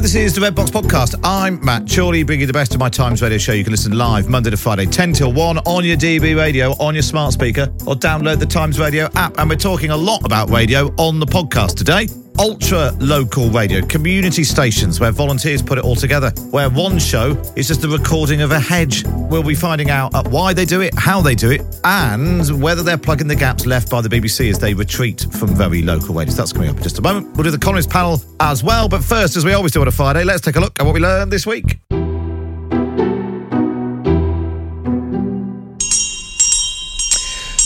this 0.00 0.14
is 0.14 0.34
the 0.34 0.40
Red 0.40 0.54
Box 0.54 0.70
Podcast. 0.70 1.14
I'm 1.22 1.62
Matt 1.62 1.86
Chorley, 1.86 2.22
bringing 2.22 2.42
you 2.42 2.46
the 2.46 2.54
best 2.54 2.72
of 2.72 2.80
my 2.80 2.88
Times 2.88 3.20
Radio 3.20 3.36
show. 3.36 3.52
You 3.52 3.64
can 3.64 3.70
listen 3.70 3.96
live 3.98 4.30
Monday 4.30 4.48
to 4.48 4.56
Friday, 4.56 4.86
10 4.86 5.12
till 5.12 5.32
1 5.32 5.58
on 5.58 5.84
your 5.84 5.96
DAB 5.96 6.36
radio, 6.38 6.70
on 6.78 6.94
your 6.94 7.02
smart 7.02 7.34
speaker, 7.34 7.64
or 7.86 7.94
download 7.94 8.38
the 8.38 8.46
Times 8.46 8.80
Radio 8.80 9.10
app. 9.14 9.38
And 9.38 9.50
we're 9.50 9.56
talking 9.56 9.90
a 9.90 9.96
lot 9.96 10.24
about 10.24 10.48
radio 10.48 10.86
on 10.96 11.20
the 11.20 11.26
podcast 11.26 11.74
today. 11.74 12.06
Ultra 12.38 12.92
local 13.00 13.50
radio, 13.50 13.84
community 13.86 14.44
stations 14.44 14.98
where 15.00 15.10
volunteers 15.10 15.60
put 15.60 15.78
it 15.78 15.84
all 15.84 15.96
together, 15.96 16.30
where 16.50 16.70
one 16.70 16.98
show 16.98 17.30
is 17.56 17.68
just 17.68 17.84
a 17.84 17.88
recording 17.88 18.40
of 18.40 18.50
a 18.50 18.58
hedge. 18.58 19.04
We'll 19.06 19.42
be 19.42 19.54
finding 19.54 19.90
out 19.90 20.14
uh, 20.14 20.22
why 20.28 20.54
they 20.54 20.64
do 20.64 20.80
it, 20.80 20.94
how 20.96 21.20
they 21.20 21.34
do 21.34 21.50
it, 21.50 21.62
and 21.84 22.62
whether 22.62 22.82
they're 22.82 22.98
plugging 22.98 23.28
the 23.28 23.36
gaps 23.36 23.66
left 23.66 23.90
by 23.90 24.00
the 24.00 24.08
BBC 24.08 24.50
as 24.50 24.58
they 24.58 24.72
retreat 24.72 25.26
from 25.32 25.54
very 25.54 25.82
local 25.82 26.14
radios. 26.14 26.36
That's 26.36 26.52
coming 26.52 26.70
up 26.70 26.76
in 26.76 26.82
just 26.82 26.98
a 26.98 27.02
moment. 27.02 27.34
We'll 27.36 27.44
do 27.44 27.50
the 27.50 27.58
columnist 27.58 27.90
panel 27.90 28.20
as 28.40 28.64
well. 28.64 28.88
But 28.88 29.04
first, 29.04 29.36
as 29.36 29.44
we 29.44 29.52
always 29.52 29.72
do 29.72 29.80
on 29.82 29.88
a 29.88 29.92
Friday, 29.92 30.24
let's 30.24 30.40
take 30.40 30.56
a 30.56 30.60
look 30.60 30.80
at 30.80 30.86
what 30.86 30.94
we 30.94 31.00
learned 31.00 31.30
this 31.30 31.46
week. 31.46 31.78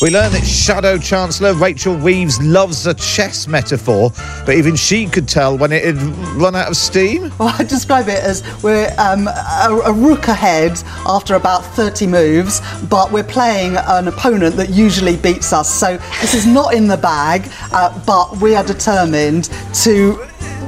We 0.05 0.11
learned 0.11 0.35
that 0.35 0.45
Shadow 0.45 0.99
Chancellor 0.99 1.55
Rachel 1.55 1.97
Reeves 1.97 2.39
loves 2.43 2.87
a 2.87 2.93
chess 2.93 3.49
metaphor, 3.49 4.13
but 4.45 4.55
even 4.55 4.77
she 4.77 5.07
could 5.07 5.27
tell 5.27 5.57
when 5.57 5.73
it 5.73 5.83
had 5.83 5.97
run 6.37 6.55
out 6.55 6.69
of 6.69 6.77
steam. 6.77 7.33
Well, 7.39 7.49
I 7.59 7.65
describe 7.65 8.09
it 8.09 8.23
as 8.23 8.43
we're 8.63 8.95
um, 8.99 9.29
a, 9.29 9.83
a 9.87 9.93
rook 9.95 10.29
ahead 10.29 10.73
after 11.07 11.37
about 11.37 11.65
30 11.75 12.07
moves, 12.07 12.61
but 12.91 13.13
we're 13.13 13.25
playing 13.25 13.79
an 13.79 14.09
opponent 14.09 14.57
that 14.57 14.69
usually 14.69 15.17
beats 15.17 15.55
us. 15.55 15.73
So 15.73 15.97
this 16.21 16.35
is 16.35 16.47
not 16.47 16.75
in 16.75 16.87
the 16.87 16.99
bag, 16.99 17.51
uh, 17.73 17.99
but 18.05 18.37
we 18.43 18.55
are 18.55 18.65
determined 18.65 19.45
to 19.85 20.23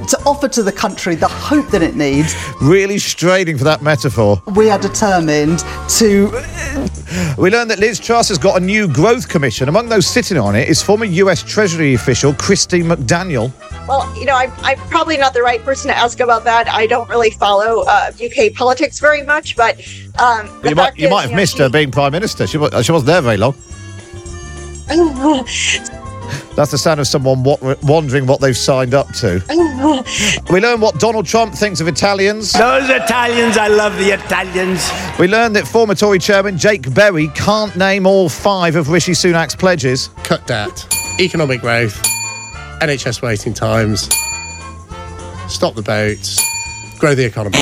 to 0.09 0.19
offer 0.25 0.49
to 0.49 0.63
the 0.63 0.73
country 0.73 1.15
the 1.15 1.29
hope 1.29 1.69
that 1.73 1.83
it 1.83 1.95
needs. 1.95 2.35
Really 2.63 2.97
straining 2.97 3.59
for 3.59 3.65
that 3.65 3.83
metaphor. 3.83 4.41
We 4.55 4.71
are 4.71 4.79
determined 4.79 5.59
to. 5.99 6.31
We 7.39 7.51
learned 7.51 7.71
that 7.71 7.79
Liz 7.79 7.99
Truss 7.99 8.29
has 8.29 8.39
got 8.39 8.61
a 8.61 8.65
new 8.65 8.89
growth 8.89 9.29
commission. 9.29 9.69
Among 9.69 9.89
those 9.89 10.07
sitting 10.07 10.39
on 10.39 10.55
it 10.57 10.69
is 10.69 10.83
former 10.83 11.05
US 11.05 11.43
Treasury 11.43 11.95
official 11.95 12.35
Christy 12.35 12.83
McDaniel. 12.83 13.53
Well, 13.87 14.13
you 14.19 14.25
know, 14.25 14.35
I'm, 14.35 14.53
I'm 14.63 14.79
probably 14.89 15.17
not 15.17 15.33
the 15.35 15.43
right 15.43 15.63
person 15.63 15.89
to 15.89 15.97
ask 15.97 16.21
about 16.21 16.45
that. 16.45 16.69
I 16.69 16.87
don't 16.87 17.09
really 17.09 17.31
follow 17.31 17.85
uh, 17.87 18.11
UK 18.23 18.55
politics 18.55 18.99
very 18.99 19.23
much, 19.23 19.57
but 19.57 19.79
um, 20.19 20.47
you 20.65 20.75
might, 20.75 20.97
you 20.99 21.07
is, 21.07 21.11
might 21.11 21.23
have 21.23 21.31
you 21.31 21.37
know, 21.37 21.43
missed 21.43 21.57
she- 21.57 21.63
her 21.63 21.69
being 21.69 21.91
prime 21.91 22.13
minister. 22.13 22.47
She, 22.47 22.59
she 22.59 22.93
wasn't 22.93 23.07
there 23.07 23.23
very 23.23 23.37
long. 23.37 23.55
That's 26.57 26.71
the 26.71 26.79
sound 26.79 27.01
of 27.01 27.07
someone 27.07 27.43
wa- 27.43 27.59
wondering 27.83 28.27
what 28.27 28.41
they've 28.41 28.57
signed 28.57 28.95
up 28.95 29.09
to. 29.15 29.43
We 30.51 30.61
learn 30.61 30.81
what 30.81 30.99
Donald 31.01 31.27
Trump 31.27 31.55
thinks 31.55 31.81
of 31.81 31.89
Italians. 31.89 32.53
Those 32.53 32.89
Italians, 32.89 33.57
I 33.57 33.69
love 33.69 33.97
the 33.99 34.11
Italians. 34.11 34.89
We 35.19 35.27
learn 35.29 35.53
that 35.55 35.67
former 35.67 35.95
Tory 35.95 36.19
chairman 36.19 36.57
Jake 36.57 36.93
Berry 36.95 37.29
can't 37.35 37.75
name 37.77 38.07
all 38.07 38.29
five 38.29 38.77
of 38.77 38.89
Rishi 38.91 39.13
Sunak's 39.13 39.57
pledges. 39.57 40.09
cut 40.23 40.47
debt, 40.47 40.87
economic 41.21 41.61
growth, 41.61 42.01
NHS 42.81 43.23
waiting 43.23 43.53
times, 43.55 44.09
stop 45.49 45.75
the 45.75 45.83
boats, 45.83 46.41
grow 46.99 47.15
the 47.15 47.25
economy. 47.25 47.59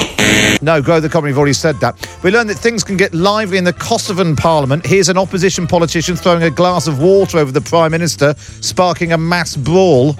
No, 0.62 0.80
grow 0.80 1.00
the 1.00 1.08
economy. 1.08 1.30
We've 1.30 1.38
already 1.38 1.52
said 1.52 1.76
that. 1.80 1.94
We 2.22 2.30
learned 2.30 2.50
that 2.50 2.58
things 2.58 2.84
can 2.84 2.96
get 2.96 3.12
lively 3.14 3.58
in 3.58 3.64
the 3.64 3.72
Kosovan 3.72 4.36
parliament. 4.36 4.86
Here's 4.86 5.08
an 5.08 5.18
opposition 5.18 5.66
politician 5.66 6.16
throwing 6.16 6.42
a 6.42 6.50
glass 6.50 6.86
of 6.86 7.00
water 7.00 7.38
over 7.38 7.52
the 7.52 7.60
prime 7.60 7.90
minister, 7.90 8.34
sparking 8.38 9.12
a 9.12 9.18
mass 9.18 9.56
brawl. 9.56 10.14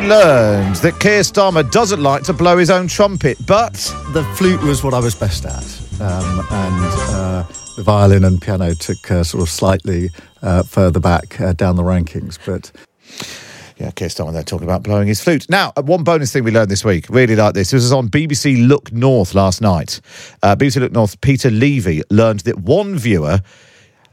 We 0.00 0.06
learned 0.08 0.76
that 0.76 0.98
Keir 1.00 1.20
Starmer 1.20 1.70
doesn't 1.70 2.02
like 2.02 2.22
to 2.24 2.34
blow 2.34 2.58
his 2.58 2.68
own 2.68 2.86
trumpet, 2.86 3.38
but 3.46 3.72
the 4.12 4.24
flute 4.36 4.62
was 4.62 4.84
what 4.84 4.92
I 4.92 4.98
was 4.98 5.14
best 5.14 5.46
at, 5.46 6.02
um, 6.02 6.40
and 6.50 6.92
uh, 7.14 7.44
the 7.76 7.82
violin 7.82 8.24
and 8.24 8.40
piano 8.40 8.74
took 8.74 9.10
uh, 9.10 9.24
sort 9.24 9.42
of 9.42 9.48
slightly 9.48 10.10
uh, 10.42 10.64
further 10.64 11.00
back 11.00 11.40
uh, 11.40 11.54
down 11.54 11.76
the 11.76 11.82
rankings. 11.82 12.38
But 12.44 12.72
Yeah, 13.78 13.90
Keir 13.90 14.08
Starmer 14.08 14.34
there 14.34 14.42
talking 14.42 14.66
about 14.66 14.82
blowing 14.82 15.08
his 15.08 15.22
flute. 15.22 15.48
Now, 15.48 15.72
uh, 15.76 15.82
one 15.82 16.04
bonus 16.04 16.30
thing 16.30 16.44
we 16.44 16.50
learned 16.50 16.70
this 16.70 16.84
week, 16.84 17.08
really 17.08 17.36
like 17.36 17.54
this. 17.54 17.70
This 17.70 17.84
was 17.84 17.92
on 17.92 18.08
BBC 18.08 18.68
Look 18.68 18.92
North 18.92 19.34
last 19.34 19.62
night. 19.62 20.02
Uh, 20.42 20.54
BBC 20.54 20.78
Look 20.80 20.92
North, 20.92 21.18
Peter 21.22 21.48
Levy 21.48 22.02
learned 22.10 22.40
that 22.40 22.58
one 22.58 22.98
viewer 22.98 23.40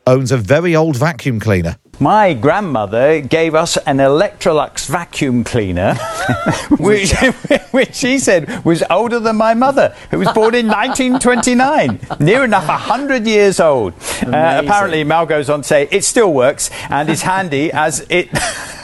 owns 0.08 0.32
a 0.32 0.38
very 0.38 0.78
old 0.78 0.96
vacuum 0.96 1.42
cleaner. 1.42 1.78
My 2.00 2.34
grandmother 2.34 3.22
gave 3.22 3.54
us 3.54 3.78
an 3.78 3.98
Electrolux 3.98 4.88
vacuum 4.88 5.44
cleaner, 5.44 5.94
which, 6.80 7.14
which 7.72 7.96
she 7.96 8.18
said 8.18 8.66
was 8.66 8.84
older 8.90 9.20
than 9.20 9.36
my 9.36 9.54
mother, 9.54 9.96
who 10.10 10.18
was 10.18 10.32
born 10.34 10.56
in 10.56 10.68
1929. 10.68 12.00
Near 12.20 12.44
enough 12.44 12.68
100 12.68 13.28
years 13.28 13.60
old. 13.60 13.94
Uh, 14.24 14.62
apparently, 14.64 15.04
Mal 15.04 15.28
goes 15.28 15.50
on 15.50 15.62
to 15.62 15.68
say 15.68 15.88
it 15.92 16.04
still 16.04 16.34
works 16.34 16.72
and 16.90 17.10
is 17.10 17.22
handy 17.22 17.72
as 17.72 18.06
it. 18.10 18.30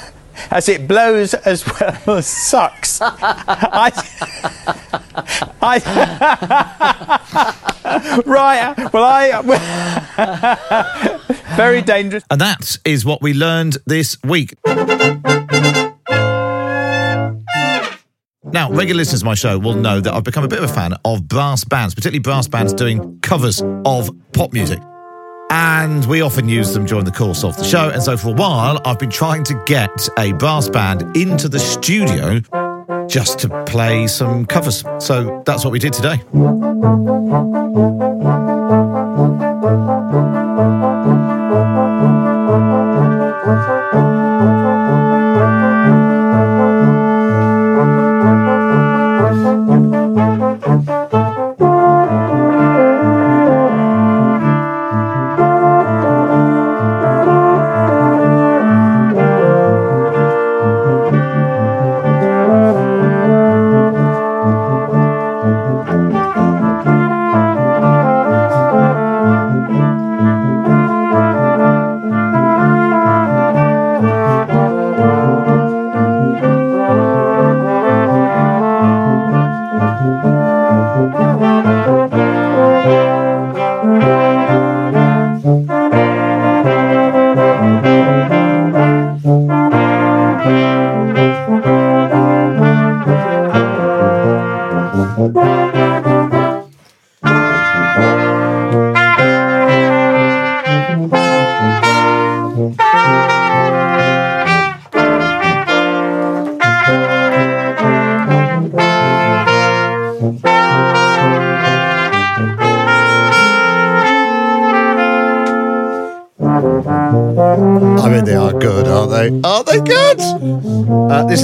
As 0.52 0.70
it 0.70 0.88
blows 0.88 1.34
as 1.34 1.66
well 1.66 2.18
as 2.18 2.28
sucks. 2.28 3.00
I, 3.02 3.92
I, 5.62 5.80
right. 8.26 8.94
Well, 8.94 9.04
I. 9.04 9.42
very 11.56 11.82
dangerous. 11.82 12.24
And 12.30 12.40
that 12.42 12.78
is 12.86 13.06
what 13.06 13.22
we 13.22 13.34
learned 13.34 13.78
this 13.86 14.18
week. 14.24 14.54
Now, 18.52 18.72
regular 18.72 18.98
listeners 18.98 19.20
to 19.20 19.26
my 19.26 19.36
show 19.36 19.60
will 19.60 19.76
know 19.76 20.00
that 20.00 20.12
I've 20.14 20.24
become 20.24 20.44
a 20.44 20.48
bit 20.48 20.58
of 20.58 20.70
a 20.70 20.74
fan 20.74 20.94
of 21.06 21.28
brass 21.28 21.64
bands, 21.64 21.94
particularly 21.94 22.20
brass 22.20 22.48
bands 22.48 22.74
doing 22.74 23.20
covers 23.22 23.62
of 23.86 24.10
pop 24.34 24.54
music. 24.54 24.80
And 25.52 26.06
we 26.06 26.22
often 26.22 26.48
use 26.48 26.74
them 26.74 26.86
during 26.86 27.06
the 27.06 27.12
course 27.12 27.44
of 27.44 27.58
the 27.58 27.64
show. 27.64 27.90
And 27.90 28.04
so 28.04 28.16
for 28.18 28.30
a 28.30 28.34
while, 28.34 28.80
I've 28.86 29.00
been 29.00 29.10
trying 29.10 29.44
to 29.46 29.62
get 29.66 30.08
a 30.18 30.32
brass 30.34 30.70
band 30.70 31.18
into 31.18 31.50
the 31.50 31.60
studio 31.60 32.42
just 33.08 33.40
to 33.40 33.64
play 33.66 34.08
some 34.08 34.46
covers. 34.46 34.84
So 35.00 35.42
that's 35.46 35.64
what 35.66 35.72
we 35.72 35.80
did 35.80 35.94
today. 35.94 36.22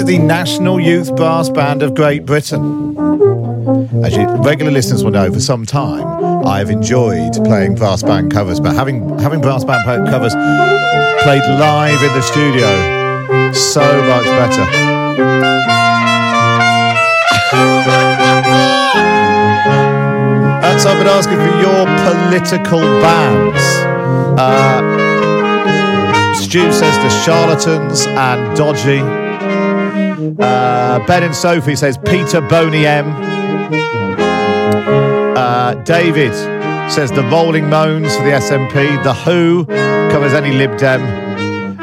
The 0.06 0.20
National 0.20 0.80
Youth 0.80 1.16
Brass 1.16 1.50
Band 1.50 1.82
of 1.82 1.96
Great 1.96 2.26
Britain. 2.26 2.96
As 4.04 4.16
you 4.16 4.28
regular 4.44 4.72
listeners 4.72 5.04
will 5.04 5.10
know, 5.12 5.34
for 5.34 5.40
some 5.40 5.66
time 5.66 6.06
I 6.46 6.60
have 6.60 6.70
enjoyed 6.70 7.34
playing 7.44 7.74
brass 7.74 8.04
band 8.04 8.32
covers, 8.32 8.60
but 8.60 8.76
having 8.76 9.18
having 9.18 9.42
brass 9.42 9.64
band 9.64 9.84
covers 10.08 10.34
played 11.24 11.42
live 11.60 12.04
in 12.04 12.14
the 12.14 12.22
studio, 12.22 13.52
so 13.52 13.82
much 13.82 14.26
better. 14.26 14.62
And 20.64 20.82
so 20.82 20.92
I've 20.92 20.98
been 21.00 21.08
asking 21.08 21.38
for 21.38 21.58
your 21.60 21.86
political 22.06 22.82
bands. 23.02 23.64
Uh, 24.40 24.82
Stu 26.36 26.72
says 26.72 26.96
the 26.98 27.10
charlatans 27.24 28.06
and 28.06 28.56
dodgy. 28.56 29.25
Uh, 30.40 31.06
ben 31.06 31.24
and 31.24 31.36
Sophie 31.36 31.76
says 31.76 31.98
Peter 31.98 32.42
Boney 32.42 32.88
M. 32.88 33.12
Uh, 35.38 35.76
David 35.84 36.34
says 36.92 37.12
the 37.12 37.24
Rolling 37.24 37.70
Moans 37.70 38.16
for 38.16 38.24
the 38.24 38.32
SNP. 38.32 39.04
The 39.04 39.14
Who 39.14 39.66
covers 39.66 40.34
any 40.34 40.52
Lib 40.52 40.78
Dem. 40.78 41.02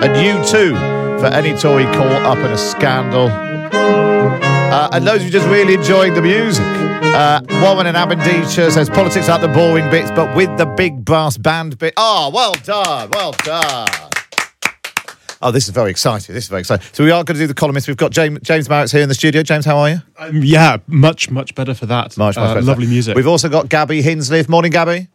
And 0.02 0.16
you 0.16 0.44
too 0.44 0.74
for 1.20 1.26
any 1.26 1.56
Tory 1.56 1.84
caught 1.84 2.22
up 2.26 2.38
in 2.38 2.50
a 2.50 2.58
scandal. 2.58 3.28
Uh, 3.30 4.88
and 4.92 5.06
those 5.06 5.22
who 5.22 5.30
just 5.30 5.46
really 5.46 5.74
enjoying 5.74 6.14
the 6.14 6.22
music. 6.22 6.64
Uh, 6.64 7.40
Warren 7.60 7.86
in 7.86 7.94
Aberdeenshire 7.94 8.70
says 8.70 8.88
politics 8.88 9.28
are 9.28 9.38
the 9.38 9.48
boring 9.48 9.88
bits, 9.90 10.10
but 10.10 10.34
with 10.34 10.56
the 10.56 10.66
big 10.66 11.04
brass 11.04 11.36
band 11.36 11.78
bit. 11.78 11.94
Oh, 11.96 12.30
well 12.32 12.54
done, 12.64 13.10
well 13.12 13.32
done. 13.44 14.11
Oh, 15.42 15.50
this 15.50 15.64
is 15.64 15.70
very 15.74 15.90
exciting. 15.90 16.34
This 16.34 16.44
is 16.44 16.48
very 16.50 16.60
exciting. 16.60 16.86
So 16.92 17.02
we 17.04 17.10
are 17.10 17.24
going 17.24 17.34
to 17.36 17.42
do 17.42 17.46
the 17.48 17.54
columnists. 17.54 17.88
We've 17.88 17.96
got 17.96 18.12
James, 18.12 18.38
James 18.42 18.68
Marriott 18.68 18.92
here 18.92 19.02
in 19.02 19.08
the 19.08 19.14
studio. 19.14 19.42
James, 19.42 19.64
how 19.64 19.76
are 19.78 19.90
you? 19.90 20.02
Um, 20.18 20.42
yeah, 20.42 20.76
much 20.86 21.30
much 21.30 21.54
better 21.54 21.74
for 21.74 21.86
that. 21.86 22.16
Much, 22.16 22.36
much 22.36 22.38
Uh, 22.38 22.54
better. 22.54 22.66
Lovely 22.66 22.86
music. 22.86 23.16
We've 23.16 23.26
also 23.26 23.48
got 23.48 23.68
Gabby 23.68 24.02
Hinsliff. 24.02 24.48
Morning, 24.48 24.70
Gabby. 24.70 24.92
Going 24.92 25.08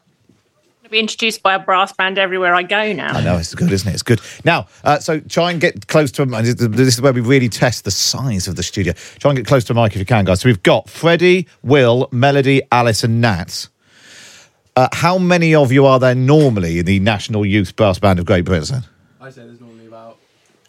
to 0.83 0.89
be 0.89 1.00
introduced 1.00 1.44
by 1.44 1.53
a 1.56 1.59
brass 1.59 1.94
band 1.94 2.18
everywhere 2.18 2.53
I 2.56 2.63
go 2.63 2.91
now. 2.94 3.13
I 3.13 3.24
know 3.24 3.38
it's 3.38 3.56
good, 3.56 3.71
isn't 3.71 3.89
it? 3.89 3.94
It's 3.94 4.03
good. 4.03 4.19
Now, 4.45 4.68
uh, 4.83 5.00
so 5.00 5.19
try 5.21 5.51
and 5.51 5.59
get 5.62 5.88
close 5.88 6.12
to 6.13 6.21
a 6.24 6.25
mic. 6.25 6.44
This 6.45 6.95
is 6.95 7.01
where 7.01 7.13
we 7.13 7.21
really 7.21 7.50
test 7.50 7.83
the 7.85 7.91
size 7.91 8.47
of 8.50 8.56
the 8.57 8.63
studio. 8.63 8.94
Try 9.19 9.31
and 9.31 9.38
get 9.38 9.47
close 9.47 9.63
to 9.65 9.73
a 9.73 9.75
mic 9.75 9.94
if 9.94 10.00
you 10.00 10.06
can, 10.06 10.25
guys. 10.25 10.41
So 10.41 10.50
we've 10.50 10.63
got 10.63 10.89
Freddie, 10.89 11.47
Will, 11.63 12.07
Melody, 12.12 12.62
Alice, 12.71 13.03
and 13.03 13.19
Nat. 13.21 13.68
Uh, 14.75 14.88
how 14.91 15.18
many 15.18 15.56
of 15.56 15.71
you 15.71 15.85
are 15.85 16.00
there 16.00 16.15
normally 16.15 16.80
in 16.80 16.85
the 16.85 17.00
National 17.00 17.45
Youth 17.45 17.75
Brass 17.75 17.97
Band 18.00 18.19
of 18.19 18.25
Great 18.25 18.45
Britain? 18.45 18.83
I 19.19 19.30
say 19.30 19.41
there's 19.41 19.59
normally 19.59 19.63
about 19.63 19.66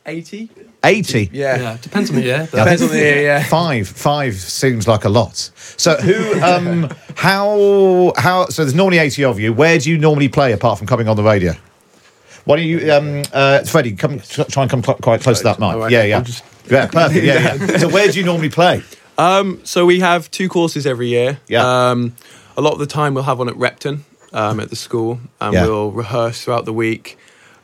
80. 0.09 0.49
80. 0.85 1.31
Yeah. 1.33 1.77
depends 1.83 2.11
on 2.11 2.17
the 2.17 2.23
year. 2.23 2.49
Yeah, 2.53 2.65
Depends 2.65 2.83
on 2.83 2.89
the 2.89 2.97
year, 2.99 3.23
yeah. 3.23 3.45
Five, 3.45 3.89
five 3.89 4.35
seems 4.35 4.89
like 4.89 5.05
a 5.05 5.09
lot. 5.09 5.37
So 5.77 5.97
who, 5.97 6.41
um, 6.43 6.91
how, 7.17 8.13
how? 8.17 8.47
So 8.47 8.63
there's 8.65 8.75
normally 8.75 8.99
eighty 8.99 9.25
of 9.25 9.39
you. 9.39 9.53
Where 9.53 9.79
do 9.79 9.91
you 9.91 9.99
normally 9.99 10.29
play 10.29 10.53
apart 10.53 10.79
from 10.79 10.87
coming 10.87 11.09
on 11.09 11.17
the 11.17 11.23
radio? 11.23 11.53
Why 12.45 12.57
don't 12.57 12.67
you, 12.67 12.91
um, 12.93 13.23
uh, 13.33 13.65
Freddie, 13.65 13.93
come 13.93 14.21
try 14.21 14.63
and 14.63 14.71
come 14.71 14.83
cl- 14.83 14.97
quite 14.99 15.21
close 15.21 15.39
to 15.39 15.45
that 15.45 15.59
mic. 15.59 15.69
Alright, 15.75 15.93
yeah, 15.93 16.05
yeah, 16.05 16.23
just- 16.23 16.45
yeah, 16.71 16.87
perfect. 16.87 17.25
Yeah, 17.25 17.55
yeah. 17.57 17.77
so 17.79 17.89
where 17.89 18.09
do 18.11 18.19
you 18.19 18.25
normally 18.25 18.49
play? 18.49 18.83
Um, 19.19 19.61
so 19.65 19.85
we 19.85 20.01
have 20.01 20.31
two 20.31 20.49
courses 20.49 20.87
every 20.87 21.09
year. 21.09 21.41
Yeah. 21.49 21.91
Um, 21.91 22.15
a 22.57 22.61
lot 22.63 22.73
of 22.73 22.79
the 22.79 22.87
time 22.87 23.15
we'll 23.15 23.25
have 23.25 23.39
one 23.39 23.49
at 23.49 23.57
Repton 23.57 24.05
um, 24.33 24.61
at 24.61 24.71
the 24.71 24.77
school, 24.77 25.21
and 25.41 25.53
Yeah. 25.55 25.65
we'll 25.67 25.91
rehearse 25.91 26.43
throughout 26.43 26.65
the 26.65 26.73
week, 26.73 27.19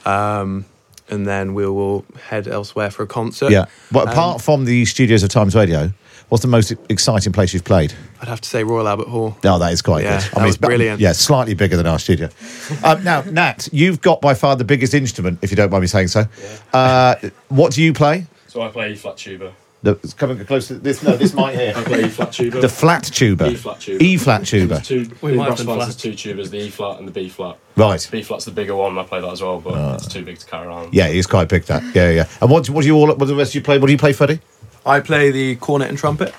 um, 0.05 0.65
and 1.09 1.27
then 1.27 1.55
we 1.55 1.67
will 1.67 2.05
head 2.29 2.49
elsewhere 2.49 2.91
for 2.91 3.03
a 3.03 3.07
concert. 3.07 3.51
Yeah. 3.51 3.67
Well, 3.93 4.05
Um, 4.05 4.13
apart 4.13 4.41
from 4.43 4.65
the 4.65 4.85
studios 4.85 5.23
of 5.23 5.29
Times 5.29 5.55
Radio, 5.55 5.93
what's 6.29 6.43
the 6.43 6.49
most 6.49 6.73
exciting 6.89 7.33
place 7.33 7.53
you've 7.53 7.65
played? 7.65 7.93
I'd 8.23 8.29
have 8.29 8.41
to 8.41 8.49
say 8.49 8.65
Royal 8.65 8.89
Albert 8.89 9.09
Hall. 9.09 9.37
No, 9.45 9.59
that 9.59 9.73
is 9.73 9.83
quite 9.83 10.05
Yeah, 10.05 10.21
good. 10.21 10.31
that 10.39 10.47
was 10.47 10.57
ba- 10.57 10.67
brilliant. 10.69 11.01
Yeah, 11.01 11.13
slightly 11.13 11.55
bigger 11.55 11.77
than 11.77 11.87
our 11.87 11.99
studio. 11.99 12.29
um, 12.85 13.05
now, 13.05 13.23
Nat, 13.23 13.69
you've 13.73 14.01
got 14.01 14.21
by 14.21 14.35
far 14.35 14.57
the 14.57 14.65
biggest 14.65 14.95
instrument, 14.95 15.39
if 15.43 15.51
you 15.51 15.57
don't 15.57 15.71
mind 15.71 15.83
me 15.83 15.89
saying 15.89 16.09
so. 16.09 16.25
Uh, 16.73 17.17
what 17.49 17.73
do 17.73 17.83
you 17.83 17.93
play? 17.93 18.27
So 18.49 18.63
I 18.63 18.69
play 18.69 18.93
E 18.93 18.97
flat 18.97 19.17
tuba. 19.17 19.53
The, 19.85 19.91
it's 20.03 20.15
coming 20.15 20.43
close 20.47 20.69
to 20.69 20.75
this. 20.77 21.03
No, 21.03 21.15
this 21.15 21.35
mic 21.35 21.57
here. 21.57 21.75
I 21.77 21.83
play 21.85 22.05
E 22.07 22.09
flat 22.09 22.33
tuba. 22.33 22.59
The 22.63 22.71
flat 22.71 23.05
tuba. 23.05 23.51
E 23.51 23.55
flat 23.55 23.81
tuba. 23.81 24.03
E 24.03 24.17
flat 24.17 24.47
tuba. 24.47 24.81
Two. 24.81 25.11
We 25.21 25.33
in 25.33 25.37
might 25.37 25.49
brass 25.49 25.59
have 25.59 25.67
bands, 25.67 26.03
there's 26.03 26.17
two 26.17 26.35
tubas: 26.35 26.49
the 26.49 26.57
E 26.57 26.71
flat 26.71 26.99
and 26.99 27.07
the 27.07 27.13
B 27.13 27.29
flat. 27.29 27.59
Right. 27.77 28.09
B 28.11 28.23
flat's 28.23 28.47
the 28.47 28.51
bigger 28.51 28.75
one. 28.75 28.97
I 28.99 29.03
play 29.03 29.21
that 29.21 29.31
as 29.31 29.43
well, 29.43 29.61
but 29.61 29.97
it's 29.97 30.09
too 30.09 30.25
big 30.25 30.39
to 30.39 30.47
carry 30.47 30.67
around. 30.67 30.95
Yeah, 30.95 31.09
he's 31.09 31.27
quite 31.27 31.51
big. 31.51 31.65
That. 31.65 31.83
Yeah, 31.95 32.11
yeah. 32.11 32.29
And 32.41 32.51
what, 32.51 32.69
what 32.71 32.81
do 32.81 32.87
you 32.87 32.97
all? 32.97 33.09
What 33.09 33.19
do 33.19 33.27
the 33.27 33.35
rest 33.35 33.51
of 33.51 33.57
you 33.57 33.61
play? 33.61 33.77
What 33.79 33.87
do 33.89 33.93
you 33.93 33.99
play, 33.99 34.15
Freddie? 34.15 34.41
I 34.87 35.01
play 35.01 35.31
the 35.31 35.57
cornet 35.57 35.91
and 35.91 35.99
trumpet. 35.99 36.35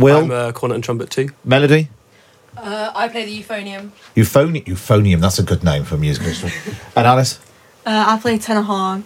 Will, 0.00 0.24
I'm 0.24 0.30
a 0.32 0.52
cornet 0.52 0.74
and 0.74 0.82
trumpet 0.84 1.10
too. 1.10 1.28
melody, 1.44 1.90
Uh, 2.56 2.90
I 2.94 3.08
play 3.08 3.24
the 3.24 3.40
euphonium. 3.40 3.90
euphonium. 4.16 4.64
Euphonium. 4.64 5.20
That's 5.20 5.38
a 5.38 5.44
good 5.44 5.62
name 5.62 5.84
for 5.84 5.94
a 5.94 5.98
musical 5.98 6.28
instrument. 6.28 6.56
and 6.96 7.06
Alice. 7.06 7.38
Uh, 7.86 8.04
I 8.08 8.18
play 8.20 8.36
tenor 8.38 8.62
horn. 8.62 9.04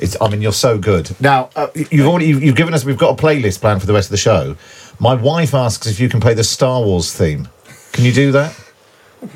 It's, 0.00 0.16
I 0.20 0.28
mean, 0.28 0.42
you're 0.42 0.52
so 0.52 0.78
good. 0.78 1.10
Now, 1.20 1.50
uh, 1.54 1.68
you've 1.74 2.06
already 2.06 2.26
you've, 2.26 2.42
you've 2.42 2.56
given 2.56 2.74
us. 2.74 2.84
We've 2.84 2.98
got 2.98 3.18
a 3.18 3.22
playlist 3.22 3.60
planned 3.60 3.80
for 3.80 3.86
the 3.86 3.92
rest 3.92 4.08
of 4.08 4.12
the 4.12 4.16
show. 4.16 4.56
My 4.98 5.14
wife 5.14 5.54
asks 5.54 5.86
if 5.86 6.00
you 6.00 6.08
can 6.08 6.18
play 6.20 6.34
the 6.34 6.42
Star 6.44 6.82
Wars 6.82 7.12
theme. 7.12 7.48
Can 7.92 8.04
you 8.04 8.12
do 8.12 8.32
that? 8.32 8.56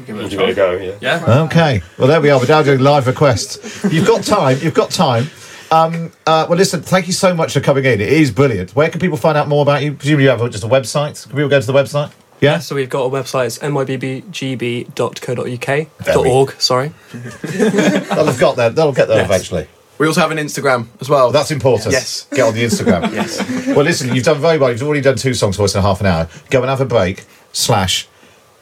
Give 0.06 0.18
it 0.18 0.32
a 0.32 0.54
go. 0.54 0.72
Yeah. 0.72 0.96
Yeah. 1.00 1.42
Okay. 1.44 1.82
Well, 1.98 2.08
there 2.08 2.20
we 2.20 2.30
are. 2.30 2.38
We're 2.40 2.46
now 2.46 2.62
doing 2.62 2.80
live 2.80 3.06
requests. 3.06 3.84
You've 3.92 4.06
got 4.06 4.24
time. 4.24 4.58
You've 4.62 4.72
got 4.74 4.90
time. 4.90 5.26
Um, 5.70 6.10
uh, 6.26 6.46
well, 6.48 6.56
listen. 6.56 6.80
Thank 6.82 7.06
you 7.06 7.12
so 7.12 7.34
much 7.34 7.52
for 7.52 7.60
coming 7.60 7.84
in. 7.84 8.00
It 8.00 8.08
is 8.12 8.30
brilliant. 8.30 8.74
Where 8.74 8.88
can 8.88 9.00
people 9.00 9.18
find 9.18 9.36
out 9.36 9.46
more 9.48 9.60
about 9.62 9.82
you? 9.82 9.92
Presumably, 9.92 10.24
you 10.24 10.30
have 10.30 10.40
just 10.50 10.64
a 10.64 10.68
website. 10.68 11.22
Can 11.24 11.32
people 11.32 11.48
go 11.50 11.60
to 11.60 11.66
the 11.66 11.72
website? 11.74 12.10
Yeah. 12.40 12.58
So 12.60 12.74
we've 12.74 12.88
got 12.88 13.04
a 13.04 13.10
website. 13.10 13.46
It's 13.46 13.58
nybbgb.co.uk. 13.58 15.66
Very- 15.66 15.86
Dot 16.14 16.26
.org. 16.26 16.52
Sorry. 16.58 16.92
They'll 17.42 18.24
have 18.26 18.38
got 18.40 18.56
there. 18.56 18.70
They'll 18.70 18.92
get 18.92 19.08
there 19.08 19.18
Yes. 19.18 19.26
eventually. 19.26 19.66
We 19.98 20.06
also 20.06 20.20
have 20.20 20.30
an 20.30 20.38
Instagram 20.38 20.86
as 21.00 21.08
well. 21.08 21.30
That's 21.30 21.50
important. 21.50 21.92
Yes. 21.92 22.26
Get 22.30 22.40
on 22.40 22.54
the 22.54 22.64
Instagram. 22.64 23.12
Yes. 23.14 23.38
Well, 23.68 23.84
listen, 23.84 24.14
you've 24.14 24.24
done 24.24 24.40
very 24.40 24.58
well. 24.58 24.70
You've 24.70 24.82
already 24.82 25.00
done 25.02 25.16
two 25.16 25.34
songs 25.34 25.56
for 25.56 25.62
us 25.62 25.74
in 25.74 25.82
half 25.82 26.00
an 26.00 26.06
hour. 26.06 26.28
Go 26.50 26.60
and 26.62 26.68
have 26.70 26.80
a 26.80 26.84
break, 26.84 27.24
slash, 27.52 28.08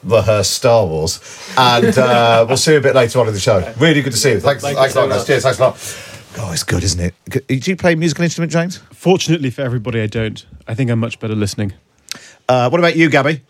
rehearse 0.02 0.48
Star 0.50 0.84
Wars. 0.86 1.20
And 1.56 1.96
uh, 1.96 2.44
we'll 2.48 2.56
see 2.58 2.72
you 2.72 2.78
a 2.78 2.80
bit 2.82 2.94
later 2.94 3.20
on 3.20 3.28
in 3.28 3.34
the 3.34 3.40
show. 3.40 3.72
Really 3.78 4.02
good 4.02 4.12
to 4.12 4.18
see 4.18 4.32
you. 4.32 4.40
Thanks, 4.40 4.62
Thank 4.62 4.74
you 4.76 4.80
thanks 4.80 4.92
a 4.92 4.94
so 4.94 5.00
lot, 5.06 5.10
guys. 5.10 5.26
Cheers. 5.26 5.42
Thanks 5.44 5.58
a 5.58 5.62
lot. 5.62 5.98
Oh, 6.38 6.52
it's 6.52 6.64
good, 6.64 6.82
isn't 6.82 7.00
it? 7.00 7.46
Do 7.46 7.70
you 7.70 7.76
play 7.76 7.92
a 7.92 7.96
musical 7.96 8.24
instrument, 8.24 8.52
James? 8.52 8.78
Fortunately 8.92 9.50
for 9.50 9.62
everybody, 9.62 10.00
I 10.00 10.06
don't. 10.06 10.44
I 10.66 10.74
think 10.74 10.90
I'm 10.90 10.98
much 10.98 11.18
better 11.20 11.34
listening. 11.34 11.72
Uh, 12.48 12.68
what 12.68 12.78
about 12.78 12.96
you, 12.96 13.08
Gabby? 13.10 13.42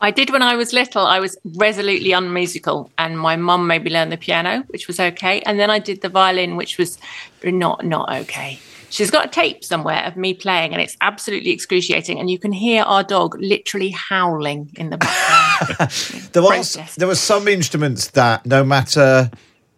I 0.00 0.10
did 0.12 0.30
when 0.30 0.42
I 0.42 0.54
was 0.56 0.72
little. 0.72 1.04
I 1.06 1.18
was 1.20 1.36
resolutely 1.56 2.12
unmusical, 2.12 2.90
and 2.98 3.18
my 3.18 3.36
mum 3.36 3.66
made 3.66 3.82
me 3.84 3.90
learn 3.90 4.10
the 4.10 4.16
piano, 4.16 4.64
which 4.68 4.86
was 4.86 5.00
okay. 5.00 5.40
And 5.42 5.58
then 5.58 5.70
I 5.70 5.78
did 5.80 6.02
the 6.02 6.08
violin, 6.08 6.56
which 6.56 6.78
was 6.78 6.98
not 7.44 7.84
not 7.84 8.12
okay. 8.22 8.58
She's 8.90 9.10
got 9.10 9.26
a 9.26 9.28
tape 9.28 9.64
somewhere 9.64 10.02
of 10.04 10.16
me 10.16 10.32
playing, 10.34 10.72
and 10.72 10.80
it's 10.80 10.96
absolutely 11.02 11.50
excruciating. 11.50 12.18
And 12.18 12.30
you 12.30 12.38
can 12.38 12.52
hear 12.52 12.84
our 12.84 13.02
dog 13.02 13.36
literally 13.38 13.90
howling 13.90 14.70
in 14.76 14.90
the 14.90 14.96
background. 14.96 15.90
There 16.32 16.42
was 16.42 16.50
Process. 16.74 16.94
there 16.94 17.08
were 17.08 17.14
some 17.16 17.48
instruments 17.48 18.08
that 18.12 18.46
no 18.46 18.64
matter 18.64 19.30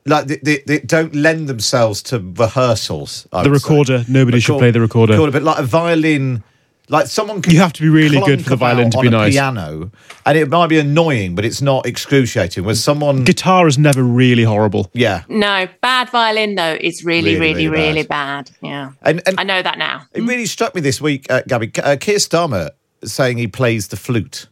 like 0.07 0.27
they, 0.27 0.37
they, 0.37 0.59
they 0.67 0.79
don't 0.81 1.15
lend 1.15 1.49
themselves 1.49 2.03
to 2.05 2.19
rehearsals. 2.37 3.27
I 3.33 3.43
The 3.43 3.51
would 3.51 3.61
say. 3.63 3.69
recorder, 3.69 4.05
nobody 4.09 4.39
should 4.41 4.59
play 4.59 4.71
the 4.71 4.81
recorder. 4.81 5.17
but 5.31 5.43
like 5.43 5.59
a 5.59 5.63
violin, 5.63 6.43
like 6.91 7.07
someone 7.07 7.41
can 7.41 7.53
You 7.55 7.61
have 7.61 7.73
to 7.75 7.83
be 7.83 7.89
really 7.89 8.21
good 8.21 8.43
for 8.43 8.51
the 8.51 8.57
violin 8.57 8.91
to 8.91 9.01
be 9.01 9.07
on 9.09 9.15
a 9.15 9.17
nice. 9.19 9.33
Piano, 9.33 9.91
and 10.27 10.37
it 10.39 10.49
might 10.51 10.67
be 10.67 10.79
annoying, 10.79 11.35
but 11.35 11.45
it's 11.45 11.63
not 11.63 11.87
excruciating. 11.87 12.65
Where 12.65 12.75
someone, 12.75 13.25
Guitar 13.25 13.67
is 13.67 13.79
never 13.79 14.03
really 14.03 14.45
horrible. 14.45 14.91
yeah, 14.93 15.23
no, 15.29 15.69
bad 15.81 16.11
violin 16.11 16.57
though 16.57 16.77
is 16.81 17.05
really, 17.05 17.35
Really, 17.35 17.41
really, 17.41 17.69
really 17.69 17.89
really, 17.89 18.03
bad. 18.03 18.51
bad. 18.61 18.69
Yeah, 18.69 18.93
and 19.03 19.23
and 19.27 19.41
I 19.41 19.45
know 19.45 19.63
that 19.63 19.79
now. 19.79 20.03
It 20.13 20.23
really 20.23 20.47
struck 20.47 20.75
me 20.75 20.81
this 20.81 21.01
week, 21.01 21.27
uh, 21.31 21.43
Gabby. 21.49 21.71
Uh, 21.83 21.97
Keir 21.99 22.17
Starmer 22.19 22.71
saying 23.05 23.39
he 23.39 23.47
plays 23.49 23.89
the 23.89 23.97
flute. 23.97 24.47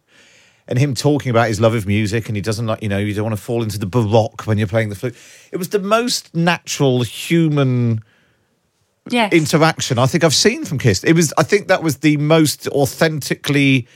And 0.70 0.78
him 0.78 0.94
talking 0.94 1.30
about 1.30 1.48
his 1.48 1.60
love 1.62 1.72
of 1.74 1.86
music, 1.86 2.28
and 2.28 2.36
he 2.36 2.42
doesn't 2.42 2.66
like, 2.66 2.82
you 2.82 2.90
know, 2.90 2.98
you 2.98 3.14
don't 3.14 3.24
want 3.24 3.34
to 3.34 3.42
fall 3.42 3.62
into 3.62 3.78
the 3.78 3.86
baroque 3.86 4.42
when 4.46 4.58
you're 4.58 4.66
playing 4.66 4.90
the 4.90 4.94
flute. 4.96 5.16
It 5.50 5.56
was 5.56 5.70
the 5.70 5.78
most 5.78 6.34
natural 6.34 7.00
human 7.04 8.02
Yes. 9.10 9.32
interaction 9.32 9.98
I 9.98 10.06
think 10.06 10.24
I've 10.24 10.34
seen 10.34 10.64
from 10.64 10.78
Keir. 10.78 10.94
It 11.04 11.14
was, 11.14 11.32
I 11.38 11.42
think 11.42 11.68
that 11.68 11.82
was 11.82 11.98
the 11.98 12.16
most 12.16 12.68
authentically 12.68 13.86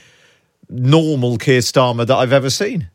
normal 0.69 1.39
Keir 1.39 1.61
Starmer 1.61 2.07
that 2.07 2.17
I've 2.17 2.33
ever 2.33 2.51
seen. 2.51 2.89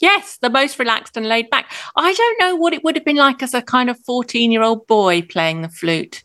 Yes, 0.00 0.38
the 0.38 0.50
most 0.50 0.78
relaxed 0.78 1.16
and 1.16 1.26
laid 1.26 1.48
back. 1.50 1.72
I 1.94 2.12
don't 2.12 2.40
know 2.40 2.56
what 2.56 2.72
it 2.72 2.82
would 2.82 2.96
have 2.96 3.04
been 3.04 3.16
like 3.16 3.42
as 3.42 3.54
a 3.54 3.62
kind 3.62 3.88
of 3.88 3.98
14 4.00 4.50
year 4.50 4.62
old 4.62 4.86
boy 4.86 5.22
playing 5.22 5.62
the 5.62 5.68
flute. 5.68 6.24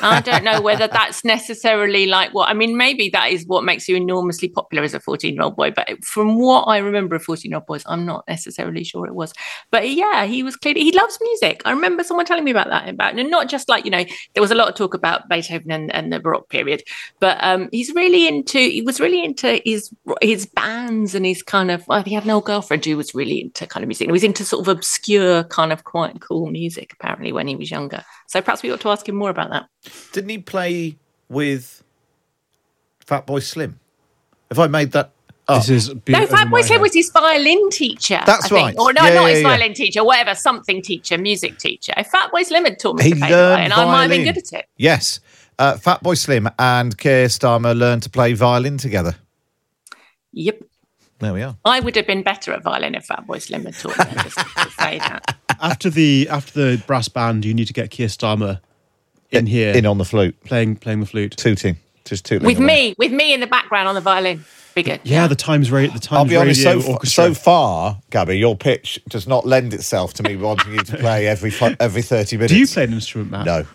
I 0.00 0.20
don't 0.20 0.44
know 0.44 0.60
whether 0.60 0.86
that's 0.86 1.24
necessarily 1.24 2.06
like 2.06 2.32
what 2.34 2.48
I 2.48 2.54
mean. 2.54 2.76
Maybe 2.76 3.08
that 3.10 3.30
is 3.30 3.46
what 3.46 3.64
makes 3.64 3.88
you 3.88 3.96
enormously 3.96 4.48
popular 4.48 4.84
as 4.84 4.94
a 4.94 5.00
14 5.00 5.34
year 5.34 5.42
old 5.42 5.56
boy. 5.56 5.70
But 5.70 6.04
from 6.04 6.38
what 6.38 6.62
I 6.62 6.78
remember 6.78 7.16
of 7.16 7.22
14 7.22 7.50
year 7.50 7.56
old 7.56 7.66
boys, 7.66 7.82
I'm 7.86 8.06
not 8.06 8.24
necessarily 8.28 8.84
sure 8.84 9.06
it 9.06 9.14
was. 9.14 9.32
But 9.70 9.90
yeah, 9.90 10.24
he 10.24 10.42
was 10.42 10.56
clearly, 10.56 10.82
he 10.82 10.92
loves 10.92 11.18
music. 11.20 11.62
I 11.64 11.70
remember 11.70 12.04
someone 12.04 12.26
telling 12.26 12.44
me 12.44 12.50
about 12.50 12.68
that. 12.68 12.88
About, 12.88 13.18
and 13.18 13.30
not 13.30 13.48
just 13.48 13.68
like, 13.68 13.84
you 13.84 13.90
know, 13.90 14.04
there 14.34 14.40
was 14.40 14.50
a 14.50 14.54
lot 14.54 14.68
of 14.68 14.74
talk 14.74 14.94
about 14.94 15.28
Beethoven 15.28 15.70
and, 15.70 15.94
and 15.94 16.12
the 16.12 16.20
Baroque 16.20 16.48
period, 16.48 16.82
but 17.20 17.38
um, 17.40 17.68
he's 17.72 17.94
really 17.94 18.28
into, 18.28 18.58
he 18.58 18.82
was 18.82 19.00
really 19.00 19.24
into 19.24 19.60
his 19.64 19.90
his 20.22 20.46
bands 20.46 21.14
and 21.14 21.26
his 21.26 21.42
kind 21.42 21.70
of, 21.70 21.86
well, 21.88 22.02
he 22.02 22.14
had 22.14 22.24
an 22.24 22.30
old 22.30 22.44
girlfriend 22.44 22.84
who 22.84 22.96
was 22.96 23.14
really 23.14 23.40
into 23.40 23.66
kind 23.66 23.82
of 23.82 23.88
music. 23.88 24.06
He 24.06 24.12
was 24.12 24.24
into 24.24 24.44
sort 24.44 24.66
of 24.66 24.68
obscure, 24.68 25.44
kind 25.44 25.72
of 25.72 25.84
quite 25.84 26.20
cool 26.20 26.46
music, 26.46 26.92
apparently, 26.92 27.32
when 27.32 27.48
he 27.48 27.56
was 27.56 27.70
younger. 27.70 28.04
So 28.28 28.40
perhaps 28.42 28.62
we 28.62 28.70
ought 28.72 28.80
to 28.80 28.88
ask 28.90 29.08
him 29.08 29.14
more 29.16 29.30
about 29.30 29.50
that. 29.50 29.66
Didn't 30.12 30.30
he 30.30 30.38
play 30.38 30.96
with 31.28 31.82
Fatboy 33.06 33.42
Slim? 33.42 33.78
Have 34.50 34.58
I 34.58 34.66
made 34.66 34.92
that 34.92 35.10
up? 35.48 35.58
This 35.60 35.68
is 35.70 35.88
No, 35.88 36.26
Fatboy 36.26 36.62
Slim 36.64 36.80
was 36.80 36.92
his 36.94 37.10
violin 37.10 37.70
teacher. 37.70 38.20
That's 38.26 38.46
I 38.46 38.48
think. 38.48 38.60
right. 38.60 38.74
Or 38.78 38.92
no, 38.92 39.02
Yeah, 39.04 39.14
not 39.14 39.22
yeah, 39.22 39.28
his 39.28 39.42
yeah. 39.42 39.48
violin 39.48 39.74
teacher, 39.74 40.04
whatever, 40.04 40.34
something 40.34 40.82
teacher, 40.82 41.18
music 41.18 41.58
teacher. 41.58 41.92
If 41.96 42.10
Fatboy 42.10 42.44
Slim 42.44 42.64
had 42.64 42.78
taught 42.78 42.96
me 42.96 43.04
He 43.04 43.10
to 43.10 43.16
play 43.16 43.28
the 43.30 43.36
learned 43.36 43.72
violin, 43.72 43.88
I 43.88 43.92
might 43.92 44.00
have 44.02 44.10
been 44.10 44.24
good 44.24 44.38
at 44.38 44.52
it. 44.52 44.66
Yes. 44.76 45.20
Uh, 45.58 45.74
Fatboy 45.74 46.18
Slim 46.18 46.48
and 46.58 46.98
Keir 46.98 47.26
Starmer 47.26 47.76
learned 47.78 48.02
to 48.02 48.10
play 48.10 48.32
violin 48.34 48.76
together. 48.76 49.14
Yep. 50.32 50.62
There 51.18 51.32
we 51.32 51.42
are. 51.42 51.56
I 51.64 51.80
would 51.80 51.96
have 51.96 52.06
been 52.06 52.22
better 52.22 52.52
at 52.52 52.62
violin 52.62 52.94
if 52.94 53.06
Fatboy 53.06 53.40
Slim 53.40 53.64
had 53.64 53.74
taught 53.74 53.98
me. 53.98 54.22
Just 54.22 54.36
to 54.36 54.70
say 54.78 54.98
that. 54.98 55.36
After 55.60 55.90
the 55.90 56.28
after 56.30 56.52
the 56.52 56.82
brass 56.86 57.08
band, 57.08 57.44
you 57.44 57.54
need 57.54 57.66
to 57.66 57.72
get 57.72 57.90
Keir 57.90 58.08
Starmer 58.08 58.60
in 59.30 59.46
here, 59.46 59.74
In 59.74 59.86
on 59.86 59.98
the 59.98 60.04
flute, 60.04 60.38
playing 60.44 60.76
playing 60.76 61.00
the 61.00 61.06
flute. 61.06 61.36
tooting, 61.36 61.76
just 62.04 62.24
tooting. 62.24 62.46
With 62.46 62.58
away. 62.58 62.66
me, 62.66 62.94
with 62.98 63.12
me 63.12 63.34
in 63.34 63.40
the 63.40 63.46
background 63.46 63.88
on 63.88 63.94
the 63.94 64.00
violin. 64.00 64.44
Be 64.74 64.82
good. 64.82 65.00
Yeah, 65.04 65.26
the 65.26 65.34
Times 65.34 65.70
radio, 65.72 65.90
the 65.92 65.98
Times 66.00 66.18
I'll 66.18 66.24
be 66.26 66.36
honest. 66.36 66.62
So, 66.62 66.80
fa- 66.82 67.06
so 67.06 67.32
far, 67.32 67.98
Gabby, 68.10 68.36
your 68.38 68.54
pitch 68.56 69.00
does 69.08 69.26
not 69.26 69.46
lend 69.46 69.72
itself 69.72 70.12
to 70.14 70.22
me 70.22 70.36
wanting 70.36 70.74
you 70.74 70.80
to 70.80 70.96
play 70.98 71.26
every 71.26 71.50
every 71.80 72.02
thirty 72.02 72.36
minutes. 72.36 72.52
Do 72.52 72.58
you 72.58 72.66
play 72.66 72.84
an 72.84 72.92
instrument, 72.92 73.30
Matt? 73.30 73.46
No, 73.46 73.66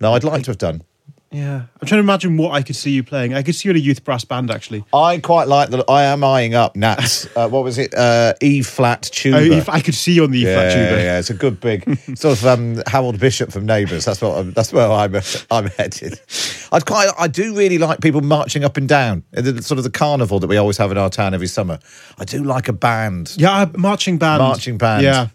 no. 0.00 0.14
I'd 0.14 0.22
like 0.22 0.44
to 0.44 0.50
have 0.52 0.58
done. 0.58 0.82
Yeah, 1.36 1.64
I'm 1.80 1.86
trying 1.86 1.98
to 1.98 2.04
imagine 2.04 2.38
what 2.38 2.52
I 2.52 2.62
could 2.62 2.76
see 2.76 2.92
you 2.92 3.02
playing. 3.02 3.34
I 3.34 3.42
could 3.42 3.54
see 3.54 3.68
you 3.68 3.70
in 3.72 3.76
a 3.76 3.80
youth 3.80 4.04
brass 4.04 4.24
band, 4.24 4.50
actually. 4.50 4.84
I 4.94 5.18
quite 5.18 5.48
like 5.48 5.68
the. 5.68 5.84
I 5.86 6.04
am 6.04 6.24
eyeing 6.24 6.54
up 6.54 6.74
Nat's. 6.74 7.26
Uh, 7.36 7.46
what 7.48 7.64
was 7.64 7.76
it? 7.76 7.92
Uh, 7.92 8.32
e 8.40 8.62
flat 8.62 9.02
tuba. 9.02 9.36
Oh, 9.36 9.42
if 9.42 9.68
I 9.68 9.80
could 9.80 9.94
see 9.94 10.14
you 10.14 10.24
on 10.24 10.30
the 10.30 10.38
E 10.38 10.44
yeah, 10.44 10.54
flat 10.54 10.72
tuba. 10.72 11.02
yeah, 11.02 11.18
it's 11.18 11.28
a 11.28 11.34
good 11.34 11.60
big 11.60 11.84
sort 12.16 12.38
of 12.38 12.46
um, 12.46 12.82
Harold 12.86 13.20
Bishop 13.20 13.52
from 13.52 13.66
Neighbours. 13.66 14.06
That's 14.06 14.22
what 14.22 14.38
I'm, 14.38 14.52
that's 14.52 14.72
where 14.72 14.90
I'm 14.90 15.14
I'm 15.50 15.66
headed. 15.66 16.18
I'd 16.72 16.86
quite 16.86 17.10
I 17.18 17.28
do 17.28 17.54
really 17.54 17.76
like 17.76 18.00
people 18.00 18.22
marching 18.22 18.64
up 18.64 18.78
and 18.78 18.88
down. 18.88 19.24
The, 19.32 19.60
sort 19.60 19.76
of 19.76 19.84
the 19.84 19.90
carnival 19.90 20.40
that 20.40 20.46
we 20.46 20.56
always 20.56 20.78
have 20.78 20.90
in 20.90 20.96
our 20.96 21.10
town 21.10 21.34
every 21.34 21.46
summer. 21.46 21.78
I 22.18 22.24
do 22.24 22.42
like 22.42 22.68
a 22.68 22.72
band. 22.72 23.34
Yeah, 23.36 23.66
marching 23.76 24.16
band. 24.16 24.38
Marching 24.40 24.78
band. 24.78 25.02
Yeah. 25.02 25.28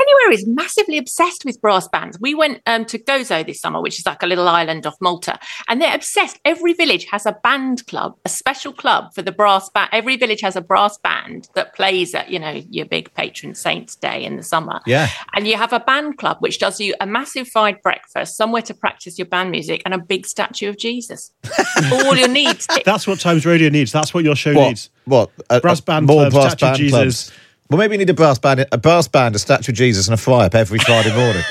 Anywhere 0.00 0.32
is 0.32 0.46
massively 0.46 0.98
obsessed 0.98 1.44
with 1.44 1.60
brass 1.60 1.88
bands. 1.88 2.18
We 2.20 2.34
went 2.34 2.60
um, 2.66 2.84
to 2.86 2.98
Gozo 2.98 3.44
this 3.44 3.60
summer, 3.60 3.80
which 3.80 3.98
is 3.98 4.06
like 4.06 4.22
a 4.22 4.26
little 4.26 4.48
island 4.48 4.86
off 4.86 4.96
Malta, 5.00 5.38
and 5.68 5.80
they're 5.82 5.94
obsessed. 5.94 6.38
Every 6.44 6.72
village 6.72 7.06
has 7.10 7.26
a 7.26 7.32
band 7.42 7.86
club, 7.86 8.16
a 8.24 8.28
special 8.28 8.72
club 8.72 9.12
for 9.14 9.22
the 9.22 9.32
brass 9.32 9.68
band. 9.70 9.88
Every 9.92 10.16
village 10.16 10.40
has 10.42 10.56
a 10.56 10.60
brass 10.60 10.98
band 10.98 11.48
that 11.54 11.74
plays 11.74 12.14
at 12.14 12.30
you 12.30 12.38
know 12.38 12.62
your 12.70 12.86
big 12.86 13.12
patron 13.14 13.54
saint's 13.54 13.96
day 13.96 14.24
in 14.24 14.36
the 14.36 14.42
summer. 14.42 14.80
Yeah. 14.86 15.08
and 15.34 15.46
you 15.46 15.56
have 15.56 15.72
a 15.72 15.80
band 15.80 16.18
club 16.18 16.36
which 16.40 16.58
does 16.58 16.80
you 16.80 16.94
a 17.00 17.06
massive 17.06 17.48
fried 17.48 17.82
breakfast, 17.82 18.36
somewhere 18.36 18.62
to 18.62 18.74
practice 18.74 19.18
your 19.18 19.26
band 19.26 19.50
music, 19.50 19.82
and 19.84 19.94
a 19.94 19.98
big 19.98 20.26
statue 20.26 20.68
of 20.68 20.78
Jesus. 20.78 21.32
All 21.92 22.16
your 22.16 22.28
needs. 22.28 22.66
That's 22.84 23.06
what 23.06 23.20
Times 23.20 23.44
Radio 23.46 23.68
needs. 23.68 23.92
That's 23.92 24.14
what 24.14 24.24
your 24.24 24.36
show 24.36 24.54
What? 24.54 24.68
needs. 24.68 24.90
What? 25.04 25.30
A, 25.50 25.60
Brass 25.60 25.80
a- 25.80 25.82
band 25.82 26.06
more 26.06 26.22
clubs, 26.28 26.34
brass 26.34 26.52
Statue 26.52 26.66
of 26.66 26.70
band 26.70 26.78
Jesus. 26.78 27.30
clubs. 27.30 27.38
Well, 27.70 27.78
maybe 27.78 27.94
you 27.94 27.98
need 27.98 28.10
a 28.10 28.14
brass 28.14 28.38
band, 28.38 28.66
a 28.72 28.78
brass 28.78 29.08
band, 29.08 29.34
a 29.34 29.38
statue 29.38 29.72
of 29.72 29.76
Jesus, 29.76 30.06
and 30.06 30.14
a 30.14 30.16
fry 30.16 30.46
up 30.46 30.54
every 30.54 30.78
Friday 30.78 31.14
morning. 31.14 31.42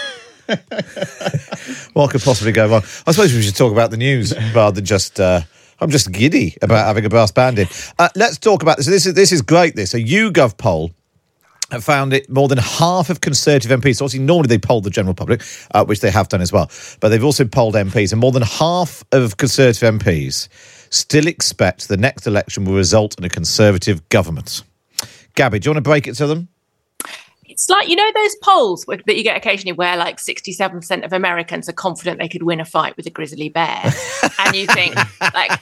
what 1.94 2.10
could 2.10 2.22
possibly 2.22 2.52
go 2.52 2.68
wrong? 2.68 2.82
I 3.06 3.12
suppose 3.12 3.34
we 3.34 3.44
should 3.44 3.56
talk 3.56 3.72
about 3.72 3.92
the 3.92 3.98
news 3.98 4.34
rather 4.54 4.76
than 4.76 4.86
just. 4.86 5.20
Uh, 5.20 5.42
I'm 5.80 5.92
just 5.92 6.12
giddy 6.12 6.58
about 6.64 6.88
having 6.88 7.06
a 7.06 7.10
brass 7.10 7.32
band 7.32 7.60
in. 7.60 7.68
Uh, 8.00 8.10
let's 8.16 8.40
talk 8.40 8.64
about 8.64 8.78
this. 8.78 8.88
This 8.88 9.06
is 9.06 9.14
this 9.14 9.32
is 9.32 9.44
great. 9.44 9.76
This 9.76 9.94
a 9.94 10.00
YouGov 10.00 10.58
poll 10.58 10.90
have 11.70 11.84
found 11.84 12.14
it 12.14 12.28
more 12.30 12.48
than 12.48 12.58
half 12.58 13.12
of 13.12 13.22
Conservative 13.22 13.70
MPs. 13.80 13.98
So 13.98 14.06
obviously, 14.06 14.26
normally 14.26 14.48
they 14.48 14.58
poll 14.58 14.82
the 14.82 14.90
general 14.90 15.14
public, 15.14 15.44
uh, 15.72 15.86
which 15.86 16.00
they 16.00 16.10
have 16.10 16.30
done 16.30 16.42
as 16.42 16.52
well. 16.52 16.72
But 17.00 17.10
they've 17.10 17.24
also 17.24 17.46
polled 17.46 17.76
MPs, 17.76 18.12
and 18.12 18.20
more 18.20 18.32
than 18.32 18.42
half 18.42 19.04
of 19.12 19.38
Conservative 19.38 20.00
MPs 20.00 20.48
still 20.90 21.28
expect 21.28 21.90
the 21.90 21.98
next 21.98 22.26
election 22.26 22.66
will 22.66 22.74
result 22.74 23.20
in 23.20 23.24
a 23.24 23.30
Conservative 23.30 24.08
government. 24.10 24.64
Gabby, 25.38 25.60
do 25.60 25.68
you 25.68 25.72
want 25.72 25.78
to 25.78 25.88
break 25.88 26.08
it 26.08 26.16
to 26.16 26.26
them? 26.26 26.50
It's 27.58 27.70
like 27.70 27.90
you 27.90 27.96
know 27.96 28.12
those 28.14 28.36
polls 28.44 28.86
that 28.86 29.18
you 29.18 29.24
get 29.24 29.36
occasionally 29.36 29.74
where 29.74 29.98
like 29.98 30.20
sixty-seven 30.20 30.80
percent 30.80 31.04
of 31.04 31.12
Americans 31.12 31.68
are 31.68 31.74
confident 31.74 32.20
they 32.20 32.30
could 32.30 32.44
win 32.44 32.60
a 32.60 32.66
fight 32.66 32.96
with 32.96 33.08
a 33.08 33.10
grizzly 33.10 33.50
bear, 33.50 33.92
and 34.38 34.56
you 34.56 34.68
think 34.68 34.96
like, 35.34 35.60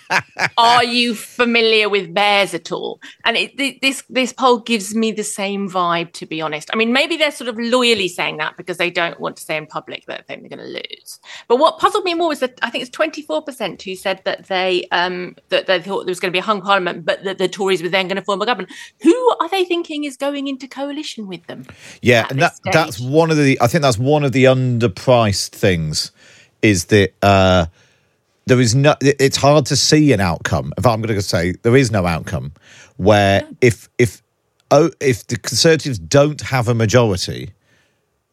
are 0.58 0.84
you 0.84 1.16
familiar 1.16 1.88
with 1.88 2.14
bears 2.14 2.54
at 2.54 2.74
all? 2.74 3.00
And 3.24 3.38
it, 3.38 3.82
this 3.82 4.04
this 4.10 4.34
poll 4.34 4.60
gives 4.60 4.94
me 4.94 5.14
the 5.14 5.24
same 5.24 5.70
vibe, 5.70 6.12
to 6.14 6.26
be 6.26 6.42
honest. 6.42 6.70
I 6.74 6.76
mean, 6.76 6.92
maybe 6.92 7.16
they're 7.16 7.32
sort 7.32 7.48
of 7.48 7.58
loyally 7.58 8.10
saying 8.10 8.38
that 8.38 8.58
because 8.58 8.76
they 8.76 8.92
don't 8.92 9.18
want 9.22 9.38
to 9.38 9.44
say 9.44 9.56
in 9.56 9.66
public 9.66 10.06
that 10.08 10.28
they 10.28 10.36
they're 10.36 10.50
going 10.50 10.60
to 10.60 10.66
lose. 10.66 11.20
But 11.48 11.60
what 11.60 11.80
puzzled 11.80 12.04
me 12.04 12.14
more 12.14 12.28
was 12.28 12.42
that 12.42 12.60
I 12.62 12.70
think 12.70 12.82
it's 12.82 12.92
twenty-four 12.92 13.44
percent 13.44 13.82
who 13.82 13.96
said 13.96 14.22
that 14.26 14.48
they 14.48 14.86
um 14.92 15.38
that 15.48 15.68
they 15.68 15.82
thought 15.82 16.06
there 16.06 16.12
was 16.12 16.20
going 16.20 16.34
to 16.34 16.36
be 16.36 16.40
a 16.40 16.44
hung 16.44 16.62
parliament, 16.62 17.06
but 17.06 17.24
that 17.24 17.38
the 17.38 17.48
Tories 17.48 17.82
were 17.82 17.88
then 17.88 18.10
going 18.10 18.18
to 18.18 18.22
form 18.22 18.42
a 18.42 18.46
government. 18.46 18.74
Who 19.02 19.36
are 19.40 19.48
they 19.48 19.64
thinking 19.64 20.04
is 20.04 20.18
going 20.18 20.48
into 20.48 20.68
coalition 20.68 21.28
with 21.28 21.48
them? 21.48 21.66
Yeah, 22.02 22.28
and 22.30 22.42
that, 22.42 22.54
that's 22.72 23.00
one 23.00 23.32
of 23.32 23.38
the. 23.38 23.60
I 23.62 23.68
think 23.68 23.82
that's 23.82 23.98
one 23.98 24.24
of 24.24 24.32
the 24.32 24.46
underpriced 24.46 25.50
things 25.50 26.12
is 26.62 26.86
that 26.86 27.14
uh, 27.22 27.68
there 28.46 28.60
is 28.60 28.76
no. 28.76 28.96
It's 29.02 29.38
hard 29.38 29.66
to 29.68 29.76
see 29.76 30.14
an 30.14 30.20
outcome. 30.20 30.74
In 30.78 30.84
fact, 30.84 30.94
I'm 30.94 31.02
going 31.02 31.16
to 31.16 31.22
say 31.22 31.54
there 31.62 31.76
is 31.76 31.92
no 31.92 32.06
outcome 32.06 32.54
where 32.98 33.48
if 33.62 33.90
if 33.98 34.22
oh 34.72 34.92
if 35.00 35.28
the 35.28 35.38
Conservatives 35.38 36.00
don't 36.00 36.42
have 36.42 36.68
a 36.68 36.74
majority, 36.74 37.54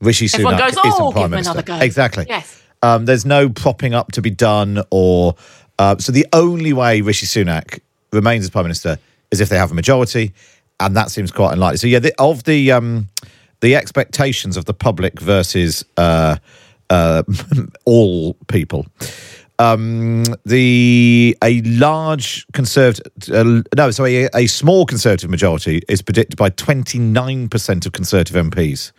Rishi 0.00 0.26
Everyone 0.32 0.54
Sunak 0.54 0.58
goes, 0.58 0.70
isn't 0.72 1.02
"Oh, 1.02 1.12
prime 1.12 1.24
give 1.24 1.30
minister. 1.30 1.50
another 1.52 1.62
go." 1.62 1.78
Exactly. 1.78 2.26
Yes. 2.28 2.62
Um, 2.82 3.04
there's 3.04 3.24
no 3.24 3.48
propping 3.48 3.94
up 3.94 4.12
to 4.12 4.22
be 4.22 4.30
done, 4.30 4.82
or 4.90 5.36
uh, 5.78 5.96
so 5.98 6.12
the 6.12 6.26
only 6.32 6.72
way 6.72 7.00
Rishi 7.00 7.26
Sunak 7.26 7.80
remains 8.12 8.44
as 8.44 8.50
prime 8.50 8.64
minister 8.64 8.98
is 9.30 9.40
if 9.40 9.48
they 9.48 9.56
have 9.56 9.70
a 9.70 9.74
majority, 9.74 10.32
and 10.80 10.96
that 10.96 11.10
seems 11.10 11.30
quite 11.30 11.52
unlikely. 11.52 11.78
So 11.78 11.86
yeah, 11.86 12.00
the, 12.00 12.14
of 12.18 12.44
the 12.44 12.72
um, 12.72 13.08
the 13.62 13.76
expectations 13.76 14.58
of 14.58 14.66
the 14.66 14.74
public 14.74 15.18
versus 15.18 15.84
uh, 15.96 16.36
uh, 16.90 17.22
all 17.86 18.34
people. 18.48 18.86
Um, 19.58 20.24
the 20.44 21.36
a 21.42 21.62
large 21.62 22.46
conservative, 22.52 23.06
uh, 23.32 23.62
no, 23.76 23.90
sorry, 23.92 24.24
a, 24.24 24.30
a 24.34 24.46
small 24.46 24.84
conservative 24.84 25.30
majority 25.30 25.82
is 25.88 26.02
predicted 26.02 26.36
by 26.36 26.50
29% 26.50 27.86
of 27.86 27.92
conservative 27.92 28.36
MPs 28.36 28.92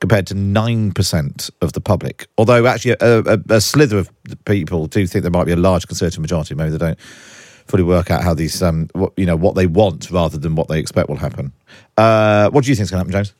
compared 0.00 0.26
to 0.26 0.34
9% 0.34 1.50
of 1.60 1.72
the 1.72 1.80
public. 1.80 2.26
Although, 2.38 2.66
actually, 2.66 2.96
a, 3.00 3.20
a, 3.20 3.38
a 3.48 3.60
slither 3.60 3.98
of 3.98 4.10
people 4.44 4.86
do 4.86 5.06
think 5.06 5.22
there 5.22 5.30
might 5.30 5.44
be 5.44 5.52
a 5.52 5.56
large 5.56 5.86
conservative 5.86 6.20
majority. 6.20 6.54
Maybe 6.54 6.70
they 6.70 6.78
don't 6.78 7.00
fully 7.00 7.82
work 7.84 8.10
out 8.10 8.24
how 8.24 8.34
these, 8.34 8.62
um, 8.62 8.88
what, 8.94 9.12
you 9.16 9.26
know, 9.26 9.36
what 9.36 9.54
they 9.54 9.66
want 9.66 10.10
rather 10.10 10.38
than 10.38 10.56
what 10.56 10.68
they 10.68 10.80
expect 10.80 11.08
will 11.08 11.16
happen. 11.16 11.52
Uh, 11.96 12.50
what 12.50 12.64
do 12.64 12.70
you 12.70 12.74
think 12.74 12.84
is 12.84 12.90
going 12.90 13.06
to 13.06 13.12
happen, 13.12 13.24
James? 13.26 13.37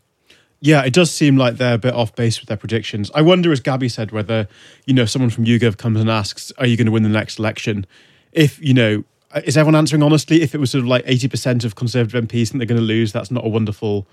Yeah, 0.61 0.85
it 0.85 0.93
does 0.93 1.11
seem 1.12 1.37
like 1.37 1.57
they're 1.57 1.75
a 1.75 1.79
bit 1.79 1.95
off 1.95 2.15
base 2.17 2.41
with 2.41 2.49
their 2.49 2.57
predictions. 2.57 3.11
I 3.15 3.23
wonder, 3.23 3.53
as 3.53 3.61
Gabby 3.61 3.88
said, 3.88 4.11
whether 4.11 4.49
you 4.87 4.95
know 4.95 5.05
someone 5.05 5.31
from 5.31 5.45
YouGov 5.45 5.77
comes 5.77 6.00
and 6.00 6.11
asks, 6.11 6.53
"Are 6.59 6.67
you 6.67 6.77
going 6.77 6.87
to 6.87 6.93
win 6.93 7.05
the 7.05 7.09
next 7.09 7.38
election?" 7.38 7.87
If 8.33 8.61
you 8.61 8.75
know, 8.75 9.05
is 9.45 9.57
everyone 9.57 9.77
answering 9.77 10.03
honestly? 10.03 10.43
If 10.43 10.55
it 10.55 10.59
was 10.59 10.73
sort 10.73 10.83
of 10.83 10.88
like 10.88 11.05
eighty 11.07 11.29
percent 11.29 11.65
of 11.65 11.77
Conservative 11.77 12.25
MPs 12.25 12.49
think 12.49 12.59
they're 12.59 12.67
going 12.67 12.81
to 12.81 12.87
lose, 12.87 13.12
that's 13.12 13.31
not 13.31 13.45
a 13.45 13.49
wonderful 13.49 14.07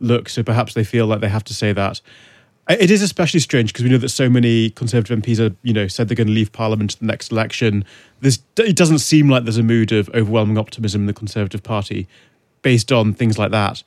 look. 0.00 0.28
So 0.28 0.42
perhaps 0.42 0.74
they 0.74 0.84
feel 0.84 1.06
like 1.06 1.20
they 1.20 1.28
have 1.28 1.44
to 1.44 1.54
say 1.54 1.72
that. 1.72 2.00
It 2.68 2.92
is 2.92 3.02
especially 3.02 3.40
strange 3.40 3.72
because 3.72 3.84
we 3.84 3.90
know 3.90 3.98
that 3.98 4.10
so 4.10 4.30
many 4.30 4.70
Conservative 4.70 5.18
MPs 5.18 5.40
are, 5.40 5.54
you 5.62 5.72
know, 5.72 5.88
said 5.88 6.08
they're 6.08 6.16
going 6.16 6.28
to 6.28 6.32
leave 6.32 6.52
Parliament 6.52 6.94
in 6.94 7.06
the 7.06 7.12
next 7.12 7.32
election. 7.32 7.84
There's, 8.20 8.38
it 8.56 8.76
doesn't 8.76 9.00
seem 9.00 9.28
like 9.28 9.42
there's 9.42 9.58
a 9.58 9.64
mood 9.64 9.90
of 9.90 10.08
overwhelming 10.10 10.56
optimism 10.56 11.02
in 11.02 11.06
the 11.06 11.12
Conservative 11.12 11.64
Party, 11.64 12.06
based 12.62 12.92
on 12.92 13.14
things 13.14 13.36
like 13.36 13.50
that. 13.50 13.82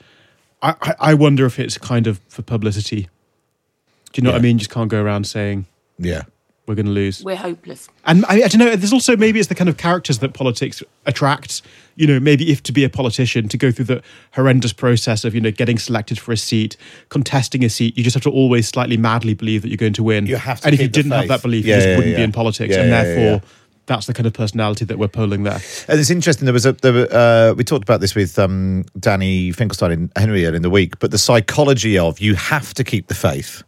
I, 0.61 0.75
I- 0.81 0.95
I 0.99 1.13
wonder 1.13 1.45
if 1.45 1.59
it's 1.59 1.77
kind 1.77 2.07
of 2.07 2.19
for 2.27 2.41
publicity. 2.41 3.09
Do 4.13 4.21
you 4.21 4.23
know 4.23 4.31
what 4.31 4.39
I 4.39 4.41
mean? 4.41 4.57
Just 4.57 4.71
can't 4.71 4.89
go 4.89 5.01
around 5.03 5.27
saying, 5.27 5.65
Yeah. 5.99 6.21
we're 6.67 6.75
going 6.75 6.85
to 6.85 6.91
lose. 6.93 7.21
We're 7.23 7.35
hopeless. 7.35 7.89
And 8.05 8.25
I, 8.27 8.43
I 8.43 8.47
don't 8.47 8.59
know. 8.59 8.75
There's 8.75 8.93
also 8.93 9.17
maybe 9.17 9.39
it's 9.39 9.49
the 9.49 9.55
kind 9.55 9.69
of 9.69 9.75
characters 9.77 10.19
that 10.19 10.33
politics 10.33 10.81
attracts. 11.05 11.61
You 11.97 12.07
know, 12.07 12.19
maybe 12.21 12.49
if 12.49 12.63
to 12.63 12.71
be 12.71 12.83
a 12.85 12.89
politician, 12.89 13.49
to 13.49 13.57
go 13.57 13.71
through 13.71 13.85
the 13.85 14.01
horrendous 14.33 14.71
process 14.73 15.25
of 15.25 15.35
you 15.35 15.41
know 15.41 15.51
getting 15.51 15.77
selected 15.77 16.17
for 16.17 16.31
a 16.31 16.37
seat, 16.37 16.77
contesting 17.09 17.63
a 17.65 17.69
seat, 17.69 17.97
you 17.97 18.03
just 18.05 18.13
have 18.13 18.23
to 18.23 18.29
always 18.31 18.67
slightly 18.69 18.95
madly 18.97 19.33
believe 19.33 19.61
that 19.63 19.67
you're 19.69 19.77
going 19.77 19.93
to 19.93 20.03
win. 20.03 20.25
You 20.27 20.37
have 20.37 20.61
to 20.61 20.67
and 20.67 20.73
if 20.73 20.79
you 20.81 20.87
the 20.87 20.91
didn't 20.93 21.11
have 21.11 21.27
that 21.27 21.41
belief, 21.41 21.65
Yeah, 21.65 21.75
you 21.75 21.77
just 21.81 21.87
yeah, 21.89 21.95
wouldn't 21.97 22.11
yeah. 22.13 22.17
be 22.17 22.23
in 22.23 22.31
politics, 22.31 22.73
Yeah, 22.73 22.81
and 22.81 22.89
yeah, 22.89 23.03
therefore. 23.03 23.49
Yeah. 23.87 23.95
That's 23.95 24.07
the 24.07 24.13
kind 24.13 24.25
of 24.27 24.33
personality 24.33 24.85
that 24.85 24.97
we're 24.97 25.07
polling 25.07 25.43
there. 25.43 25.59
And 25.87 25.99
it's 25.99 26.09
interesting. 26.09 26.45
There 26.45 26.53
was 26.53 26.65
a 26.65 26.73
there 26.73 26.93
were, 26.93 27.07
uh, 27.11 27.53
we 27.55 27.63
talked 27.63 27.83
about 27.83 28.01
this 28.01 28.15
with 28.15 28.37
um, 28.39 28.85
Danny 28.99 29.51
Finkelstein 29.51 29.91
and 29.91 30.11
Henry 30.15 30.45
earlier 30.45 30.55
in 30.55 30.61
the 30.61 30.69
week, 30.69 30.99
but 30.99 31.11
the 31.11 31.17
psychology 31.17 31.97
of 31.97 32.19
you 32.19 32.35
have 32.35 32.73
to 32.75 32.83
keep 32.83 33.07
the 33.07 33.13
faith 33.15 33.63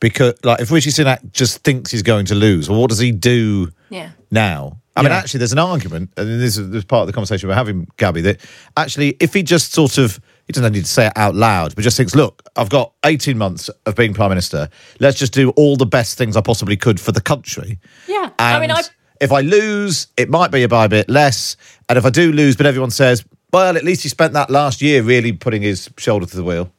because, 0.00 0.34
like, 0.44 0.60
if 0.60 0.70
Rishi 0.70 0.90
Sunak 0.90 1.32
just 1.32 1.62
thinks 1.64 1.90
he's 1.90 2.02
going 2.02 2.26
to 2.26 2.34
lose, 2.34 2.68
well, 2.68 2.80
what 2.80 2.90
does 2.90 2.98
he 2.98 3.12
do 3.12 3.70
Yeah. 3.88 4.10
now? 4.30 4.78
I 4.94 5.02
mean, 5.02 5.12
actually, 5.12 5.38
there's 5.38 5.52
an 5.52 5.58
argument, 5.58 6.10
and 6.18 6.28
this 6.40 6.58
is, 6.58 6.68
this 6.68 6.78
is 6.80 6.84
part 6.84 7.00
of 7.02 7.06
the 7.06 7.14
conversation 7.14 7.48
we're 7.48 7.54
having, 7.54 7.86
Gabby, 7.96 8.20
that 8.22 8.40
actually, 8.76 9.16
if 9.20 9.32
he 9.32 9.42
just 9.42 9.72
sort 9.72 9.96
of, 9.96 10.20
he 10.46 10.52
doesn't 10.52 10.70
need 10.72 10.84
to 10.84 10.90
say 10.90 11.06
it 11.06 11.12
out 11.16 11.34
loud, 11.34 11.74
but 11.74 11.82
just 11.82 11.96
thinks, 11.96 12.14
look, 12.14 12.42
I've 12.56 12.68
got 12.68 12.92
18 13.06 13.38
months 13.38 13.70
of 13.86 13.94
being 13.96 14.12
Prime 14.12 14.28
Minister. 14.28 14.68
Let's 15.00 15.18
just 15.18 15.32
do 15.32 15.48
all 15.50 15.76
the 15.76 15.86
best 15.86 16.18
things 16.18 16.36
I 16.36 16.42
possibly 16.42 16.76
could 16.76 17.00
for 17.00 17.10
the 17.10 17.22
country. 17.22 17.78
Yeah. 18.06 18.24
And 18.38 18.56
I 18.56 18.60
mean, 18.60 18.70
I 18.70 18.82
if 19.22 19.30
I 19.30 19.40
lose, 19.40 20.08
it 20.16 20.28
might 20.28 20.50
be 20.50 20.66
by 20.66 20.84
a 20.84 20.88
bit 20.88 21.08
less. 21.08 21.56
And 21.88 21.96
if 21.96 22.04
I 22.04 22.10
do 22.10 22.32
lose, 22.32 22.56
but 22.56 22.66
everyone 22.66 22.90
says, 22.90 23.24
well, 23.52 23.76
at 23.76 23.84
least 23.84 24.02
he 24.02 24.08
spent 24.08 24.32
that 24.32 24.50
last 24.50 24.82
year 24.82 25.02
really 25.02 25.32
putting 25.32 25.62
his 25.62 25.88
shoulder 25.96 26.26
to 26.26 26.36
the 26.36 26.42
wheel. 26.42 26.72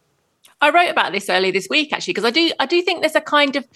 I 0.59 0.69
wrote 0.69 0.89
about 0.89 1.11
this 1.11 1.29
earlier 1.29 1.51
this 1.51 1.67
week 1.69 1.91
actually 1.91 2.13
because 2.13 2.23
I 2.23 2.31
do 2.31 2.49
I 2.57 2.65
do 2.65 2.81
think 2.81 3.01
there's 3.01 3.17
a 3.17 3.21
kind 3.21 3.57
of 3.57 3.67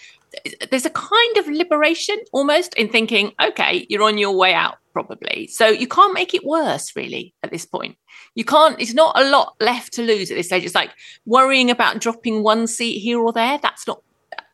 there's 0.72 0.86
a 0.86 0.90
kind 0.90 1.38
of 1.38 1.50
liberation 1.50 2.18
almost 2.32 2.74
in 2.76 2.88
thinking 2.88 3.34
okay 3.44 3.86
you're 3.90 4.04
on 4.04 4.18
your 4.18 4.38
way 4.38 4.54
out 4.54 4.78
probably 4.94 5.48
so 5.48 5.68
you 5.68 5.86
can't 5.86 6.14
make 6.14 6.34
it 6.34 6.46
worse 6.46 6.96
really 6.96 7.34
at 7.44 7.52
this 7.52 7.66
point 7.66 7.98
you 8.36 8.46
can't 8.46 8.80
it's 8.80 8.94
not 8.94 9.20
a 9.20 9.30
lot 9.30 9.56
left 9.60 9.92
to 9.96 10.02
lose 10.02 10.32
at 10.32 10.38
this 10.38 10.46
stage 10.46 10.64
it's 10.64 10.76
like 10.76 10.92
worrying 11.26 11.70
about 11.70 12.00
dropping 12.00 12.42
one 12.42 12.68
seat 12.68 13.00
here 13.00 13.20
or 13.20 13.34
there 13.34 13.58
that's 13.62 13.86
not 13.86 14.02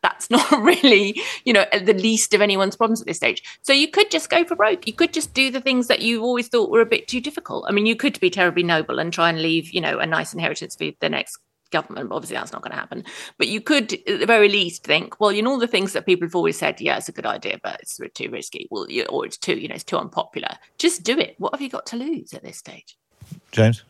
that's 0.04 0.30
not 0.30 0.48
really 0.62 1.20
you 1.44 1.52
know 1.52 1.64
the 1.72 1.94
least 1.94 2.34
of 2.34 2.40
anyone's 2.40 2.76
problems 2.76 3.00
at 3.00 3.06
this 3.06 3.16
stage. 3.16 3.42
So 3.62 3.72
you 3.72 3.88
could 3.88 4.10
just 4.10 4.30
go 4.30 4.44
for 4.44 4.54
broke. 4.54 4.86
You 4.86 4.92
could 4.92 5.12
just 5.12 5.34
do 5.34 5.50
the 5.50 5.60
things 5.60 5.88
that 5.88 6.02
you 6.02 6.22
always 6.22 6.48
thought 6.48 6.70
were 6.70 6.82
a 6.82 6.86
bit 6.86 7.08
too 7.08 7.20
difficult. 7.20 7.64
I 7.68 7.72
mean 7.72 7.86
you 7.86 7.96
could 7.96 8.20
be 8.20 8.30
terribly 8.30 8.62
noble 8.62 8.98
and 8.98 9.12
try 9.12 9.30
and 9.30 9.42
leave 9.42 9.72
you 9.72 9.80
know 9.80 9.98
a 9.98 10.06
nice 10.06 10.32
inheritance 10.32 10.76
for 10.76 10.90
the 11.00 11.08
next 11.08 11.38
government 11.70 12.08
but 12.08 12.14
obviously 12.14 12.36
that's 12.36 12.52
not 12.52 12.62
going 12.62 12.70
to 12.70 12.78
happen. 12.78 13.04
But 13.38 13.48
you 13.48 13.60
could 13.60 13.94
at 14.06 14.20
the 14.20 14.26
very 14.26 14.48
least 14.48 14.84
think 14.84 15.18
well 15.18 15.32
you 15.32 15.42
know 15.42 15.52
all 15.52 15.58
the 15.58 15.66
things 15.66 15.94
that 15.94 16.06
people 16.06 16.26
have 16.26 16.36
always 16.36 16.58
said 16.58 16.80
yeah 16.80 16.98
it's 16.98 17.08
a 17.08 17.12
good 17.12 17.26
idea 17.26 17.58
but 17.62 17.80
it's 17.80 17.98
too 18.14 18.30
risky. 18.30 18.68
Well 18.70 18.86
you, 18.90 19.04
or 19.06 19.24
it's 19.24 19.38
too 19.38 19.58
you 19.58 19.68
know 19.68 19.74
it's 19.74 19.84
too 19.84 19.98
unpopular. 19.98 20.58
Just 20.78 21.02
do 21.02 21.18
it. 21.18 21.34
What 21.38 21.54
have 21.54 21.62
you 21.62 21.70
got 21.70 21.86
to 21.86 21.96
lose 21.96 22.34
at 22.34 22.42
this 22.42 22.58
stage? 22.58 22.96
James? 23.52 23.82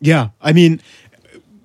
Yeah, 0.00 0.30
I 0.40 0.52
mean, 0.52 0.80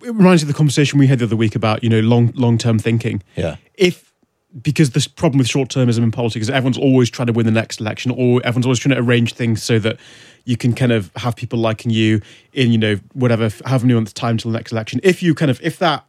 it 0.03 0.13
reminds 0.13 0.43
me 0.43 0.49
of 0.49 0.53
the 0.53 0.57
conversation 0.57 0.99
we 0.99 1.07
had 1.07 1.19
the 1.19 1.25
other 1.25 1.35
week 1.35 1.55
about 1.55 1.83
you 1.83 1.89
know 1.89 1.99
long 1.99 2.31
long 2.35 2.57
term 2.57 2.79
thinking. 2.79 3.23
Yeah. 3.35 3.57
If 3.75 4.13
because 4.61 4.91
this 4.91 5.07
problem 5.07 5.37
with 5.37 5.47
short 5.47 5.69
termism 5.69 5.99
in 5.99 6.11
politics 6.11 6.43
is 6.43 6.49
everyone's 6.49 6.77
always 6.77 7.09
trying 7.09 7.27
to 7.27 7.33
win 7.33 7.45
the 7.45 7.51
next 7.51 7.79
election, 7.79 8.11
or 8.11 8.41
everyone's 8.43 8.65
always 8.65 8.79
trying 8.79 8.95
to 8.95 9.01
arrange 9.01 9.33
things 9.33 9.61
so 9.61 9.79
that 9.79 9.97
you 10.45 10.57
can 10.57 10.73
kind 10.73 10.91
of 10.91 11.11
have 11.17 11.35
people 11.35 11.59
liking 11.59 11.91
you 11.91 12.21
in 12.53 12.71
you 12.71 12.77
know 12.77 12.99
whatever 13.13 13.51
however 13.65 13.85
many 13.85 13.95
months 13.95 14.13
time 14.13 14.37
till 14.37 14.51
the 14.51 14.57
next 14.57 14.71
election. 14.71 14.99
If 15.03 15.21
you 15.21 15.35
kind 15.35 15.51
of 15.51 15.61
if 15.61 15.77
that 15.79 16.05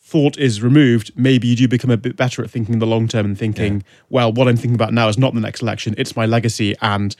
thought 0.00 0.38
is 0.38 0.62
removed, 0.62 1.10
maybe 1.16 1.48
you 1.48 1.56
do 1.56 1.66
become 1.66 1.90
a 1.90 1.96
bit 1.96 2.16
better 2.16 2.42
at 2.42 2.50
thinking 2.50 2.78
the 2.78 2.86
long 2.86 3.08
term 3.08 3.26
and 3.26 3.36
thinking, 3.36 3.82
well, 4.08 4.32
what 4.32 4.46
I'm 4.46 4.56
thinking 4.56 4.76
about 4.76 4.92
now 4.92 5.08
is 5.08 5.18
not 5.18 5.34
the 5.34 5.40
next 5.40 5.62
election; 5.62 5.94
it's 5.98 6.16
my 6.16 6.26
legacy 6.26 6.74
and 6.80 7.14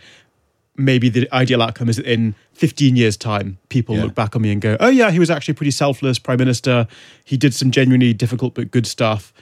maybe 0.76 1.08
the 1.08 1.28
ideal 1.32 1.62
outcome 1.62 1.88
is 1.88 1.96
that 1.96 2.06
in 2.06 2.34
15 2.54 2.96
years 2.96 3.16
time 3.16 3.58
people 3.68 3.96
look 3.96 4.14
back 4.14 4.34
on 4.36 4.42
me 4.42 4.52
and 4.52 4.60
go 4.60 4.76
oh 4.80 4.88
yeah 4.88 5.10
he 5.10 5.18
was 5.18 5.30
actually 5.30 5.54
pretty 5.54 5.70
selfless 5.70 6.18
prime 6.18 6.38
minister 6.38 6.86
he 7.24 7.36
did 7.36 7.54
some 7.54 7.70
genuinely 7.70 8.12
difficult 8.12 8.54
but 8.54 8.70
good 8.70 8.86
stuff 8.86 9.32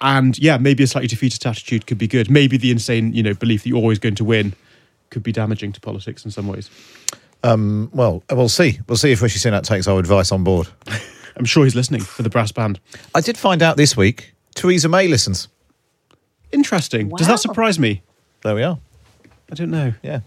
and 0.00 0.38
yeah 0.38 0.56
maybe 0.58 0.82
a 0.82 0.86
slightly 0.86 1.08
defeatist 1.08 1.44
attitude 1.46 1.86
could 1.86 1.98
be 1.98 2.06
good 2.06 2.30
maybe 2.30 2.56
the 2.56 2.70
insane 2.70 3.12
you 3.12 3.22
know 3.22 3.34
belief 3.34 3.62
that 3.62 3.68
you're 3.68 3.78
always 3.78 3.98
going 3.98 4.14
to 4.14 4.24
win 4.24 4.54
could 5.10 5.22
be 5.22 5.32
damaging 5.32 5.72
to 5.72 5.80
politics 5.80 6.24
in 6.24 6.30
some 6.30 6.46
ways 6.46 6.70
Um, 7.44 7.88
well, 7.94 8.22
we'll 8.32 8.48
see. 8.48 8.80
We'll 8.88 8.96
see 8.98 9.12
if 9.12 9.22
Rishi 9.22 9.38
Sunak 9.38 9.62
takes 9.62 9.86
our 9.86 9.98
advice 10.00 10.32
on 10.32 10.42
board. 10.44 10.66
i'm 11.36 11.44
sure 11.44 11.62
he's 11.64 11.76
listening 11.76 12.00
for 12.00 12.22
the 12.24 12.28
brass 12.30 12.50
band 12.50 12.80
I 13.14 13.20
did 13.20 13.38
find 13.38 13.62
out 13.62 13.76
this 13.76 13.96
week 13.96 14.34
Theresa 14.56 14.88
May 14.88 15.06
listens. 15.06 15.46
interesting 16.52 17.08
does 17.10 17.26
that 17.28 17.38
surprise 17.40 17.78
me 17.78 18.02
There 18.42 18.54
we 18.56 18.62
are. 18.64 18.78
i 19.52 19.54
don't 19.54 19.70
know 19.70 19.92
Yeah. 20.02 20.20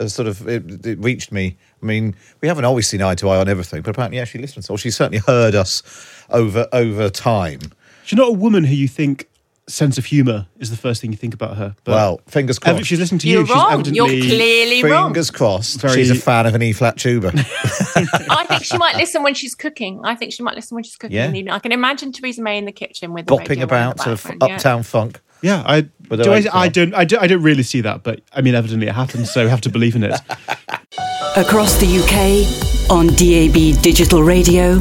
Uh, 0.00 0.08
sort 0.08 0.28
of, 0.28 0.46
it, 0.48 0.84
it 0.86 0.98
reached 0.98 1.32
me. 1.32 1.56
I 1.82 1.86
mean, 1.86 2.14
we 2.40 2.48
haven't 2.48 2.64
always 2.64 2.86
seen 2.88 3.02
eye 3.02 3.14
to 3.16 3.28
eye 3.28 3.38
on 3.38 3.48
everything, 3.48 3.82
but 3.82 3.90
apparently, 3.90 4.18
yeah, 4.18 4.24
she 4.24 4.38
listens, 4.38 4.68
or 4.70 4.78
she's 4.78 4.96
certainly 4.96 5.18
heard 5.18 5.54
us 5.54 5.82
over 6.30 6.66
over 6.72 7.08
time. 7.10 7.60
she's 8.04 8.16
not 8.18 8.28
a 8.28 8.32
woman 8.32 8.64
who 8.64 8.74
you 8.74 8.88
think 8.88 9.28
sense 9.66 9.98
of 9.98 10.06
humor 10.06 10.46
is 10.58 10.70
the 10.70 10.76
first 10.78 11.02
thing 11.02 11.10
you 11.12 11.16
think 11.18 11.34
about 11.34 11.58
her 11.58 11.76
but 11.84 11.92
well, 11.92 12.20
fingers 12.26 12.56
ev- 12.64 12.76
crossed. 12.76 12.86
she's 12.88 12.98
listening 12.98 13.18
to 13.18 13.28
You're 13.28 13.40
you 13.42 13.46
she's 13.46 13.54
wrong. 13.54 13.70
evidently 13.74 13.96
You're 14.16 14.26
clearly 14.26 14.82
wrong. 14.90 15.08
Fingers 15.10 15.30
crossed. 15.30 15.80
Very- 15.82 15.92
She's 15.94 16.10
a 16.10 16.14
fan 16.14 16.46
of 16.46 16.54
an 16.54 16.62
E 16.62 16.72
flat 16.72 16.96
tuba. 16.96 17.32
I 17.34 18.46
think 18.48 18.64
she 18.64 18.78
might 18.78 18.96
listen 18.96 19.22
when 19.22 19.34
she's 19.34 19.54
cooking. 19.54 20.00
I 20.04 20.14
think 20.14 20.32
she 20.32 20.42
might 20.42 20.54
listen 20.54 20.74
when 20.74 20.84
she's 20.84 20.96
cooking 20.96 21.16
Yeah. 21.16 21.26
in 21.26 21.32
the 21.32 21.38
evening. 21.40 21.52
I 21.52 21.58
can 21.58 21.72
imagine 21.72 22.12
Theresa 22.12 22.40
May 22.42 22.56
in 22.56 22.64
the 22.64 22.72
kitchen 22.72 23.12
with 23.12 23.26
the 23.26 23.34
bopping 23.36 23.48
radio 23.50 23.64
about 23.64 23.96
the 23.98 24.16
sort 24.16 24.24
of 24.42 24.48
yeah. 24.48 24.54
uptown 24.54 24.82
funk. 24.84 25.20
Yeah, 25.42 25.62
I 25.66 25.88
With 26.10 26.22
do. 26.22 26.32
I, 26.32 26.44
I, 26.52 26.66
oh. 26.66 26.68
don't. 26.68 26.94
I, 26.94 27.04
do, 27.04 27.18
I 27.18 27.26
don't 27.26 27.42
really 27.42 27.62
see 27.62 27.80
that, 27.82 28.02
but 28.02 28.22
I 28.32 28.40
mean, 28.40 28.54
evidently 28.54 28.88
it 28.88 28.94
happens, 28.94 29.32
so 29.32 29.44
we 29.44 29.50
have 29.50 29.60
to 29.62 29.70
believe 29.70 29.94
in 29.94 30.04
it. 30.04 30.14
Across 31.36 31.76
the 31.76 31.86
UK, 31.86 32.90
on 32.90 33.08
DAB 33.08 33.82
digital 33.82 34.22
radio, 34.22 34.72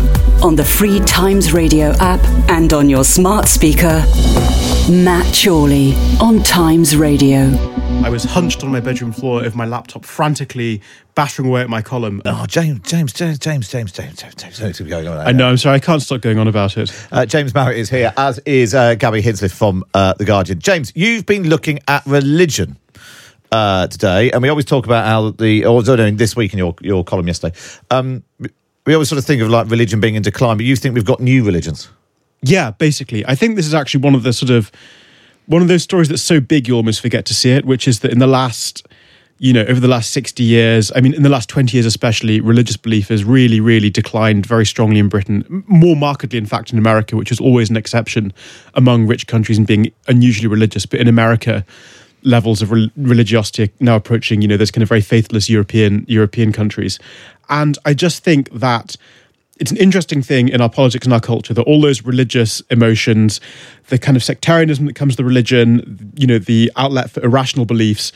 on 0.43 0.55
the 0.55 0.63
free 0.63 0.99
Times 1.01 1.53
Radio 1.53 1.91
app, 1.99 2.23
and 2.49 2.73
on 2.73 2.89
your 2.89 3.03
smart 3.03 3.47
speaker. 3.47 4.03
Matt 4.89 5.35
Chorley 5.35 5.95
on 6.21 6.41
Times 6.43 6.95
Radio. 6.95 7.51
I 8.03 8.09
was 8.09 8.23
hunched 8.23 8.63
on 8.63 8.71
my 8.71 8.79
bedroom 8.79 9.11
floor 9.11 9.41
with 9.41 9.53
my 9.53 9.65
laptop, 9.65 10.05
frantically 10.05 10.81
battering 11.17 11.47
away 11.47 11.61
at 11.61 11.69
my 11.69 11.81
column. 11.81 12.21
Oh, 12.25 12.45
James, 12.47 12.79
James, 12.87 13.11
James, 13.11 13.39
James, 13.39 13.67
James, 13.67 13.91
James, 13.91 14.15
James, 14.15 14.35
James. 14.35 14.57
James, 14.59 14.79
going 14.81 15.07
on. 15.07 15.17
I 15.17 15.31
know. 15.31 15.49
I'm 15.49 15.57
sorry. 15.57 15.75
I 15.75 15.79
can't 15.79 15.99
stop 15.99 16.21
going 16.21 16.37
on 16.37 16.47
about 16.47 16.77
it. 16.77 16.93
Uh, 17.11 17.25
James 17.25 17.55
Marriott 17.55 17.79
is 17.79 17.89
here, 17.89 18.13
as 18.17 18.37
is 18.45 18.75
uh, 18.75 18.93
Gabby 18.93 19.23
Hinsliff 19.23 19.51
from 19.51 19.83
uh, 19.95 20.13
The 20.13 20.25
Guardian. 20.25 20.59
James, 20.59 20.93
you've 20.95 21.25
been 21.25 21.49
looking 21.49 21.79
at 21.87 22.05
religion 22.05 22.77
uh, 23.51 23.87
today, 23.87 24.29
and 24.29 24.43
we 24.43 24.49
always 24.49 24.65
talk 24.65 24.85
about 24.85 25.07
how 25.07 25.31
the, 25.31 25.65
or 25.65 25.81
no, 25.81 25.95
no, 25.95 26.11
this 26.11 26.35
week 26.35 26.53
in 26.53 26.59
your, 26.59 26.75
your 26.81 27.03
column 27.03 27.25
yesterday, 27.25 27.57
um, 27.89 28.23
we 28.85 28.93
always 28.93 29.09
sort 29.09 29.17
of 29.17 29.25
think 29.25 29.41
of 29.41 29.49
like 29.49 29.71
religion 29.71 29.99
being 29.99 30.13
in 30.13 30.21
decline, 30.21 30.57
but 30.57 30.67
you 30.67 30.75
think 30.75 30.93
we've 30.93 31.03
got 31.03 31.19
new 31.19 31.43
religions. 31.43 31.89
Yeah, 32.43 32.69
basically, 32.71 33.25
I 33.25 33.33
think 33.33 33.55
this 33.55 33.65
is 33.65 33.73
actually 33.73 34.01
one 34.01 34.13
of 34.13 34.21
the 34.21 34.33
sort 34.33 34.51
of 34.51 34.71
one 35.47 35.63
of 35.63 35.67
those 35.67 35.81
stories 35.81 36.09
that's 36.09 36.21
so 36.21 36.39
big 36.39 36.67
you 36.67 36.75
almost 36.75 37.01
forget 37.01 37.25
to 37.25 37.33
see 37.33 37.49
it. 37.49 37.65
Which 37.65 37.87
is 37.87 38.01
that 38.01 38.11
in 38.11 38.19
the 38.19 38.27
last, 38.27 38.86
you 39.39 39.53
know, 39.53 39.63
over 39.63 39.79
the 39.79 39.87
last 39.87 40.11
sixty 40.11 40.43
years, 40.43 40.91
I 40.95 41.01
mean, 41.01 41.13
in 41.13 41.23
the 41.23 41.29
last 41.29 41.47
twenty 41.47 41.77
years 41.77 41.85
especially, 41.85 42.39
religious 42.39 42.77
belief 42.77 43.09
has 43.09 43.23
really, 43.23 43.59
really 43.59 43.89
declined 43.89 44.45
very 44.45 44.65
strongly 44.65 44.99
in 44.99 45.09
Britain. 45.09 45.63
More 45.67 45.95
markedly, 45.95 46.39
in 46.39 46.45
fact, 46.45 46.71
in 46.71 46.79
America, 46.79 47.15
which 47.15 47.31
is 47.31 47.39
always 47.39 47.69
an 47.69 47.77
exception 47.77 48.33
among 48.73 49.07
rich 49.07 49.27
countries 49.27 49.57
and 49.57 49.67
being 49.67 49.91
unusually 50.07 50.47
religious. 50.47 50.85
But 50.85 50.99
in 50.99 51.07
America, 51.07 51.65
levels 52.23 52.61
of 52.61 52.71
rel- 52.71 52.89
religiosity 52.97 53.63
are 53.63 53.69
now 53.79 53.95
approaching, 53.95 54.41
you 54.41 54.47
know, 54.47 54.57
those 54.57 54.71
kind 54.71 54.81
of 54.83 54.89
very 54.89 55.01
faithless 55.01 55.49
European 55.49 56.05
European 56.07 56.51
countries, 56.51 56.97
and 57.49 57.77
I 57.85 57.93
just 57.93 58.23
think 58.23 58.49
that 58.51 58.97
it's 59.59 59.71
an 59.71 59.77
interesting 59.77 60.21
thing 60.21 60.49
in 60.49 60.61
our 60.61 60.69
politics 60.69 61.05
and 61.05 61.13
our 61.13 61.19
culture 61.19 61.53
that 61.53 61.63
all 61.63 61.81
those 61.81 62.03
religious 62.03 62.61
emotions, 62.69 63.41
the 63.87 63.97
kind 63.97 64.15
of 64.15 64.23
sectarianism 64.23 64.85
that 64.85 64.93
comes 64.93 65.15
the 65.15 65.23
religion, 65.23 66.11
you 66.15 66.27
know, 66.27 66.37
the 66.37 66.71
outlet 66.75 67.09
for 67.09 67.23
irrational 67.23 67.65
beliefs. 67.65 68.11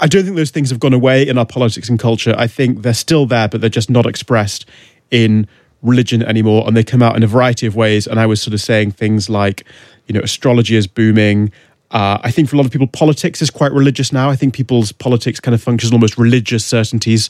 I 0.00 0.06
don't 0.06 0.24
think 0.24 0.36
those 0.36 0.50
things 0.50 0.70
have 0.70 0.80
gone 0.80 0.94
away 0.94 1.26
in 1.26 1.38
our 1.38 1.46
politics 1.46 1.88
and 1.88 1.98
culture. 1.98 2.34
I 2.38 2.46
think 2.46 2.82
they're 2.82 2.94
still 2.94 3.26
there, 3.26 3.48
but 3.48 3.60
they're 3.60 3.70
just 3.70 3.90
not 3.90 4.06
expressed 4.06 4.64
in 5.10 5.48
religion 5.82 6.22
anymore. 6.22 6.64
And 6.66 6.76
they 6.76 6.84
come 6.84 7.02
out 7.02 7.16
in 7.16 7.22
a 7.22 7.26
variety 7.26 7.66
of 7.66 7.74
ways. 7.74 8.06
And 8.06 8.20
I 8.20 8.26
was 8.26 8.40
sort 8.40 8.54
of 8.54 8.60
saying 8.60 8.92
things 8.92 9.28
like, 9.28 9.64
you 10.06 10.14
know, 10.14 10.20
astrology 10.20 10.76
is 10.76 10.86
booming. 10.86 11.50
Uh, 11.90 12.18
I 12.22 12.30
think 12.30 12.48
for 12.48 12.56
a 12.56 12.58
lot 12.58 12.66
of 12.66 12.72
people, 12.72 12.86
politics 12.86 13.42
is 13.42 13.50
quite 13.50 13.72
religious 13.72 14.12
now. 14.12 14.30
I 14.30 14.36
think 14.36 14.54
people's 14.54 14.92
politics 14.92 15.40
kind 15.40 15.54
of 15.54 15.62
functions 15.62 15.92
almost 15.92 16.16
religious 16.16 16.64
certainties. 16.64 17.28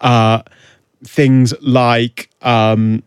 Uh, 0.00 0.42
things 1.04 1.54
like 1.62 2.28
um, 2.42 3.02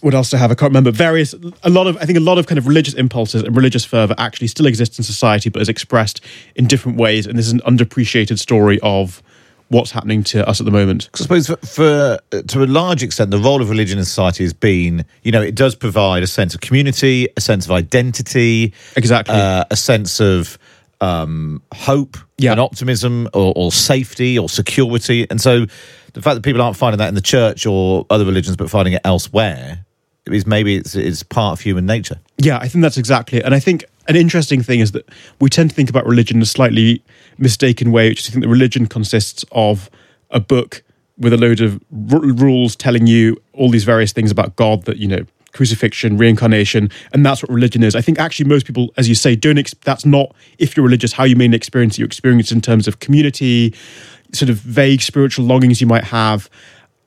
what 0.00 0.14
else 0.14 0.30
to 0.30 0.38
have? 0.38 0.50
I 0.50 0.54
can't 0.54 0.70
remember. 0.70 0.90
Various, 0.90 1.34
a 1.62 1.70
lot 1.70 1.86
of, 1.86 1.96
I 1.98 2.04
think 2.04 2.18
a 2.18 2.22
lot 2.22 2.38
of 2.38 2.46
kind 2.46 2.58
of 2.58 2.66
religious 2.66 2.94
impulses 2.94 3.42
and 3.42 3.54
religious 3.54 3.84
fervor 3.84 4.14
actually 4.18 4.48
still 4.48 4.66
exists 4.66 4.98
in 4.98 5.04
society, 5.04 5.50
but 5.50 5.62
is 5.62 5.68
expressed 5.68 6.20
in 6.56 6.66
different 6.66 6.98
ways. 6.98 7.26
And 7.26 7.38
this 7.38 7.46
is 7.46 7.52
an 7.52 7.60
underappreciated 7.60 8.38
story 8.38 8.80
of 8.82 9.22
what's 9.68 9.90
happening 9.90 10.22
to 10.22 10.46
us 10.48 10.60
at 10.60 10.64
the 10.64 10.70
moment. 10.70 11.08
I 11.14 11.18
suppose 11.18 11.46
for, 11.46 11.56
for 11.56 12.18
uh, 12.32 12.42
to 12.42 12.62
a 12.62 12.66
large 12.66 13.02
extent, 13.02 13.30
the 13.30 13.38
role 13.38 13.62
of 13.62 13.70
religion 13.70 13.98
in 13.98 14.04
society 14.04 14.44
has 14.44 14.52
been, 14.52 15.04
you 15.22 15.32
know, 15.32 15.42
it 15.42 15.54
does 15.54 15.74
provide 15.74 16.22
a 16.22 16.26
sense 16.26 16.54
of 16.54 16.60
community, 16.60 17.28
a 17.36 17.40
sense 17.40 17.64
of 17.64 17.72
identity, 17.72 18.72
exactly, 18.96 19.34
uh, 19.34 19.64
a 19.70 19.76
sense 19.76 20.20
of 20.20 20.58
um, 21.00 21.62
hope 21.72 22.16
and 22.50 22.60
optimism, 22.60 23.28
or, 23.34 23.52
or 23.56 23.72
safety, 23.72 24.38
or 24.38 24.48
security. 24.48 25.26
And 25.30 25.40
so, 25.40 25.66
the 26.12 26.22
fact 26.22 26.36
that 26.36 26.42
people 26.42 26.62
aren't 26.62 26.76
finding 26.76 26.98
that 26.98 27.08
in 27.08 27.14
the 27.14 27.20
church 27.20 27.66
or 27.66 28.06
other 28.10 28.24
religions, 28.24 28.56
but 28.56 28.70
finding 28.70 28.94
it 28.94 29.00
elsewhere, 29.04 29.84
is 30.26 30.46
maybe 30.46 30.76
it's, 30.76 30.94
it's 30.94 31.22
part 31.22 31.58
of 31.58 31.60
human 31.60 31.86
nature. 31.86 32.20
Yeah, 32.38 32.58
I 32.58 32.68
think 32.68 32.82
that's 32.82 32.96
exactly 32.96 33.38
it. 33.38 33.44
And 33.44 33.54
I 33.54 33.60
think 33.60 33.84
an 34.08 34.16
interesting 34.16 34.62
thing 34.62 34.80
is 34.80 34.92
that 34.92 35.08
we 35.40 35.50
tend 35.50 35.70
to 35.70 35.76
think 35.76 35.90
about 35.90 36.06
religion 36.06 36.38
in 36.38 36.42
a 36.42 36.46
slightly 36.46 37.02
mistaken 37.38 37.92
way, 37.92 38.08
which 38.08 38.20
is 38.20 38.26
to 38.26 38.32
think 38.32 38.44
that 38.44 38.50
religion 38.50 38.86
consists 38.86 39.44
of 39.52 39.90
a 40.30 40.40
book 40.40 40.82
with 41.18 41.32
a 41.32 41.36
load 41.36 41.60
of 41.60 41.82
r- 42.12 42.20
rules 42.20 42.74
telling 42.76 43.06
you 43.06 43.36
all 43.52 43.70
these 43.70 43.84
various 43.84 44.12
things 44.12 44.30
about 44.30 44.56
God 44.56 44.84
that, 44.84 44.96
you 44.96 45.08
know, 45.08 45.24
crucifixion, 45.54 46.18
reincarnation, 46.18 46.90
and 47.12 47.24
that's 47.24 47.42
what 47.42 47.50
religion 47.50 47.82
is. 47.82 47.96
I 47.96 48.02
think 48.02 48.18
actually 48.18 48.46
most 48.46 48.66
people, 48.66 48.92
as 48.98 49.08
you 49.08 49.14
say, 49.14 49.34
don't. 49.34 49.56
Ex- 49.56 49.74
that's 49.84 50.04
not 50.04 50.34
if 50.58 50.76
you're 50.76 50.84
religious 50.84 51.12
how 51.12 51.24
you 51.24 51.36
may 51.36 51.46
experience. 51.46 51.98
You 51.98 52.04
experience 52.04 52.52
in 52.52 52.60
terms 52.60 52.86
of 52.86 53.00
community, 53.00 53.74
sort 54.32 54.50
of 54.50 54.58
vague 54.58 55.00
spiritual 55.00 55.46
longings 55.46 55.80
you 55.80 55.86
might 55.86 56.04
have, 56.04 56.50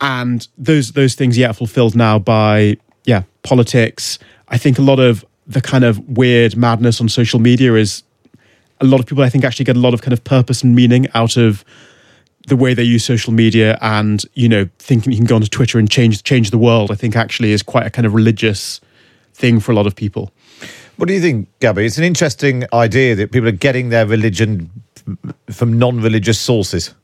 and 0.02 0.48
those 0.58 0.94
those 0.94 1.14
things 1.14 1.38
yeah 1.38 1.52
fulfilled 1.52 1.96
now 1.96 2.18
by 2.18 2.78
yeah 3.06 3.24
politics. 3.44 4.18
I 4.48 4.58
think 4.58 4.80
a 4.80 4.82
lot 4.82 5.00
of 5.00 5.24
the 5.46 5.62
kind 5.62 5.84
of 5.84 6.00
weird 6.18 6.58
madness 6.58 7.00
on 7.00 7.10
social 7.10 7.40
media 7.40 7.76
is 7.76 8.04
a 8.80 8.86
lot 8.86 9.00
of 9.00 9.06
people 9.06 9.24
I 9.24 9.30
think 9.30 9.44
actually 9.44 9.66
get 9.66 9.78
a 9.78 9.80
lot 9.80 9.94
of 9.94 10.02
kind 10.02 10.14
of 10.14 10.24
purpose 10.24 10.64
and 10.64 10.76
meaning 10.76 11.08
out 11.14 11.38
of 11.38 11.64
the 12.48 12.56
way 12.56 12.74
they 12.74 12.84
use 12.84 13.04
social 13.06 13.34
media 13.34 13.78
and 13.82 14.26
you 14.34 14.50
know 14.50 14.68
thinking 14.80 15.12
you 15.12 15.18
can 15.18 15.28
go 15.28 15.36
onto 15.36 15.48
Twitter 15.48 15.78
and 15.78 15.90
change 15.90 16.24
change 16.24 16.50
the 16.50 16.58
world. 16.58 16.92
I 16.92 16.96
think 16.96 17.16
actually 17.16 17.52
is 17.52 17.62
quite 17.62 17.86
a 17.86 17.90
kind 17.90 18.06
of 18.06 18.14
religious 18.14 18.82
thing 19.34 19.60
for 19.60 19.72
a 19.72 19.76
lot 19.76 19.86
of 19.86 19.96
people. 19.96 20.32
What 20.96 21.08
do 21.08 21.14
you 21.14 21.22
think, 21.22 21.48
Gabby? 21.60 21.86
It's 21.86 22.00
an 22.00 22.04
interesting 22.04 22.64
idea 22.74 23.14
that 23.16 23.32
people 23.32 23.48
are 23.48 23.52
getting 23.52 23.90
their 23.90 24.08
religion 24.08 24.72
from 25.52 25.78
non-religious 25.78 26.40
sources. 26.40 26.96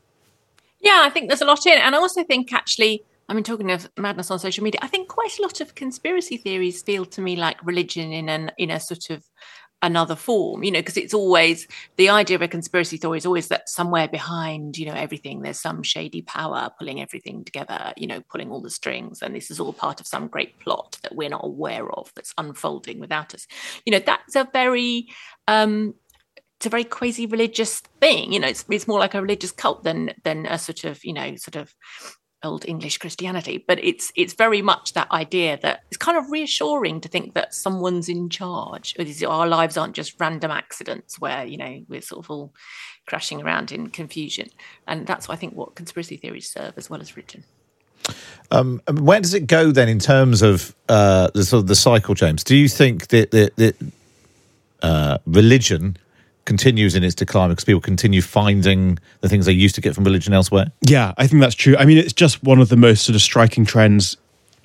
Yeah, 0.80 1.02
I 1.04 1.10
think 1.10 1.28
there's 1.28 1.40
a 1.40 1.46
lot 1.46 1.64
in 1.64 1.74
it, 1.74 1.78
and 1.78 1.94
I 1.94 1.98
also 1.98 2.24
think 2.24 2.52
actually. 2.52 3.02
I 3.26 3.32
mean, 3.32 3.42
talking 3.42 3.70
of 3.70 3.88
madness 3.96 4.30
on 4.30 4.38
social 4.38 4.62
media, 4.62 4.80
I 4.82 4.86
think 4.86 5.08
quite 5.08 5.38
a 5.38 5.42
lot 5.42 5.62
of 5.62 5.74
conspiracy 5.74 6.36
theories 6.36 6.82
feel 6.82 7.06
to 7.06 7.22
me 7.22 7.36
like 7.36 7.56
religion 7.64 8.12
in 8.12 8.28
an 8.28 8.50
in 8.58 8.70
a 8.70 8.78
sort 8.78 9.08
of 9.08 9.24
another 9.84 10.16
form, 10.16 10.64
you 10.64 10.70
know, 10.70 10.80
because 10.80 10.96
it's 10.96 11.12
always 11.12 11.68
the 11.96 12.08
idea 12.08 12.34
of 12.34 12.42
a 12.42 12.48
conspiracy 12.48 12.96
theory 12.96 13.18
is 13.18 13.26
always 13.26 13.48
that 13.48 13.68
somewhere 13.68 14.08
behind, 14.08 14.78
you 14.78 14.86
know, 14.86 14.94
everything, 14.94 15.42
there's 15.42 15.60
some 15.60 15.82
shady 15.82 16.22
power 16.22 16.70
pulling 16.78 17.02
everything 17.02 17.44
together, 17.44 17.92
you 17.96 18.06
know, 18.06 18.22
pulling 18.22 18.50
all 18.50 18.62
the 18.62 18.70
strings. 18.70 19.20
And 19.20 19.36
this 19.36 19.50
is 19.50 19.60
all 19.60 19.74
part 19.74 20.00
of 20.00 20.06
some 20.06 20.26
great 20.28 20.58
plot 20.58 20.98
that 21.02 21.14
we're 21.14 21.28
not 21.28 21.44
aware 21.44 21.88
of 21.92 22.10
that's 22.16 22.32
unfolding 22.38 22.98
without 22.98 23.34
us. 23.34 23.46
You 23.84 23.92
know, 23.92 23.98
that's 23.98 24.34
a 24.34 24.48
very, 24.52 25.08
um, 25.46 25.94
it's 26.58 26.66
a 26.66 26.70
very 26.70 26.84
quasi 26.84 27.26
religious 27.26 27.80
thing. 28.00 28.32
You 28.32 28.40
know, 28.40 28.48
it's, 28.48 28.64
it's 28.70 28.88
more 28.88 28.98
like 28.98 29.14
a 29.14 29.20
religious 29.20 29.52
cult 29.52 29.84
than 29.84 30.12
than 30.24 30.46
a 30.46 30.58
sort 30.58 30.84
of, 30.84 31.04
you 31.04 31.12
know, 31.12 31.36
sort 31.36 31.56
of 31.56 31.74
old 32.44 32.66
English 32.68 32.98
Christianity, 32.98 33.64
but 33.66 33.82
it's 33.82 34.12
it's 34.16 34.34
very 34.34 34.62
much 34.62 34.92
that 34.92 35.10
idea 35.10 35.58
that 35.62 35.84
it's 35.88 35.96
kind 35.96 36.16
of 36.18 36.30
reassuring 36.30 37.00
to 37.00 37.08
think 37.08 37.34
that 37.34 37.54
someone's 37.54 38.08
in 38.08 38.28
charge. 38.28 38.94
Our 39.26 39.46
lives 39.46 39.76
aren't 39.76 39.94
just 39.94 40.18
random 40.20 40.50
accidents 40.50 41.18
where 41.18 41.44
you 41.44 41.56
know 41.56 41.84
we're 41.88 42.00
sort 42.00 42.24
of 42.24 42.30
all 42.30 42.54
crashing 43.06 43.42
around 43.42 43.72
in 43.72 43.88
confusion, 43.88 44.48
and 44.86 45.06
that's 45.06 45.28
I 45.28 45.36
think 45.36 45.54
what 45.54 45.74
conspiracy 45.74 46.16
theories 46.16 46.50
serve 46.50 46.74
as 46.76 46.88
well 46.88 47.00
as 47.00 47.16
religion. 47.16 47.44
Um, 48.50 48.82
where 48.90 49.20
does 49.20 49.34
it 49.34 49.46
go 49.46 49.72
then 49.72 49.88
in 49.88 49.98
terms 49.98 50.42
of 50.42 50.74
uh, 50.88 51.30
the 51.34 51.44
sort 51.44 51.62
of 51.62 51.68
the 51.68 51.74
cycle, 51.74 52.14
James? 52.14 52.44
Do 52.44 52.54
you 52.54 52.68
think 52.68 53.08
that 53.08 53.30
that, 53.30 53.56
that 53.56 53.76
uh, 54.82 55.18
religion 55.26 55.96
continues 56.44 56.94
in 56.94 57.02
its 57.04 57.14
decline 57.14 57.50
because 57.50 57.64
people 57.64 57.80
continue 57.80 58.20
finding 58.20 58.98
the 59.20 59.28
things 59.28 59.46
they 59.46 59.52
used 59.52 59.74
to 59.74 59.80
get 59.80 59.94
from 59.94 60.04
religion 60.04 60.32
elsewhere? 60.32 60.66
Yeah, 60.82 61.12
I 61.16 61.26
think 61.26 61.40
that's 61.40 61.54
true. 61.54 61.76
I 61.78 61.84
mean, 61.84 61.98
it's 61.98 62.12
just 62.12 62.42
one 62.42 62.60
of 62.60 62.68
the 62.68 62.76
most 62.76 63.04
sort 63.04 63.16
of 63.16 63.22
striking 63.22 63.64
trends. 63.64 64.16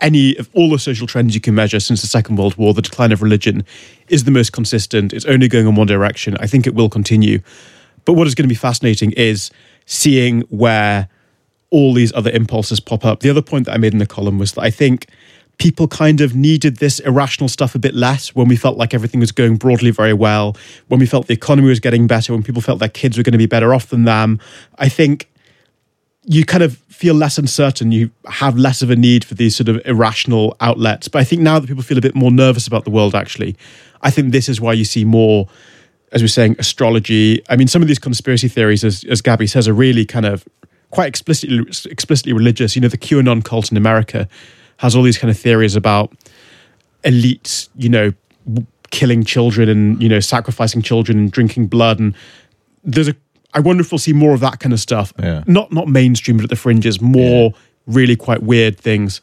Any 0.01 0.37
of 0.37 0.49
all 0.53 0.69
the 0.69 0.79
social 0.79 1.07
trends 1.07 1.35
you 1.35 1.41
can 1.41 1.55
measure 1.55 1.79
since 1.79 2.01
the 2.01 2.07
Second 2.07 2.37
World 2.37 2.55
War, 2.55 2.73
the 2.73 2.81
decline 2.81 3.11
of 3.11 3.21
religion 3.21 3.65
is 4.07 4.23
the 4.23 4.31
most 4.31 4.53
consistent. 4.53 5.13
It's 5.13 5.25
only 5.25 5.47
going 5.47 5.67
in 5.67 5.75
one 5.75 5.87
direction. 5.87 6.37
I 6.39 6.47
think 6.47 6.65
it 6.67 6.73
will 6.73 6.89
continue. 6.89 7.39
But 8.05 8.13
what 8.13 8.27
is 8.27 8.35
going 8.35 8.45
to 8.45 8.49
be 8.49 8.55
fascinating 8.55 9.11
is 9.11 9.51
seeing 9.85 10.41
where 10.43 11.09
all 11.69 11.93
these 11.93 12.13
other 12.13 12.31
impulses 12.31 12.79
pop 12.79 13.05
up. 13.05 13.19
The 13.19 13.29
other 13.29 13.41
point 13.41 13.65
that 13.65 13.73
I 13.73 13.77
made 13.77 13.93
in 13.93 13.99
the 13.99 14.07
column 14.07 14.39
was 14.39 14.53
that 14.53 14.61
I 14.61 14.71
think 14.71 15.07
people 15.59 15.87
kind 15.87 16.21
of 16.21 16.35
needed 16.35 16.77
this 16.77 16.99
irrational 17.01 17.49
stuff 17.49 17.75
a 17.75 17.79
bit 17.79 17.93
less 17.93 18.33
when 18.33 18.47
we 18.47 18.55
felt 18.55 18.77
like 18.77 18.93
everything 18.93 19.19
was 19.19 19.31
going 19.31 19.57
broadly 19.57 19.91
very 19.91 20.13
well, 20.13 20.57
when 20.87 20.99
we 20.99 21.05
felt 21.05 21.27
the 21.27 21.33
economy 21.33 21.67
was 21.67 21.81
getting 21.81 22.07
better, 22.07 22.33
when 22.33 22.41
people 22.41 22.61
felt 22.61 22.79
their 22.79 22.89
kids 22.89 23.17
were 23.17 23.23
going 23.23 23.33
to 23.33 23.37
be 23.37 23.45
better 23.45 23.73
off 23.73 23.87
than 23.87 24.05
them. 24.05 24.39
I 24.77 24.89
think 24.89 25.29
you 26.23 26.45
kind 26.45 26.63
of 26.63 26.77
feel 26.77 27.13
less 27.13 27.37
uncertain. 27.37 27.91
You 27.91 28.09
have 28.27 28.57
less 28.57 28.81
of 28.81 28.89
a 28.89 28.95
need 28.95 29.25
for 29.25 29.35
these 29.35 29.55
sort 29.55 29.67
of 29.67 29.81
irrational 29.85 30.55
outlets. 30.61 31.07
But 31.09 31.19
I 31.19 31.23
think 31.25 31.41
now 31.41 31.59
that 31.59 31.67
people 31.67 31.83
feel 31.83 31.97
a 31.97 32.01
bit 32.01 32.15
more 32.15 32.31
nervous 32.31 32.65
about 32.65 32.85
the 32.85 32.91
world, 32.91 33.13
actually, 33.13 33.55
I 34.01 34.11
think 34.11 34.31
this 34.31 34.47
is 34.47 34.61
why 34.61 34.73
you 34.73 34.85
see 34.85 35.03
more, 35.03 35.47
as 36.13 36.21
we're 36.21 36.27
saying, 36.27 36.55
astrology. 36.57 37.43
I 37.49 37.57
mean, 37.57 37.67
some 37.67 37.81
of 37.81 37.89
these 37.89 37.99
conspiracy 37.99 38.47
theories, 38.47 38.85
as, 38.85 39.03
as 39.05 39.21
Gabby 39.21 39.47
says, 39.47 39.67
are 39.67 39.73
really 39.73 40.05
kind 40.05 40.25
of 40.25 40.45
quite 40.91 41.07
explicitly 41.07 41.59
explicitly 41.91 42.31
religious. 42.31 42.75
You 42.75 42.81
know, 42.81 42.87
the 42.87 42.97
QAnon 42.97 43.43
cult 43.43 43.71
in 43.71 43.77
America 43.77 44.29
has 44.79 44.95
all 44.95 45.03
these 45.03 45.17
kind 45.17 45.29
of 45.29 45.37
theories 45.37 45.75
about 45.75 46.11
elites, 47.03 47.69
you 47.77 47.89
know, 47.89 48.11
killing 48.91 49.23
children 49.23 49.69
and 49.69 50.01
you 50.01 50.09
know 50.09 50.19
sacrificing 50.19 50.81
children 50.81 51.19
and 51.19 51.31
drinking 51.31 51.67
blood 51.67 51.99
and 51.99 52.15
there's 52.83 53.07
a 53.07 53.15
I 53.53 53.59
wonder 53.59 53.81
if 53.81 53.91
we'll 53.91 53.99
see 53.99 54.13
more 54.13 54.33
of 54.33 54.39
that 54.41 54.59
kind 54.59 54.73
of 54.73 54.79
stuff. 54.79 55.13
Yeah. 55.19 55.43
Not 55.47 55.71
not 55.71 55.87
mainstream, 55.87 56.37
but 56.37 56.43
at 56.43 56.49
the 56.49 56.55
fringes, 56.55 57.01
more 57.01 57.53
really 57.87 58.15
quite 58.15 58.43
weird 58.43 58.77
things. 58.77 59.21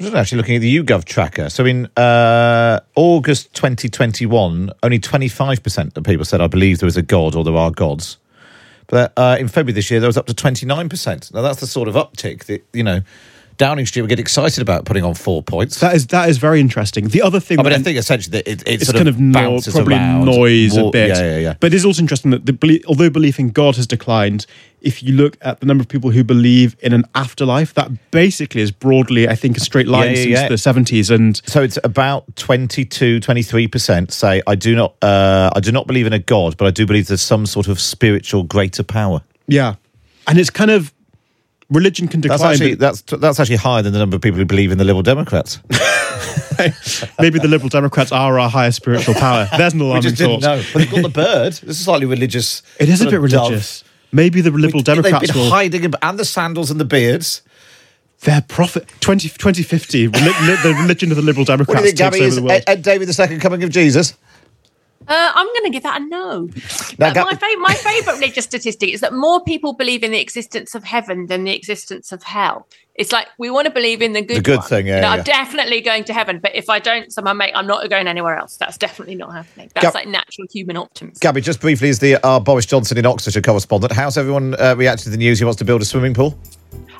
I 0.00 0.04
was 0.04 0.14
actually 0.14 0.38
looking 0.38 0.56
at 0.56 0.60
the 0.60 0.76
YouGov 0.76 1.04
tracker. 1.04 1.48
So 1.48 1.64
in 1.64 1.86
uh, 1.96 2.80
August 2.96 3.54
2021, 3.54 4.70
only 4.82 4.98
25% 4.98 5.96
of 5.96 6.04
people 6.04 6.24
said, 6.26 6.42
I 6.42 6.48
believe 6.48 6.80
there 6.80 6.86
is 6.86 6.98
a 6.98 7.02
God 7.02 7.34
or 7.34 7.44
there 7.44 7.56
are 7.56 7.70
gods. 7.70 8.18
But 8.88 9.14
uh, 9.16 9.38
in 9.40 9.48
February 9.48 9.72
this 9.72 9.90
year, 9.90 10.00
there 10.00 10.08
was 10.08 10.18
up 10.18 10.26
to 10.26 10.34
29%. 10.34 11.32
Now, 11.32 11.40
that's 11.40 11.60
the 11.60 11.66
sort 11.66 11.88
of 11.88 11.94
uptick 11.94 12.44
that, 12.44 12.62
you 12.74 12.82
know, 12.82 13.00
Downing 13.56 13.86
Street 13.86 14.02
would 14.02 14.08
get 14.08 14.20
excited 14.20 14.60
about 14.62 14.84
putting 14.84 15.04
on 15.04 15.14
four 15.14 15.42
points. 15.42 15.80
That 15.80 15.94
is 15.94 16.06
that 16.08 16.28
is 16.28 16.38
very 16.38 16.60
interesting. 16.60 17.08
The 17.08 17.22
other 17.22 17.40
thing, 17.40 17.58
I 17.58 17.62
mean, 17.62 17.72
I 17.72 17.78
think 17.78 17.98
essentially 17.98 18.32
that 18.42 18.50
it, 18.50 18.62
it 18.62 18.68
it's 18.82 18.84
sort 18.86 18.96
kind 18.96 19.08
of, 19.08 19.18
no, 19.18 19.58
probably 19.70 19.94
around 19.94 20.24
noise 20.26 20.76
more- 20.76 20.88
a 20.88 20.90
bit. 20.90 21.08
Yeah, 21.10 21.22
yeah, 21.22 21.38
yeah. 21.38 21.54
But 21.58 21.72
it 21.72 21.74
is 21.74 21.84
also 21.84 22.02
interesting 22.02 22.30
that 22.32 22.44
the 22.46 22.84
although 22.86 23.10
belief 23.10 23.38
in 23.38 23.50
God 23.50 23.76
has 23.76 23.86
declined, 23.86 24.46
if 24.82 25.02
you 25.02 25.12
look 25.14 25.36
at 25.40 25.60
the 25.60 25.66
number 25.66 25.82
of 25.82 25.88
people 25.88 26.10
who 26.10 26.22
believe 26.22 26.76
in 26.80 26.92
an 26.92 27.04
afterlife, 27.14 27.72
that 27.74 28.10
basically 28.10 28.60
is 28.60 28.70
broadly, 28.70 29.28
I 29.28 29.34
think, 29.34 29.56
a 29.56 29.60
straight 29.60 29.88
line 29.88 30.10
Yeah, 30.12 30.16
yeah, 30.18 30.48
since 30.48 30.64
yeah. 30.66 30.72
the 30.72 30.80
70s. 30.82 31.10
And 31.14 31.40
So 31.46 31.62
it's 31.62 31.78
about 31.82 32.36
22, 32.36 33.20
23% 33.20 34.10
say, 34.12 34.42
I 34.46 34.54
do 34.54 34.76
not, 34.76 34.94
uh, 35.02 35.50
I 35.54 35.60
do 35.60 35.72
not 35.72 35.86
believe 35.86 36.06
in 36.06 36.12
a 36.12 36.18
God, 36.18 36.56
but 36.56 36.66
I 36.66 36.70
do 36.70 36.86
believe 36.86 37.08
there's 37.08 37.22
some 37.22 37.46
sort 37.46 37.68
of 37.68 37.80
spiritual 37.80 38.42
greater 38.44 38.82
power. 38.82 39.22
yeah, 39.48 39.74
and 40.28 40.38
it's 40.38 40.50
kind 40.50 40.70
of 40.70 40.92
religion 41.70 42.08
can 42.08 42.20
decline. 42.20 42.38
That's 42.38 42.60
actually 42.60 42.74
that's 42.74 43.02
that's 43.02 43.40
actually 43.40 43.56
higher 43.56 43.82
than 43.82 43.92
the 43.92 43.98
number 43.98 44.16
of 44.16 44.22
people 44.22 44.38
who 44.38 44.44
believe 44.44 44.70
in 44.72 44.78
the 44.78 44.84
Liberal 44.84 45.02
Democrats. 45.02 45.58
maybe 47.18 47.38
the 47.38 47.48
Liberal 47.48 47.68
Democrats 47.68 48.12
are 48.12 48.38
our 48.38 48.48
higher 48.48 48.70
spiritual 48.72 49.14
power. 49.14 49.48
There's 49.56 49.72
an 49.74 49.78
we 49.80 49.86
alarming 49.86 50.02
just 50.02 50.16
didn't 50.16 50.40
thought. 50.40 50.56
know. 50.58 50.62
But 50.72 50.78
they've 50.78 50.90
got 50.90 51.02
the 51.02 51.08
bird. 51.08 51.52
This 51.54 51.78
is 51.78 51.84
slightly 51.84 52.06
religious. 52.06 52.62
It 52.78 52.88
is 52.88 53.00
a 53.00 53.04
bit 53.06 53.14
of 53.14 53.30
dove. 53.30 53.48
religious. 53.50 53.84
Maybe 54.12 54.40
the 54.40 54.50
Liberal 54.50 54.82
Democrats 54.82 55.26
They've 55.26 55.34
been 55.34 55.42
will. 55.42 55.50
hiding 55.50 55.84
in, 55.84 55.92
and 56.00 56.18
the 56.18 56.24
sandals 56.24 56.70
and 56.70 56.80
the 56.80 56.84
beards. 56.84 57.42
Their 58.22 58.40
prophet 58.40 58.88
20, 59.00 59.28
2050, 59.28 60.06
the 60.06 60.76
religion 60.80 61.10
of 61.10 61.16
the 61.16 61.22
Liberal 61.22 61.44
Democrats 61.44 61.68
What 61.68 61.82
do 61.82 61.84
you 61.84 61.88
think, 61.88 61.98
takes 61.98 62.16
Gabby? 62.16 62.18
over 62.20 62.28
Is 62.28 62.36
the 62.36 62.42
world. 62.42 62.52
Ed, 62.52 62.64
Ed 62.66 62.82
Davey 62.82 63.04
the 63.04 63.12
second 63.12 63.40
coming 63.40 63.62
of 63.62 63.68
Jesus? 63.70 64.14
Uh, 65.08 65.32
I'm 65.34 65.46
going 65.46 65.64
to 65.64 65.70
give 65.70 65.82
that 65.84 66.00
a 66.00 66.04
no. 66.04 66.48
But 66.98 67.14
my, 67.14 67.34
fa- 67.34 67.60
my 67.60 67.74
favourite 67.74 68.16
religious 68.16 68.44
statistic 68.44 68.90
is 68.90 69.00
that 69.00 69.12
more 69.12 69.42
people 69.44 69.72
believe 69.72 70.02
in 70.02 70.10
the 70.10 70.20
existence 70.20 70.74
of 70.74 70.84
heaven 70.84 71.26
than 71.26 71.44
the 71.44 71.54
existence 71.54 72.10
of 72.12 72.22
hell. 72.22 72.66
It's 72.96 73.12
like 73.12 73.28
we 73.38 73.50
want 73.50 73.66
to 73.66 73.70
believe 73.72 74.00
in 74.00 74.14
the 74.14 74.22
good, 74.22 74.38
The 74.38 74.42
good 74.42 74.58
one. 74.60 74.68
thing, 74.68 74.86
yeah, 74.86 74.96
You 74.96 75.02
know, 75.02 75.08
yeah. 75.08 75.14
I'm 75.18 75.22
definitely 75.22 75.80
going 75.82 76.04
to 76.04 76.14
heaven, 76.14 76.38
but 76.40 76.54
if 76.54 76.70
I 76.70 76.78
don't, 76.78 77.12
somehow 77.12 77.34
mate, 77.34 77.52
I'm 77.54 77.66
not 77.66 77.88
going 77.90 78.06
anywhere 78.08 78.36
else. 78.38 78.56
That's 78.56 78.78
definitely 78.78 79.16
not 79.16 79.32
happening. 79.32 79.70
That's 79.74 79.84
Gab- 79.84 79.94
like 79.94 80.08
natural 80.08 80.48
human 80.50 80.76
optimism. 80.78 81.18
Gabby, 81.20 81.42
just 81.42 81.60
briefly, 81.60 81.88
is 81.90 81.98
the 81.98 82.16
uh, 82.24 82.40
Boris 82.40 82.64
Johnson 82.64 82.96
in 82.96 83.04
Oxfordshire 83.04 83.42
correspondent, 83.42 83.92
how's 83.92 84.16
everyone 84.16 84.54
uh, 84.58 84.74
reacted 84.76 85.04
to 85.04 85.10
the 85.10 85.18
news 85.18 85.38
he 85.38 85.44
wants 85.44 85.58
to 85.58 85.64
build 85.64 85.82
a 85.82 85.84
swimming 85.84 86.14
pool? 86.14 86.38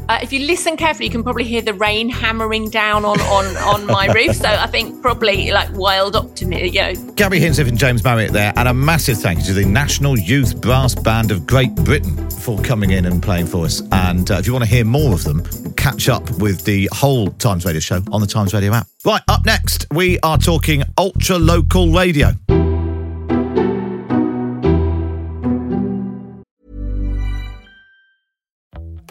Uh, 0.09 0.19
if 0.23 0.33
you 0.33 0.47
listen 0.47 0.77
carefully, 0.77 1.07
you 1.07 1.11
can 1.11 1.23
probably 1.23 1.45
hear 1.45 1.61
the 1.61 1.75
rain 1.75 2.09
hammering 2.09 2.71
down 2.71 3.05
on 3.05 3.19
on, 3.21 3.45
on 3.57 3.87
my 3.87 4.07
roof. 4.13 4.37
So 4.37 4.49
I 4.49 4.67
think 4.67 5.03
probably 5.03 5.51
like 5.51 5.73
wild 5.73 6.15
optimism. 6.15 6.67
You 6.67 6.81
know, 6.81 7.13
Gabby 7.15 7.41
Hinsliff 7.41 7.69
and 7.69 7.79
James 7.79 8.05
Marriott 8.05 8.33
there, 8.33 8.53
and 8.57 8.69
a 8.69 8.75
massive 8.75 9.19
thank 9.19 9.41
you 9.41 9.45
to 9.47 9.55
the 9.55 9.65
National 9.65 10.17
Youth 10.17 10.61
Brass 10.61 10.95
Band 10.95 11.33
of 11.33 11.47
Great 11.47 11.75
Britain 11.75 12.31
for 12.31 12.61
coming 12.61 12.91
in 12.91 13.07
and 13.07 13.23
playing 13.23 13.47
for 13.47 13.65
us. 13.65 13.83
And 13.91 14.31
uh, 14.31 14.35
if 14.35 14.47
you 14.47 14.53
want 14.53 14.65
to 14.65 14.71
hear 14.71 14.85
more 14.85 15.13
of 15.13 15.25
them, 15.25 15.45
catch 15.75 16.09
up 16.09 16.31
with 16.39 16.65
the 16.65 16.89
whole 16.93 17.31
Times 17.33 17.65
Radio 17.65 17.81
show 17.81 18.01
on 18.13 18.21
the 18.21 18.27
Times 18.27 18.55
Radio 18.55 18.73
app. 18.73 18.87
Right, 19.05 19.23
up 19.29 19.45
next, 19.45 19.87
we 19.93 20.21
are 20.21 20.39
talking 20.39 20.83
ultra 20.99 21.39
local 21.39 21.93
radio. 21.93 22.33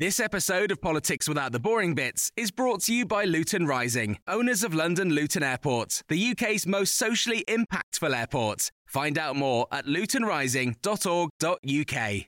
This 0.00 0.18
episode 0.18 0.72
of 0.72 0.80
Politics 0.80 1.28
Without 1.28 1.52
the 1.52 1.60
Boring 1.60 1.94
Bits 1.94 2.32
is 2.36 2.50
brought 2.50 2.80
to 2.82 2.92
you 2.92 3.06
by 3.06 3.24
Luton 3.24 3.64
Rising, 3.64 4.18
owners 4.26 4.64
of 4.64 4.74
London 4.74 5.10
Luton 5.10 5.44
Airport, 5.44 6.02
the 6.08 6.32
UK's 6.32 6.66
most 6.66 6.94
socially 6.94 7.44
impactful 7.46 8.12
airport. 8.12 8.72
Find 8.86 9.16
out 9.16 9.36
more 9.36 9.68
at 9.70 9.86
lutonrising.org.uk. 9.86 12.24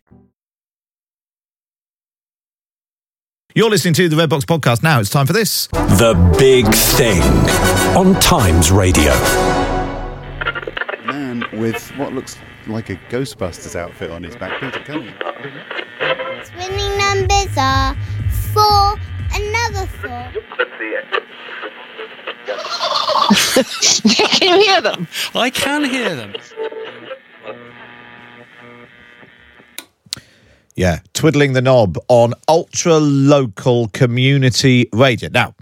You're 3.56 3.70
listening 3.70 3.94
to 3.94 4.08
the 4.08 4.16
Red 4.16 4.30
Box 4.30 4.44
podcast 4.44 4.84
now. 4.84 5.00
It's 5.00 5.10
time 5.10 5.26
for 5.26 5.32
this. 5.32 5.66
The 5.66 6.14
Big 6.38 6.72
Thing 6.72 7.20
on 7.96 8.14
Times 8.20 8.70
Radio. 8.70 9.12
Man 11.04 11.44
with 11.52 11.84
what 11.96 12.12
looks 12.12 12.38
like 12.68 12.90
a 12.90 12.96
Ghostbusters 13.10 13.74
outfit 13.74 14.12
on 14.12 14.22
his 14.22 14.36
back. 14.36 14.60
Peter, 14.60 14.78
can 14.84 15.02
you? 15.02 15.10
Winning 17.06 17.28
numbers 17.28 17.56
are 17.56 17.96
four, 18.52 18.94
another 19.34 19.86
four. 19.86 20.32
can 24.38 24.48
you 24.48 24.64
hear 24.64 24.80
them? 24.80 25.08
I 25.34 25.50
can 25.50 25.84
hear 25.84 26.14
them. 26.14 26.34
Yeah, 30.74 31.00
twiddling 31.14 31.54
the 31.54 31.62
knob 31.62 31.98
on 32.08 32.34
ultra 32.48 32.96
local 32.96 33.88
community 33.88 34.88
radio. 34.92 35.30
Now, 35.30 35.54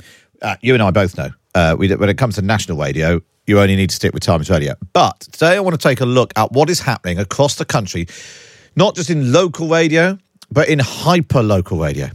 uh, 0.42 0.57
you 0.61 0.74
and 0.74 0.83
I 0.83 0.90
both 0.90 1.16
know 1.16 1.30
uh, 1.54 1.76
we, 1.78 1.94
when 1.94 2.09
it 2.09 2.18
comes 2.18 2.35
to 2.37 2.42
national 2.42 2.78
radio, 2.78 3.20
you 3.46 3.61
only 3.61 3.76
need 3.76 3.90
to 3.90 3.96
stick 3.96 4.12
with 4.12 4.22
Times 4.22 4.50
Radio. 4.50 4.74
But 4.92 5.20
today 5.20 5.57
I 5.57 5.61
want 5.61 5.80
to 5.80 5.88
take 5.88 6.00
a 6.00 6.07
look 6.07 6.33
at 6.37 6.52
what 6.52 6.68
is 6.68 6.80
happening 6.80 7.18
across 7.18 7.54
the 7.57 7.64
country, 7.64 8.07
not 8.76 8.96
just 8.96 9.11
in 9.11 9.33
local 9.33 9.68
radio, 9.68 10.18
but 10.54 10.68
in 10.68 10.78
hyper 10.78 11.42
local 11.42 11.78
radio. 11.78 12.08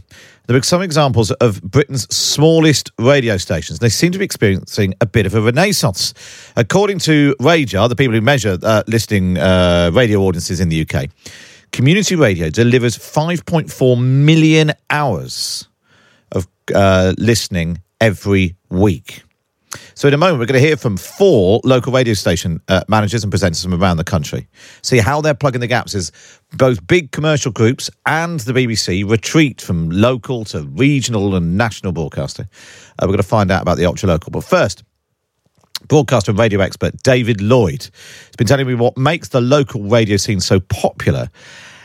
There 0.46 0.56
are 0.56 0.62
some 0.62 0.82
examples 0.82 1.30
of 1.30 1.62
Britain's 1.62 2.12
smallest 2.12 2.90
radio 2.98 3.36
stations. 3.36 3.78
They 3.78 3.88
seem 3.88 4.10
to 4.10 4.18
be 4.18 4.24
experiencing 4.24 4.94
a 5.00 5.06
bit 5.06 5.24
of 5.26 5.34
a 5.36 5.40
renaissance. 5.40 6.12
According 6.56 6.98
to 7.00 7.36
RAJAR, 7.38 7.88
the 7.88 7.94
people 7.94 8.14
who 8.14 8.20
measure 8.20 8.58
uh, 8.60 8.82
listening 8.88 9.38
uh, 9.38 9.92
radio 9.94 10.20
audiences 10.22 10.58
in 10.58 10.68
the 10.68 10.84
UK, 10.84 11.08
community 11.70 12.16
radio 12.16 12.50
delivers 12.50 12.98
5.4 12.98 14.02
million 14.02 14.72
hours 14.90 15.68
of 16.32 16.48
uh, 16.74 17.14
listening 17.16 17.80
every 18.00 18.56
week. 18.70 19.22
So, 19.94 20.08
in 20.08 20.14
a 20.14 20.18
moment, 20.18 20.40
we're 20.40 20.46
going 20.46 20.60
to 20.60 20.66
hear 20.66 20.76
from 20.76 20.96
four 20.96 21.60
local 21.62 21.92
radio 21.92 22.14
station 22.14 22.60
uh, 22.68 22.82
managers 22.88 23.22
and 23.22 23.32
presenters 23.32 23.62
from 23.62 23.74
around 23.74 23.98
the 23.98 24.04
country. 24.04 24.48
See 24.82 24.98
how 24.98 25.20
they're 25.20 25.34
plugging 25.34 25.60
the 25.60 25.66
gaps 25.66 25.94
as 25.94 26.10
both 26.56 26.84
big 26.86 27.12
commercial 27.12 27.52
groups 27.52 27.88
and 28.06 28.40
the 28.40 28.52
BBC 28.52 29.08
retreat 29.08 29.60
from 29.60 29.90
local 29.90 30.44
to 30.46 30.62
regional 30.62 31.36
and 31.36 31.56
national 31.56 31.92
broadcasting. 31.92 32.48
Uh, 32.98 33.02
we're 33.02 33.08
going 33.08 33.18
to 33.18 33.22
find 33.22 33.50
out 33.50 33.62
about 33.62 33.76
the 33.76 33.86
ultra 33.86 34.08
local. 34.08 34.30
But 34.30 34.42
first, 34.42 34.82
broadcaster 35.86 36.32
and 36.32 36.38
radio 36.38 36.60
expert 36.60 37.00
David 37.02 37.40
Lloyd 37.40 37.82
has 37.82 38.36
been 38.36 38.46
telling 38.46 38.66
me 38.66 38.74
what 38.74 38.96
makes 38.96 39.28
the 39.28 39.40
local 39.40 39.82
radio 39.84 40.16
scene 40.16 40.40
so 40.40 40.60
popular 40.60 41.30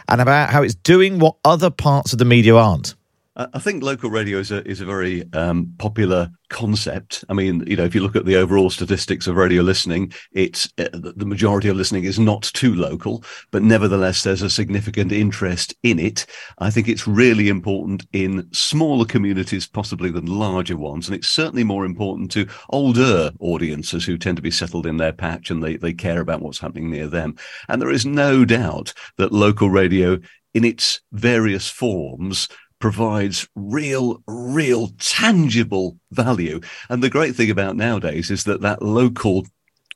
and 0.07 0.21
about 0.21 0.49
how 0.49 0.63
it's 0.63 0.75
doing 0.75 1.19
what 1.19 1.35
other 1.45 1.69
parts 1.69 2.13
of 2.13 2.19
the 2.19 2.25
media 2.25 2.55
aren't. 2.55 2.95
I 3.37 3.59
think 3.59 3.83
local 3.83 4.09
radio 4.09 4.37
is 4.37 4.49
a 4.51 4.65
is 4.65 4.79
a 4.79 4.85
very 4.85 5.25
um, 5.33 5.73
popular 5.77 6.29
concept. 6.49 7.25
I 7.27 7.33
mean, 7.33 7.65
you 7.67 7.75
know, 7.75 7.83
if 7.83 7.93
you 7.93 7.99
look 7.99 8.15
at 8.15 8.25
the 8.25 8.37
overall 8.37 8.69
statistics 8.69 9.27
of 9.27 9.35
radio 9.35 9.61
listening, 9.61 10.13
it's 10.31 10.71
uh, 10.77 10.87
the 10.93 11.25
majority 11.25 11.67
of 11.67 11.75
listening 11.75 12.05
is 12.05 12.17
not 12.17 12.43
too 12.53 12.73
local, 12.73 13.25
but 13.51 13.61
nevertheless, 13.61 14.23
there's 14.23 14.41
a 14.41 14.49
significant 14.49 15.11
interest 15.11 15.73
in 15.83 15.99
it. 15.99 16.25
I 16.59 16.69
think 16.69 16.87
it's 16.87 17.09
really 17.09 17.49
important 17.49 18.07
in 18.13 18.47
smaller 18.53 19.05
communities, 19.05 19.67
possibly 19.67 20.11
than 20.11 20.27
larger 20.27 20.77
ones, 20.77 21.09
and 21.09 21.15
it's 21.15 21.27
certainly 21.27 21.65
more 21.65 21.83
important 21.83 22.31
to 22.31 22.47
older 22.69 23.31
audiences 23.41 24.05
who 24.05 24.17
tend 24.17 24.37
to 24.37 24.43
be 24.43 24.51
settled 24.51 24.85
in 24.85 24.95
their 24.95 25.13
patch 25.13 25.51
and 25.51 25.61
they 25.61 25.75
they 25.75 25.93
care 25.93 26.21
about 26.21 26.41
what's 26.41 26.59
happening 26.59 26.89
near 26.89 27.07
them. 27.07 27.35
And 27.67 27.81
there 27.81 27.91
is 27.91 28.05
no 28.05 28.45
doubt 28.45 28.93
that 29.17 29.33
local 29.33 29.69
radio, 29.69 30.19
in 30.55 30.63
its 30.63 31.01
various 31.11 31.69
forms 31.69 32.47
provides 32.85 33.47
real, 33.55 34.21
real 34.27 34.89
tangible 34.99 35.97
value. 36.11 36.61
And 36.87 37.01
the 37.01 37.09
great 37.09 37.35
thing 37.35 37.49
about 37.49 37.75
nowadays 37.75 38.29
is 38.29 38.43
that 38.43 38.61
that 38.61 38.83
local 38.83 39.47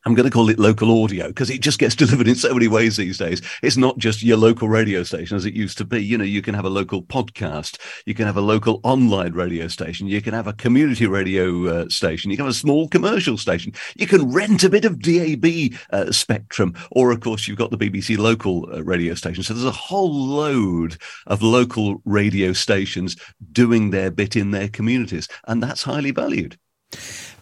I'm 0.10 0.16
going 0.16 0.28
to 0.28 0.34
call 0.34 0.50
it 0.50 0.58
local 0.58 1.04
audio 1.04 1.28
because 1.28 1.52
it 1.52 1.62
just 1.62 1.78
gets 1.78 1.94
delivered 1.96 2.28
in 2.28 2.34
so 2.34 2.52
many 2.52 2.68
ways 2.68 2.98
these 2.98 3.20
days. 3.20 3.44
It's 3.62 3.78
not 3.78 4.00
just 4.00 4.24
your 4.24 4.38
local 4.38 4.68
radio 4.68 5.04
station 5.04 5.38
as 5.38 5.46
it 5.46 5.54
used 5.54 5.78
to 5.78 5.86
be. 5.86 6.04
You 6.04 6.18
know, 6.18 6.24
you 6.24 6.42
can 6.42 6.56
have 6.56 6.66
a 6.66 6.70
local 6.70 7.04
podcast, 7.04 7.80
you 8.08 8.16
can 8.16 8.26
have 8.26 8.36
a 8.36 8.42
local 8.42 8.80
online 8.82 9.34
radio 9.34 9.68
station, 9.68 10.08
you 10.08 10.20
can 10.20 10.34
have 10.34 10.48
a 10.48 10.54
community 10.54 11.06
radio 11.06 11.68
uh, 11.68 11.90
station, 11.90 12.32
you 12.32 12.38
can 12.38 12.48
have 12.48 12.56
a 12.56 12.58
small 12.58 12.88
commercial 12.88 13.38
station, 13.38 13.72
you 13.98 14.08
can 14.08 14.32
rent 14.32 14.64
a 14.64 14.70
bit 14.72 14.84
of 14.84 15.00
DAB 15.00 15.78
uh, 15.92 16.12
spectrum, 16.12 16.74
or 16.90 17.12
of 17.12 17.20
course, 17.20 17.48
you've 17.48 17.60
got 17.60 17.70
the 17.70 17.78
BBC 17.78 18.18
local 18.18 18.68
uh, 18.74 18.84
radio 18.84 19.14
station. 19.14 19.44
So 19.44 19.54
there's 19.54 19.64
a 19.64 19.70
whole 19.70 20.26
load 20.26 20.98
of 21.28 21.44
local 21.44 22.02
radio 22.04 22.52
stations 22.52 23.16
doing 23.52 23.92
their 23.92 24.10
bit 24.10 24.36
in 24.36 24.50
their 24.50 24.70
communities, 24.70 25.28
and 25.48 25.62
that's 25.62 25.84
highly 25.84 26.10
valued. 26.10 26.58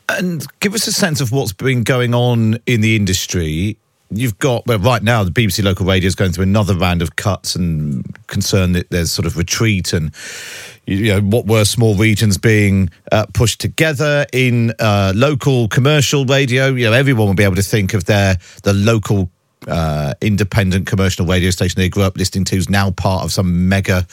And 0.09 0.45
give 0.59 0.73
us 0.73 0.87
a 0.87 0.91
sense 0.91 1.19
of 1.21 1.31
what's 1.31 1.53
been 1.53 1.83
going 1.83 2.13
on 2.13 2.59
in 2.65 2.81
the 2.81 2.95
industry. 2.95 3.77
You've 4.09 4.39
got, 4.39 4.65
well, 4.65 4.79
right 4.79 5.03
now, 5.03 5.25
the 5.25 5.31
BBC 5.31 5.61
local 5.63 5.85
radio 5.85 6.07
is 6.07 6.15
going 6.15 6.31
through 6.31 6.43
another 6.43 6.75
round 6.75 7.01
of 7.01 7.17
cuts 7.17 7.55
and 7.55 8.05
concern 8.27 8.71
that 8.71 8.89
there's 8.89 9.11
sort 9.11 9.25
of 9.25 9.35
retreat 9.35 9.91
and, 9.91 10.13
you 10.85 11.11
know, 11.13 11.19
what 11.19 11.45
were 11.45 11.65
small 11.65 11.93
regions 11.95 12.37
being 12.37 12.89
uh, 13.11 13.25
pushed 13.33 13.59
together 13.59 14.25
in 14.31 14.71
uh, 14.79 15.11
local 15.13 15.67
commercial 15.67 16.23
radio. 16.23 16.67
You 16.67 16.85
know, 16.85 16.93
everyone 16.93 17.27
will 17.27 17.33
be 17.33 17.43
able 17.43 17.55
to 17.55 17.61
think 17.61 17.93
of 17.93 18.05
their, 18.05 18.37
the 18.63 18.73
local 18.73 19.29
uh, 19.67 20.13
independent 20.21 20.87
commercial 20.87 21.25
radio 21.25 21.49
station 21.49 21.79
they 21.79 21.89
grew 21.89 22.03
up 22.03 22.17
listening 22.17 22.45
to 22.45 22.55
is 22.55 22.69
now 22.69 22.91
part 22.91 23.23
of 23.23 23.31
some 23.31 23.67
mega 23.67 24.05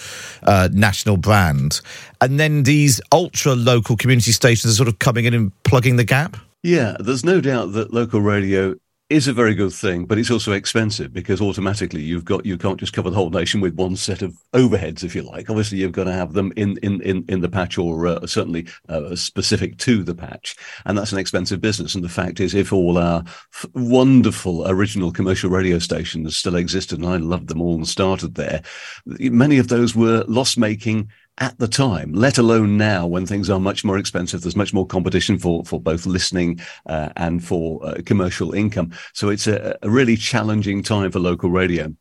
uh, 0.44 0.68
national 0.72 1.16
brand. 1.16 1.80
And 2.20 2.40
then 2.40 2.62
these 2.62 3.00
ultra 3.12 3.54
local 3.54 3.96
community 3.96 4.32
stations 4.32 4.72
are 4.72 4.76
sort 4.76 4.88
of 4.88 4.98
coming 4.98 5.24
in 5.24 5.34
and 5.34 5.52
plugging 5.64 5.96
the 5.96 6.04
gap. 6.04 6.36
Yeah, 6.62 6.96
there's 6.98 7.24
no 7.24 7.40
doubt 7.40 7.72
that 7.72 7.92
local 7.92 8.20
radio 8.20 8.74
is 9.10 9.28
a 9.28 9.34
very 9.34 9.54
good 9.54 9.72
thing, 9.72 10.06
but 10.06 10.18
it's 10.18 10.30
also 10.30 10.52
expensive 10.52 11.12
because 11.12 11.40
automatically 11.40 12.00
you've 12.00 12.24
got 12.24 12.46
you 12.46 12.56
can't 12.56 12.80
just 12.80 12.94
cover 12.94 13.10
the 13.10 13.16
whole 13.16 13.28
nation 13.28 13.60
with 13.60 13.74
one 13.74 13.96
set 13.96 14.22
of 14.22 14.34
overheads, 14.54 15.04
if 15.04 15.14
you 15.14 15.22
like. 15.22 15.50
Obviously, 15.50 15.78
you've 15.78 15.92
got 15.92 16.04
to 16.04 16.12
have 16.12 16.32
them 16.32 16.52
in 16.56 16.78
in 16.78 17.02
in, 17.02 17.24
in 17.28 17.40
the 17.40 17.48
patch 17.48 17.76
or 17.76 18.06
uh, 18.06 18.26
certainly 18.26 18.66
uh, 18.88 19.14
specific 19.14 19.76
to 19.78 20.02
the 20.02 20.14
patch, 20.14 20.56
and 20.86 20.96
that's 20.96 21.12
an 21.12 21.18
expensive 21.18 21.60
business. 21.60 21.94
And 21.94 22.02
the 22.02 22.08
fact 22.08 22.40
is, 22.40 22.54
if 22.54 22.72
all 22.72 22.96
our 22.96 23.22
f- 23.26 23.66
wonderful 23.74 24.66
original 24.68 25.12
commercial 25.12 25.50
radio 25.50 25.78
stations 25.78 26.36
still 26.36 26.56
existed, 26.56 26.98
and 26.98 27.08
I 27.08 27.18
loved 27.18 27.48
them 27.48 27.60
all 27.60 27.74
and 27.74 27.86
started 27.86 28.36
there, 28.36 28.62
many 29.04 29.58
of 29.58 29.68
those 29.68 29.94
were 29.94 30.24
loss 30.28 30.56
making 30.56 31.10
at 31.38 31.58
the 31.58 31.68
time, 31.68 32.12
let 32.12 32.38
alone 32.38 32.76
now 32.76 33.06
when 33.06 33.26
things 33.26 33.50
are 33.50 33.58
much 33.58 33.84
more 33.84 33.98
expensive. 33.98 34.42
There's 34.42 34.56
much 34.56 34.72
more 34.72 34.86
competition 34.86 35.38
for, 35.38 35.64
for 35.64 35.80
both 35.80 36.06
listening 36.06 36.60
uh, 36.86 37.10
and 37.16 37.44
for 37.44 37.84
uh, 37.84 37.94
commercial 38.06 38.52
income. 38.52 38.92
So 39.14 39.30
it's 39.30 39.46
a, 39.46 39.76
a 39.82 39.90
really 39.90 40.16
challenging 40.16 40.82
time 40.82 41.10
for 41.10 41.18
local 41.18 41.50
radio. 41.50 41.94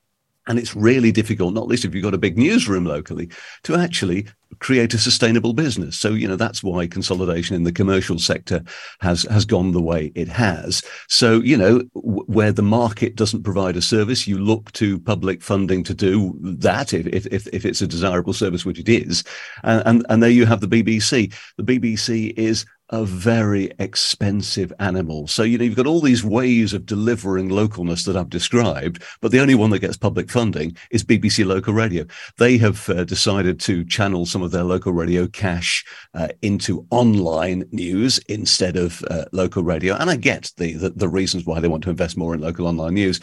And 0.47 0.59
it's 0.59 0.75
really 0.75 1.11
difficult, 1.11 1.53
not 1.53 1.67
least 1.67 1.85
if 1.85 1.95
you've 1.95 2.03
got 2.03 2.13
a 2.13 2.17
big 2.17 2.37
newsroom 2.37 2.85
locally, 2.85 3.29
to 3.63 3.75
actually 3.75 4.27
create 4.59 4.93
a 4.93 4.97
sustainable 4.97 5.53
business. 5.53 5.97
So, 5.97 6.09
you 6.09 6.27
know, 6.27 6.35
that's 6.35 6.61
why 6.61 6.85
consolidation 6.85 7.55
in 7.55 7.63
the 7.63 7.71
commercial 7.71 8.19
sector 8.19 8.61
has, 8.99 9.23
has 9.23 9.45
gone 9.45 9.71
the 9.71 9.81
way 9.81 10.11
it 10.15 10.27
has. 10.27 10.83
So, 11.07 11.39
you 11.39 11.57
know, 11.57 11.79
w- 11.95 12.25
where 12.27 12.51
the 12.51 12.61
market 12.61 13.15
doesn't 13.15 13.43
provide 13.43 13.77
a 13.77 13.81
service, 13.81 14.27
you 14.27 14.37
look 14.37 14.71
to 14.73 14.99
public 14.99 15.41
funding 15.41 15.83
to 15.85 15.93
do 15.93 16.37
that 16.41 16.93
if, 16.93 17.07
if, 17.07 17.25
if 17.47 17.63
if 17.63 17.65
it's 17.65 17.81
a 17.81 17.87
desirable 17.87 18.33
service, 18.33 18.65
which 18.65 18.79
it 18.79 18.89
is. 18.89 19.23
And, 19.63 19.83
and, 19.85 20.05
and 20.09 20.23
there 20.23 20.29
you 20.29 20.45
have 20.45 20.61
the 20.61 20.67
BBC. 20.67 21.33
The 21.57 21.63
BBC 21.63 22.33
is 22.37 22.65
a 22.93 23.03
very 23.05 23.71
expensive 23.79 24.71
animal. 24.77 25.25
So, 25.25 25.41
you 25.41 25.57
know, 25.57 25.63
you've 25.63 25.75
got 25.75 25.87
all 25.87 25.99
these 25.99 26.23
ways 26.23 26.73
of 26.73 26.85
delivering 26.85 27.49
localness 27.49 28.05
that 28.05 28.15
I've 28.15 28.29
described, 28.29 29.01
but 29.19 29.31
the 29.31 29.39
only 29.39 29.55
one 29.55 29.71
that 29.71 29.79
gets 29.79 29.97
public 29.97 30.29
funding 30.29 30.77
is 30.91 31.03
BBC 31.03 31.43
Local 31.43 31.73
Radio. 31.73 32.05
They 32.37 32.55
have 32.59 32.87
uh, 32.89 33.03
decided 33.03 33.59
to 33.61 33.83
channel 33.83 34.27
some 34.27 34.43
of 34.43 34.51
their 34.51 34.63
local 34.63 34.93
radio 34.93 35.25
cash 35.25 35.83
uh, 36.13 36.27
into 36.43 36.85
online 36.91 37.63
news 37.71 38.19
instead 38.29 38.77
of 38.77 39.03
uh, 39.09 39.25
local 39.31 39.63
radio. 39.63 39.95
And 39.95 40.11
I 40.11 40.15
get 40.15 40.51
the, 40.57 40.73
the, 40.73 40.91
the 40.91 41.09
reasons 41.09 41.47
why 41.47 41.59
they 41.59 41.67
want 41.67 41.83
to 41.85 41.89
invest 41.89 42.15
more 42.15 42.35
in 42.35 42.41
local 42.41 42.67
online 42.67 42.93
news, 42.93 43.19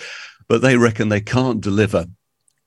but 0.49 0.63
they 0.63 0.79
reckon 0.79 1.11
they 1.11 1.21
can't 1.21 1.61
deliver 1.61 2.07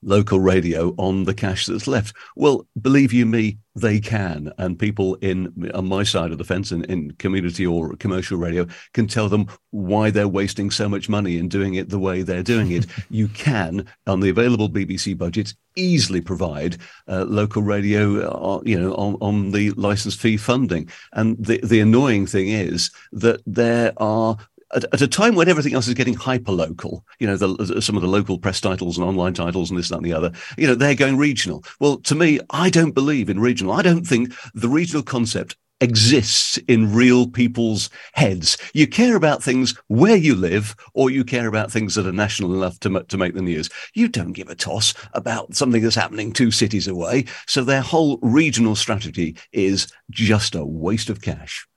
local 0.04 0.40
radio 0.40 0.96
on 0.98 1.26
the 1.26 1.34
cash 1.34 1.66
that's 1.66 1.86
left. 1.86 2.16
Well, 2.38 2.66
believe 2.80 3.12
you 3.12 3.26
me, 3.26 3.58
they 3.76 4.00
can. 4.00 4.52
And 4.58 4.78
people 4.78 5.16
in 5.16 5.72
on 5.74 5.88
my 5.88 6.04
side 6.04 6.32
of 6.32 6.38
the 6.38 6.44
fence 6.44 6.72
in, 6.72 6.84
in 6.86 7.12
community 7.12 7.66
or 7.66 7.96
commercial 7.96 8.38
radio 8.38 8.68
can 8.94 9.08
tell 9.08 9.30
them 9.30 9.48
why 9.72 10.12
they're 10.12 10.28
wasting 10.28 10.70
so 10.70 10.88
much 10.88 11.10
money 11.10 11.38
in 11.38 11.50
doing 11.50 11.76
it 11.76 11.90
the 11.90 12.00
way 12.00 12.22
they're 12.22 12.44
doing 12.44 12.72
it. 12.72 12.86
you 13.10 13.28
can, 13.28 13.86
on 14.08 14.20
the 14.20 14.30
available 14.30 14.70
BBC 14.70 15.18
budget, 15.18 15.54
easily 15.76 16.22
provide 16.22 16.78
uh, 17.08 17.24
local 17.24 17.64
radio, 17.64 18.30
uh, 18.30 18.62
you 18.64 18.80
know, 18.80 18.94
on, 18.94 19.16
on 19.22 19.52
the 19.52 19.72
license 19.72 20.16
fee 20.16 20.38
funding. 20.38 20.90
And 21.14 21.44
the, 21.44 21.60
the 21.64 21.80
annoying 21.80 22.28
thing 22.28 22.50
is 22.50 22.92
that 23.12 23.42
there 23.48 23.94
are 23.98 24.38
at, 24.76 24.86
at, 24.94 25.02
a 25.02 25.08
time 25.08 25.36
when 25.36 25.50
everything 25.50 25.74
else 25.74 25.88
is 25.88 25.94
getting 25.94 26.14
hyper 26.14 26.52
local, 26.52 27.06
you 27.20 27.28
know, 27.28 27.38
the, 27.38 27.82
some 27.82 27.96
of 27.96 28.02
the 28.02 28.08
local 28.08 28.38
press 28.38 28.62
titles 28.62 28.98
and 28.98 29.06
online 29.06 29.34
titles 29.34 29.70
and 29.70 29.78
this, 29.78 29.90
that, 29.90 29.98
and 29.98 30.06
the 30.06 30.14
other, 30.14 30.32
you 30.58 30.68
know, 30.68 30.76
they're 30.76 30.96
going 30.96 31.18
regional. 31.18 31.64
Well, 31.80 31.98
to 31.98 32.16
me, 32.16 32.40
I 32.50 32.70
don't 32.70 32.92
believe 32.92 33.30
in 33.30 33.40
regional. 33.40 33.74
I 33.74 33.82
don't 33.82 34.06
think 34.06 34.34
the 34.54 34.70
regional 34.70 35.04
concept 35.04 35.56
exists 35.82 36.58
in 36.70 36.94
real 36.94 37.28
people's 37.28 37.90
heads. 38.14 38.58
You 38.74 38.88
care 38.88 39.16
about 39.16 39.44
things 39.44 39.76
where 39.88 40.16
you 40.16 40.34
live, 40.34 40.76
or 40.94 41.10
you 41.10 41.26
care 41.26 41.48
about 41.48 41.72
things 41.72 41.96
that 41.96 42.08
are 42.08 42.14
national 42.14 42.56
enough 42.56 42.80
to, 42.82 43.04
to 43.04 43.18
make 43.18 43.34
the 43.34 43.42
news. 43.42 43.70
You 43.94 44.08
don't 44.08 44.32
give 44.32 44.50
a 44.50 44.56
toss 44.56 44.94
about 45.14 45.56
something 45.56 45.82
that's 45.82 45.96
happening 45.96 46.32
two 46.32 46.52
cities 46.52 46.88
away. 46.88 47.26
So 47.48 47.64
their 47.64 47.82
whole 47.82 48.18
regional 48.22 48.76
strategy 48.76 49.36
is 49.52 49.92
just 50.10 50.56
a 50.56 50.66
waste 50.66 51.10
of 51.10 51.22
cash. 51.22 51.68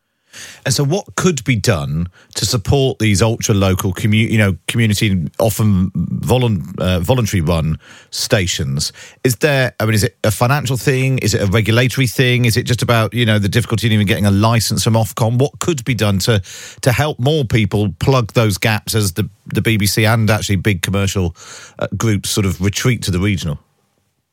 And 0.65 0.75
so, 0.75 0.85
what 0.85 1.15
could 1.17 1.45
be 1.45 1.57
done 1.57 2.09
to 2.35 2.47
support 2.47 2.99
these 2.99 3.23
ultra 3.23 3.55
local, 3.55 3.93
commu- 3.93 4.31
you 4.31 4.39
know, 4.39 4.57
community, 4.69 5.29
often 5.39 5.91
volun- 5.91 6.79
uh, 6.81 7.01
voluntary 7.01 7.41
run 7.41 7.79
stations? 8.11 8.93
Is 9.25 9.37
there? 9.37 9.75
I 9.81 9.85
mean, 9.85 9.95
is 9.95 10.05
it 10.05 10.17
a 10.25 10.31
financial 10.31 10.77
thing? 10.77 11.19
Is 11.19 11.35
it 11.35 11.43
a 11.43 11.47
regulatory 11.47 12.07
thing? 12.07 12.45
Is 12.45 12.57
it 12.57 12.65
just 12.65 12.83
about 12.83 13.15
you 13.15 13.27
know 13.27 13.39
the 13.39 13.49
difficulty 13.49 13.87
in 13.87 13.93
even 13.93 14.07
getting 14.07 14.27
a 14.27 14.31
license 14.31 14.85
from 14.85 14.95
Ofcom? 14.95 15.39
What 15.39 15.59
could 15.59 15.85
be 15.85 15.95
done 15.95 16.19
to 16.21 16.43
to 16.83 16.93
help 16.93 17.19
more 17.19 17.45
people 17.45 17.93
plug 17.99 18.33
those 18.33 18.59
gaps 18.59 18.95
as 18.95 19.13
the 19.13 19.29
the 19.47 19.61
BBC 19.61 20.07
and 20.07 20.29
actually 20.31 20.57
big 20.57 20.83
commercial 20.83 21.37
uh, 21.79 21.87
groups 21.97 22.31
sort 22.31 22.47
of 22.47 22.61
retreat 22.61 23.03
to 23.03 23.11
the 23.11 23.21
regional? 23.21 23.59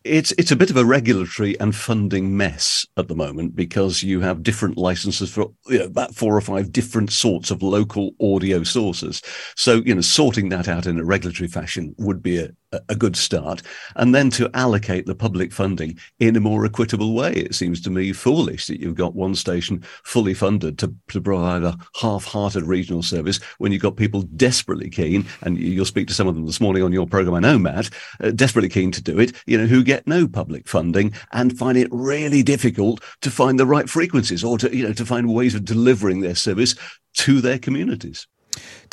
It's 0.03 0.33
it's 0.37 0.51
a 0.51 0.57
bit 0.57 0.69
of 0.69 0.75
a 0.75 0.83
regulatory 0.83 1.57
and 1.61 1.73
funding 1.73 2.35
mess 2.35 2.85
at 2.97 3.07
the 3.07 3.15
moment 3.15 3.55
because 3.55 4.03
you 4.03 4.19
have 4.19 4.43
different 4.43 4.77
licenses 4.77 5.31
for 5.31 5.51
you 5.67 5.79
know, 5.79 5.85
about 5.85 6.13
four 6.13 6.35
or 6.35 6.41
five 6.41 6.73
different 6.73 7.11
sorts 7.11 7.51
of 7.51 7.63
local 7.63 8.11
audio 8.19 8.63
sources. 8.63 9.21
So 9.55 9.75
you 9.85 9.95
know, 9.95 10.01
sorting 10.01 10.49
that 10.49 10.67
out 10.67 10.87
in 10.87 10.99
a 10.99 11.05
regulatory 11.05 11.47
fashion 11.47 11.95
would 11.97 12.21
be 12.21 12.37
a, 12.37 12.49
a 12.89 12.95
good 12.95 13.15
start. 13.15 13.61
And 13.95 14.13
then 14.13 14.29
to 14.31 14.49
allocate 14.53 15.05
the 15.05 15.15
public 15.15 15.51
funding 15.51 15.97
in 16.19 16.35
a 16.35 16.39
more 16.39 16.65
equitable 16.65 17.13
way. 17.13 17.33
It 17.33 17.55
seems 17.55 17.81
to 17.81 17.89
me 17.89 18.13
foolish 18.13 18.67
that 18.67 18.79
you've 18.79 18.95
got 18.95 19.15
one 19.15 19.35
station 19.35 19.83
fully 20.03 20.33
funded 20.33 20.77
to, 20.79 20.93
to 21.09 21.21
provide 21.21 21.63
a 21.63 21.77
half-hearted 21.99 22.63
regional 22.63 23.03
service 23.03 23.39
when 23.57 23.71
you've 23.71 23.81
got 23.81 23.97
people 23.97 24.21
desperately 24.21 24.89
keen, 24.89 25.25
and 25.41 25.57
you'll 25.57 25.85
speak 25.85 26.07
to 26.07 26.13
some 26.13 26.27
of 26.27 26.35
them 26.35 26.45
this 26.45 26.61
morning 26.61 26.83
on 26.83 26.93
your 26.93 27.07
program, 27.07 27.35
I 27.35 27.39
know, 27.39 27.57
Matt, 27.57 27.89
uh, 28.21 28.31
desperately 28.31 28.69
keen 28.69 28.91
to 28.91 29.01
do 29.01 29.19
it, 29.19 29.33
you 29.45 29.57
know, 29.57 29.65
who 29.65 29.83
get 29.83 30.07
no 30.07 30.27
public 30.27 30.67
funding 30.67 31.13
and 31.31 31.57
find 31.57 31.77
it 31.77 31.87
really 31.91 32.43
difficult 32.43 33.03
to 33.21 33.31
find 33.31 33.59
the 33.59 33.65
right 33.65 33.89
frequencies 33.89 34.43
or 34.43 34.57
to, 34.57 34.75
you 34.75 34.87
know, 34.87 34.93
to 34.93 35.05
find 35.05 35.33
ways 35.33 35.55
of 35.55 35.65
delivering 35.65 36.21
their 36.21 36.35
service 36.35 36.75
to 37.13 37.41
their 37.41 37.59
communities. 37.59 38.27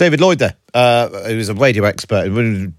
David 0.01 0.23
Lloyd 0.23 0.39
there, 0.39 0.55
uh, 0.73 1.11
who's 1.25 1.51
a 1.51 1.55
radio 1.55 1.85
expert, 1.85 2.31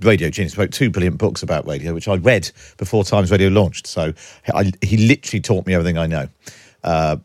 radio 0.02 0.32
genius, 0.32 0.58
wrote 0.58 0.72
two 0.72 0.90
brilliant 0.90 1.20
books 1.20 1.44
about 1.44 1.68
radio, 1.68 1.94
which 1.94 2.08
I 2.08 2.16
read 2.16 2.50
before 2.78 3.04
Times 3.04 3.30
Radio 3.30 3.50
launched. 3.50 3.86
So 3.86 4.12
I, 4.52 4.72
he 4.82 4.98
literally 4.98 5.40
taught 5.40 5.68
me 5.68 5.76
everything 5.76 6.00
I 6.00 6.08
know. 6.08 6.28
Uh, 6.84 7.18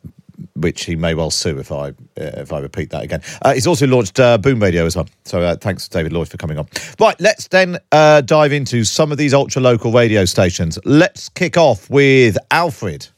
which 0.55 0.85
he 0.85 0.97
may 0.97 1.15
well 1.15 1.31
sue 1.31 1.59
if 1.59 1.73
I 1.73 1.89
uh, 1.89 1.93
if 2.17 2.53
I 2.53 2.59
repeat 2.59 2.91
that 2.91 3.05
again. 3.05 3.23
Uh, 3.41 3.55
he's 3.55 3.67
also 3.67 3.87
launched 3.87 4.21
uh, 4.21 4.37
Boom 4.37 4.63
Radio 4.63 4.85
as 4.85 4.97
well. 4.97 5.09
So 5.25 5.41
uh, 5.41 5.57
thanks, 5.57 5.89
David 5.89 6.13
Lloyd, 6.13 6.29
for 6.29 6.37
coming 6.37 6.59
on. 6.59 6.69
Right, 7.01 7.19
let's 7.19 7.49
then 7.49 7.79
uh, 7.91 8.21
dive 8.21 8.53
into 8.53 8.85
some 8.85 9.13
of 9.13 9.17
these 9.17 9.33
ultra 9.33 9.63
local 9.63 9.93
radio 9.93 10.27
stations. 10.27 10.79
Let's 10.85 11.31
kick 11.31 11.57
off 11.57 11.89
with 11.89 12.37
Alfred. 12.51 13.09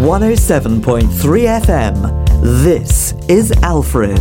107.3 0.00 1.10
FM. 1.60 2.62
This 2.64 3.12
is 3.28 3.52
Alfred. 3.62 4.18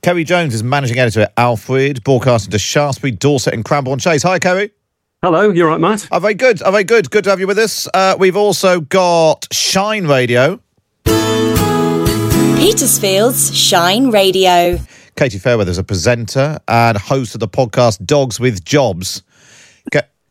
Kerry 0.00 0.22
Jones 0.22 0.54
is 0.54 0.62
managing 0.62 0.96
editor 1.00 1.22
at 1.22 1.32
Alfred, 1.36 2.04
broadcasting 2.04 2.52
to 2.52 2.58
Shaftesbury, 2.60 3.10
Dorset, 3.10 3.52
and 3.52 3.64
Cranborne 3.64 4.00
Chase. 4.00 4.22
Hi, 4.22 4.38
Kerry. 4.38 4.70
Hello, 5.20 5.50
you're 5.50 5.66
right, 5.66 5.80
Matt. 5.80 6.06
Oh, 6.12 6.20
very 6.20 6.34
good. 6.34 6.62
Oh, 6.62 6.70
very 6.70 6.84
good. 6.84 7.10
Good 7.10 7.24
to 7.24 7.30
have 7.30 7.40
you 7.40 7.48
with 7.48 7.58
us. 7.58 7.88
Uh, 7.92 8.14
we've 8.16 8.36
also 8.36 8.80
got 8.80 9.48
Shine 9.50 10.06
Radio. 10.06 10.60
Petersfield's 12.56 13.52
Shine 13.56 14.10
Radio. 14.10 14.78
Katie 15.16 15.38
Fairweather 15.38 15.72
is 15.72 15.78
a 15.78 15.84
presenter 15.84 16.60
and 16.68 16.96
host 16.96 17.34
of 17.34 17.40
the 17.40 17.48
podcast 17.48 18.06
Dogs 18.06 18.38
with 18.38 18.64
Jobs. 18.64 19.24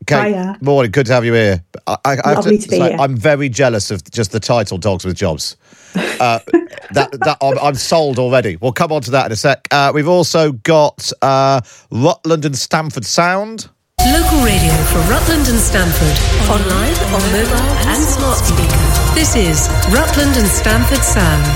Ka- 0.06 0.22
Kate, 0.22 0.32
Hiya. 0.32 0.58
morning. 0.60 0.90
Good 0.90 1.06
to 1.06 1.12
have 1.12 1.24
you 1.24 1.32
here. 1.34 1.64
I, 1.86 1.96
I, 2.04 2.16
I 2.24 2.32
Lovely 2.34 2.56
to, 2.58 2.62
to 2.64 2.68
be 2.70 2.76
say, 2.76 2.90
here. 2.90 2.98
I'm 3.00 3.16
very 3.16 3.48
jealous 3.48 3.90
of 3.90 4.02
just 4.10 4.32
the 4.32 4.40
title 4.40 4.78
"Dogs 4.78 5.04
with 5.04 5.16
Jobs." 5.16 5.56
Uh, 5.94 6.38
that 6.92 7.10
that 7.24 7.36
I'm, 7.40 7.58
I'm 7.58 7.74
sold 7.74 8.18
already. 8.18 8.56
We'll 8.56 8.72
come 8.72 8.92
on 8.92 9.02
to 9.02 9.10
that 9.12 9.26
in 9.26 9.32
a 9.32 9.36
sec. 9.36 9.68
Uh, 9.70 9.92
we've 9.94 10.08
also 10.08 10.52
got 10.52 11.10
uh, 11.22 11.60
Rutland 11.90 12.44
and 12.44 12.56
Stamford 12.56 13.04
Sound. 13.04 13.68
Local 14.04 14.42
radio 14.44 14.72
for 14.90 14.98
Rutland 15.10 15.46
and 15.48 15.58
Stamford. 15.58 16.50
Online, 16.50 16.94
on 17.14 17.22
mobile 17.32 17.88
and 17.88 18.02
smart 18.02 18.38
speaker. 18.38 19.14
This 19.14 19.36
is 19.36 19.68
Rutland 19.94 20.36
and 20.36 20.48
Stamford 20.48 20.98
Sound. 20.98 21.46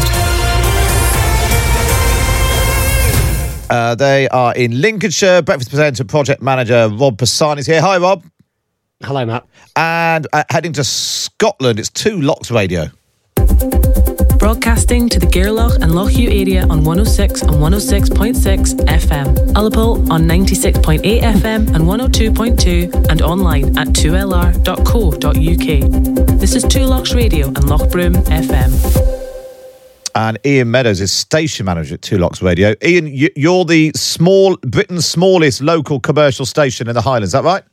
Uh, 3.68 3.96
they 3.96 4.28
are 4.28 4.54
in 4.54 4.80
Lincolnshire. 4.80 5.42
Breakfast 5.42 5.70
presenter, 5.70 6.04
project 6.04 6.40
manager 6.40 6.88
Rob 6.88 7.18
Passani 7.18 7.58
is 7.58 7.66
here. 7.66 7.80
Hi, 7.80 7.98
Rob. 7.98 8.22
Hello, 9.02 9.24
Matt. 9.26 9.44
And 9.76 10.26
uh, 10.32 10.44
heading 10.50 10.72
to 10.74 10.84
Scotland, 10.84 11.78
it's 11.78 11.90
Two 11.90 12.20
Lochs 12.20 12.50
Radio. 12.50 12.86
Broadcasting 14.38 15.08
to 15.08 15.18
the 15.18 15.26
Gairloch 15.26 15.76
and 15.82 15.94
Loch 15.94 16.12
Ewe 16.14 16.30
area 16.30 16.62
on 16.62 16.84
106 16.84 17.42
and 17.42 17.50
106.6 17.52 18.74
FM, 18.86 19.34
Ullapool 19.52 20.08
on 20.10 20.22
96.8 20.22 21.00
FM 21.02 21.74
and 21.74 21.84
102.2, 21.84 23.08
and 23.10 23.22
online 23.22 23.76
at 23.78 23.88
2lr.co.uk. 23.88 26.38
This 26.40 26.54
is 26.54 26.62
Two 26.64 26.84
Lochs 26.84 27.14
Radio 27.14 27.46
and 27.48 27.56
Lochbroom 27.58 28.14
FM. 28.26 28.72
and 30.14 30.38
Ian 30.46 30.70
Meadows 30.70 31.00
is 31.00 31.12
station 31.12 31.66
manager 31.66 31.94
at 31.94 32.02
Two 32.02 32.18
Lochs 32.18 32.40
Radio. 32.40 32.74
Ian, 32.84 33.06
you, 33.08 33.28
you're 33.36 33.64
the 33.64 33.90
small 33.94 34.56
Britain's 34.58 35.06
smallest 35.06 35.60
local 35.60 35.98
commercial 36.00 36.46
station 36.46 36.88
in 36.88 36.94
the 36.94 37.02
Highlands. 37.02 37.28
Is 37.28 37.32
that 37.32 37.44
right? 37.44 37.64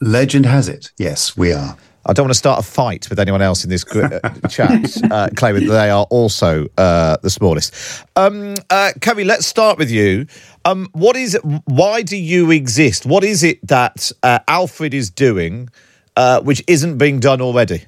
Legend 0.00 0.46
has 0.46 0.68
it. 0.68 0.92
Yes, 0.98 1.36
we 1.36 1.52
are. 1.52 1.76
I 2.06 2.14
don't 2.14 2.24
want 2.24 2.32
to 2.32 2.38
start 2.38 2.60
a 2.60 2.62
fight 2.62 3.10
with 3.10 3.18
anyone 3.18 3.42
else 3.42 3.64
in 3.64 3.70
this 3.70 3.84
gr- 3.84 4.04
uh, 4.04 4.48
chat, 4.48 4.96
uh, 5.10 5.28
claiming 5.36 5.66
that 5.66 5.72
they 5.72 5.90
are 5.90 6.06
also 6.08 6.66
uh, 6.78 7.18
the 7.22 7.28
smallest. 7.28 7.74
Um, 8.16 8.54
uh, 8.70 8.92
let's 9.16 9.46
start 9.46 9.76
with 9.76 9.90
you. 9.90 10.26
Um, 10.64 10.88
what 10.92 11.16
is? 11.16 11.38
Why 11.66 12.02
do 12.02 12.16
you 12.16 12.50
exist? 12.50 13.04
What 13.04 13.24
is 13.24 13.42
it 13.42 13.66
that 13.66 14.10
uh, 14.22 14.38
Alfred 14.48 14.94
is 14.94 15.10
doing, 15.10 15.68
uh, 16.16 16.40
which 16.40 16.62
isn't 16.66 16.96
being 16.96 17.20
done 17.20 17.42
already? 17.42 17.84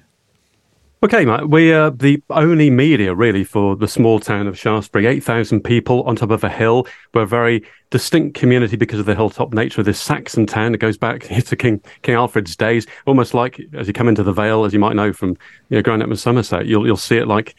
Okay, 1.03 1.25
Matt, 1.25 1.49
we 1.49 1.73
are 1.73 1.91
the 1.91 2.23
only 2.29 2.69
media 2.69 3.15
really 3.15 3.43
for 3.43 3.75
the 3.75 3.89
small 3.89 4.21
town 4.21 4.47
of 4.47 4.59
Shaftesbury. 4.59 5.07
8,000 5.07 5.63
people 5.63 6.03
on 6.03 6.15
top 6.15 6.31
of 6.31 6.45
a 6.45 6.51
hill. 6.51 6.87
We're 7.15 7.23
a 7.23 7.27
very 7.27 7.65
distinct 7.89 8.39
community 8.39 8.77
because 8.77 9.01
of 9.01 9.07
the 9.07 9.15
hilltop 9.15 9.55
nature 9.55 9.81
of 9.81 9.87
this 9.87 9.99
Saxon 9.99 10.45
town 10.45 10.73
that 10.73 10.79
goes 10.79 10.99
back 10.99 11.23
to 11.47 11.57
King 11.57 11.81
King 12.03 12.17
Alfred's 12.17 12.55
days. 12.55 12.87
Almost 13.07 13.33
like 13.33 13.59
as 13.73 13.87
you 13.87 13.95
come 13.95 14.09
into 14.09 14.23
the 14.23 14.35
Vale, 14.35 14.67
as 14.67 14.75
you 14.75 14.79
might 14.79 14.95
know 14.95 15.11
from 15.11 15.31
you 15.71 15.79
know 15.79 15.83
growing 15.83 16.03
up 16.03 16.11
in 16.11 16.17
Somerset, 16.17 16.67
you'll 16.67 16.85
you'll 16.85 16.99
see 16.99 17.17
it 17.17 17.27
like 17.27 17.57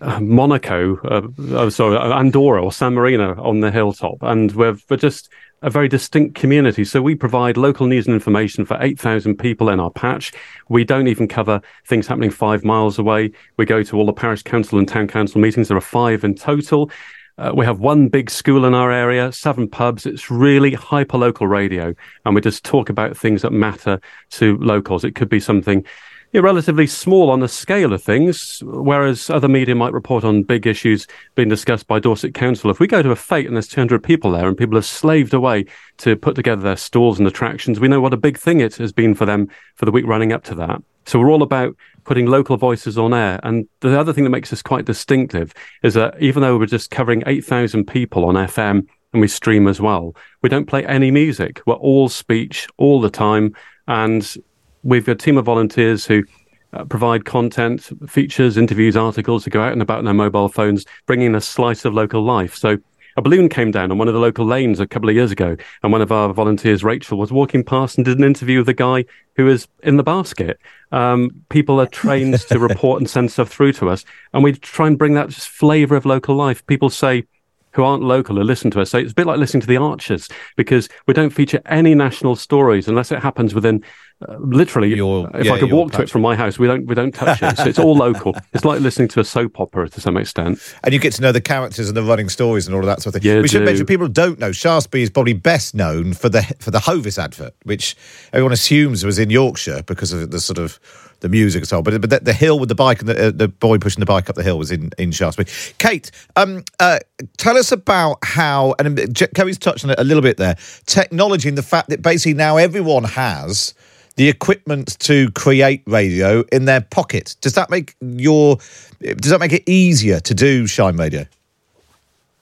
uh, 0.00 0.20
Monaco, 0.20 0.96
uh, 1.08 1.28
oh, 1.50 1.68
sorry, 1.68 1.98
Andorra 1.98 2.64
or 2.64 2.72
San 2.72 2.94
Marino 2.94 3.34
on 3.42 3.60
the 3.60 3.70
hilltop, 3.70 4.22
and 4.22 4.52
we're 4.52 4.78
we're 4.88 4.96
just 4.96 5.28
a 5.62 5.70
very 5.70 5.88
distinct 5.88 6.34
community. 6.34 6.84
So 6.84 7.02
we 7.02 7.14
provide 7.14 7.56
local 7.56 7.86
news 7.86 8.06
and 8.06 8.14
information 8.14 8.64
for 8.64 8.78
8,000 8.80 9.36
people 9.36 9.68
in 9.68 9.80
our 9.80 9.90
patch. 9.90 10.32
We 10.68 10.84
don't 10.84 11.08
even 11.08 11.26
cover 11.26 11.60
things 11.84 12.06
happening 12.06 12.30
five 12.30 12.64
miles 12.64 12.98
away. 12.98 13.32
We 13.56 13.64
go 13.64 13.82
to 13.82 13.96
all 13.96 14.06
the 14.06 14.12
parish 14.12 14.42
council 14.42 14.78
and 14.78 14.86
town 14.86 15.08
council 15.08 15.40
meetings. 15.40 15.68
There 15.68 15.76
are 15.76 15.80
five 15.80 16.24
in 16.24 16.34
total. 16.34 16.90
Uh, 17.38 17.52
we 17.54 17.64
have 17.64 17.78
one 17.78 18.08
big 18.08 18.30
school 18.30 18.64
in 18.64 18.74
our 18.74 18.90
area, 18.90 19.30
seven 19.30 19.68
pubs. 19.68 20.06
It's 20.06 20.30
really 20.30 20.74
hyper 20.74 21.18
local 21.18 21.46
radio. 21.46 21.94
And 22.24 22.34
we 22.34 22.40
just 22.40 22.64
talk 22.64 22.88
about 22.88 23.16
things 23.16 23.42
that 23.42 23.52
matter 23.52 24.00
to 24.30 24.58
locals. 24.58 25.04
It 25.04 25.14
could 25.14 25.28
be 25.28 25.38
something 25.40 25.84
you're 26.32 26.42
relatively 26.42 26.86
small 26.86 27.30
on 27.30 27.40
the 27.40 27.48
scale 27.48 27.92
of 27.92 28.02
things, 28.02 28.62
whereas 28.64 29.30
other 29.30 29.48
media 29.48 29.74
might 29.74 29.92
report 29.92 30.24
on 30.24 30.42
big 30.42 30.66
issues 30.66 31.06
being 31.34 31.48
discussed 31.48 31.86
by 31.86 31.98
Dorset 31.98 32.34
Council. 32.34 32.70
If 32.70 32.80
we 32.80 32.86
go 32.86 33.02
to 33.02 33.10
a 33.10 33.16
fete 33.16 33.46
and 33.46 33.56
there's 33.56 33.68
200 33.68 34.02
people 34.02 34.32
there 34.32 34.46
and 34.46 34.56
people 34.56 34.76
have 34.76 34.84
slaved 34.84 35.32
away 35.32 35.64
to 35.98 36.16
put 36.16 36.34
together 36.34 36.60
their 36.60 36.76
stalls 36.76 37.18
and 37.18 37.26
attractions, 37.26 37.80
we 37.80 37.88
know 37.88 38.00
what 38.00 38.12
a 38.12 38.18
big 38.18 38.38
thing 38.38 38.60
it 38.60 38.76
has 38.76 38.92
been 38.92 39.14
for 39.14 39.24
them 39.24 39.48
for 39.74 39.86
the 39.86 39.92
week 39.92 40.06
running 40.06 40.32
up 40.32 40.44
to 40.44 40.54
that. 40.56 40.82
So 41.06 41.18
we're 41.18 41.30
all 41.30 41.42
about 41.42 41.74
putting 42.04 42.26
local 42.26 42.58
voices 42.58 42.98
on 42.98 43.14
air. 43.14 43.40
And 43.42 43.66
the 43.80 43.98
other 43.98 44.12
thing 44.12 44.24
that 44.24 44.30
makes 44.30 44.52
us 44.52 44.60
quite 44.60 44.84
distinctive 44.84 45.54
is 45.82 45.94
that 45.94 46.20
even 46.20 46.42
though 46.42 46.58
we're 46.58 46.66
just 46.66 46.90
covering 46.90 47.22
8,000 47.24 47.86
people 47.86 48.26
on 48.26 48.34
FM 48.34 48.86
and 49.14 49.20
we 49.22 49.28
stream 49.28 49.66
as 49.66 49.80
well, 49.80 50.14
we 50.42 50.50
don't 50.50 50.66
play 50.66 50.84
any 50.84 51.10
music. 51.10 51.62
We're 51.66 51.74
all 51.74 52.10
speech 52.10 52.68
all 52.76 53.00
the 53.00 53.08
time. 53.08 53.54
And 53.86 54.36
we've 54.82 55.04
got 55.04 55.12
a 55.12 55.14
team 55.16 55.38
of 55.38 55.44
volunteers 55.44 56.06
who 56.06 56.24
uh, 56.72 56.84
provide 56.84 57.24
content, 57.24 57.90
features, 58.08 58.56
interviews, 58.56 58.96
articles 58.96 59.44
to 59.44 59.50
go 59.50 59.62
out 59.62 59.72
and 59.72 59.82
about 59.82 59.98
on 59.98 60.04
their 60.04 60.14
mobile 60.14 60.48
phones, 60.48 60.84
bringing 61.06 61.34
a 61.34 61.40
slice 61.40 61.84
of 61.84 61.94
local 61.94 62.22
life. 62.22 62.54
So 62.54 62.78
a 63.16 63.22
balloon 63.22 63.48
came 63.48 63.72
down 63.72 63.90
on 63.90 63.98
one 63.98 64.06
of 64.06 64.14
the 64.14 64.20
local 64.20 64.46
lanes 64.46 64.78
a 64.78 64.86
couple 64.86 65.08
of 65.08 65.14
years 65.14 65.32
ago, 65.32 65.56
and 65.82 65.90
one 65.90 66.02
of 66.02 66.12
our 66.12 66.32
volunteers, 66.32 66.84
Rachel, 66.84 67.18
was 67.18 67.32
walking 67.32 67.64
past 67.64 67.98
and 67.98 68.04
did 68.04 68.16
an 68.16 68.24
interview 68.24 68.58
with 68.58 68.66
the 68.66 68.74
guy 68.74 69.06
who 69.34 69.46
was 69.46 69.66
in 69.82 69.96
the 69.96 70.04
basket. 70.04 70.60
Um, 70.92 71.30
people 71.48 71.80
are 71.80 71.86
trained 71.86 72.38
to 72.38 72.58
report 72.60 73.00
and 73.00 73.10
send 73.10 73.32
stuff 73.32 73.48
through 73.48 73.72
to 73.74 73.88
us, 73.88 74.04
and 74.32 74.44
we 74.44 74.52
try 74.52 74.86
and 74.86 74.96
bring 74.96 75.14
that 75.14 75.30
just 75.30 75.48
flavour 75.48 75.96
of 75.96 76.06
local 76.06 76.36
life. 76.36 76.64
People 76.66 76.90
say, 76.90 77.24
who 77.72 77.84
aren't 77.84 78.02
local 78.02 78.38
or 78.38 78.44
listen 78.44 78.70
to 78.72 78.80
us. 78.80 78.90
So 78.90 78.98
it's 78.98 79.12
a 79.12 79.14
bit 79.14 79.26
like 79.26 79.38
listening 79.38 79.60
to 79.60 79.66
the 79.66 79.76
Archers 79.76 80.28
because 80.56 80.88
we 81.06 81.14
don't 81.14 81.30
feature 81.30 81.60
any 81.66 81.94
national 81.94 82.34
stories 82.34 82.88
unless 82.88 83.12
it 83.12 83.20
happens 83.20 83.54
within 83.54 83.84
uh, 84.26 84.36
literally. 84.38 84.94
Your, 84.94 85.30
if 85.34 85.46
yeah, 85.46 85.52
I 85.52 85.58
could 85.58 85.70
walk 85.70 85.92
to 85.92 86.02
it 86.02 86.10
from 86.10 86.22
my 86.22 86.34
house, 86.34 86.58
we 86.58 86.66
don't 86.66 86.86
we 86.86 86.94
don't 86.94 87.14
touch 87.14 87.42
it. 87.42 87.56
So 87.56 87.64
it's 87.64 87.78
all 87.78 87.94
local. 87.94 88.34
It's 88.52 88.64
like 88.64 88.80
listening 88.80 89.08
to 89.08 89.20
a 89.20 89.24
soap 89.24 89.60
opera 89.60 89.88
to 89.90 90.00
some 90.00 90.16
extent. 90.16 90.58
And 90.82 90.92
you 90.92 90.98
get 90.98 91.12
to 91.14 91.22
know 91.22 91.32
the 91.32 91.40
characters 91.40 91.88
and 91.88 91.96
the 91.96 92.02
running 92.02 92.28
stories 92.28 92.66
and 92.66 92.74
all 92.74 92.80
of 92.80 92.86
that 92.86 93.02
sort 93.02 93.14
of 93.14 93.22
thing. 93.22 93.30
Yeah, 93.30 93.40
we 93.40 93.48
should 93.48 93.60
do. 93.60 93.64
mention 93.64 93.86
people 93.86 94.08
don't 94.08 94.38
know 94.38 94.52
Shaftesbury 94.52 95.02
is 95.02 95.10
probably 95.10 95.34
best 95.34 95.74
known 95.74 96.14
for 96.14 96.28
the 96.28 96.42
for 96.58 96.70
the 96.70 96.80
Hovis 96.80 97.18
advert, 97.18 97.54
which 97.64 97.94
everyone 98.32 98.52
assumes 98.52 99.04
was 99.04 99.18
in 99.18 99.30
Yorkshire 99.30 99.82
because 99.84 100.12
of 100.12 100.30
the 100.30 100.40
sort 100.40 100.58
of 100.58 100.80
the 101.20 101.28
music 101.28 101.62
and 101.62 101.68
so 101.68 101.78
on. 101.78 101.82
But, 101.82 102.00
but 102.00 102.10
the, 102.10 102.20
the 102.20 102.32
hill 102.32 102.58
with 102.58 102.68
the 102.68 102.74
bike 102.74 103.00
and 103.00 103.08
the, 103.08 103.28
uh, 103.28 103.30
the 103.30 103.48
boy 103.48 103.78
pushing 103.78 104.00
the 104.00 104.06
bike 104.06 104.28
up 104.28 104.36
the 104.36 104.42
hill 104.42 104.58
was 104.58 104.70
in, 104.70 104.90
in 104.98 105.12
Shaftesbury. 105.12 105.48
Kate, 105.78 106.10
um, 106.36 106.64
uh, 106.80 106.98
tell 107.36 107.56
us 107.56 107.72
about 107.72 108.18
how, 108.22 108.74
and 108.78 108.98
um, 108.98 109.12
Kerry's 109.34 109.58
touched 109.58 109.84
on 109.84 109.90
it 109.90 109.98
a 109.98 110.04
little 110.04 110.22
bit 110.22 110.36
there, 110.36 110.56
technology 110.86 111.48
and 111.48 111.58
the 111.58 111.62
fact 111.62 111.88
that 111.88 112.02
basically 112.02 112.34
now 112.34 112.56
everyone 112.56 113.04
has 113.04 113.74
the 114.18 114.28
equipment 114.28 114.98
to 114.98 115.30
create 115.30 115.80
radio 115.86 116.42
in 116.50 116.64
their 116.64 116.80
pocket. 116.80 117.36
Does 117.40 117.54
that 117.54 117.70
make 117.70 117.94
your, 118.00 118.58
does 119.00 119.30
that 119.30 119.38
make 119.38 119.52
it 119.52 119.62
easier 119.66 120.18
to 120.18 120.34
do 120.34 120.66
Shine 120.66 120.96
Radio? 120.96 121.24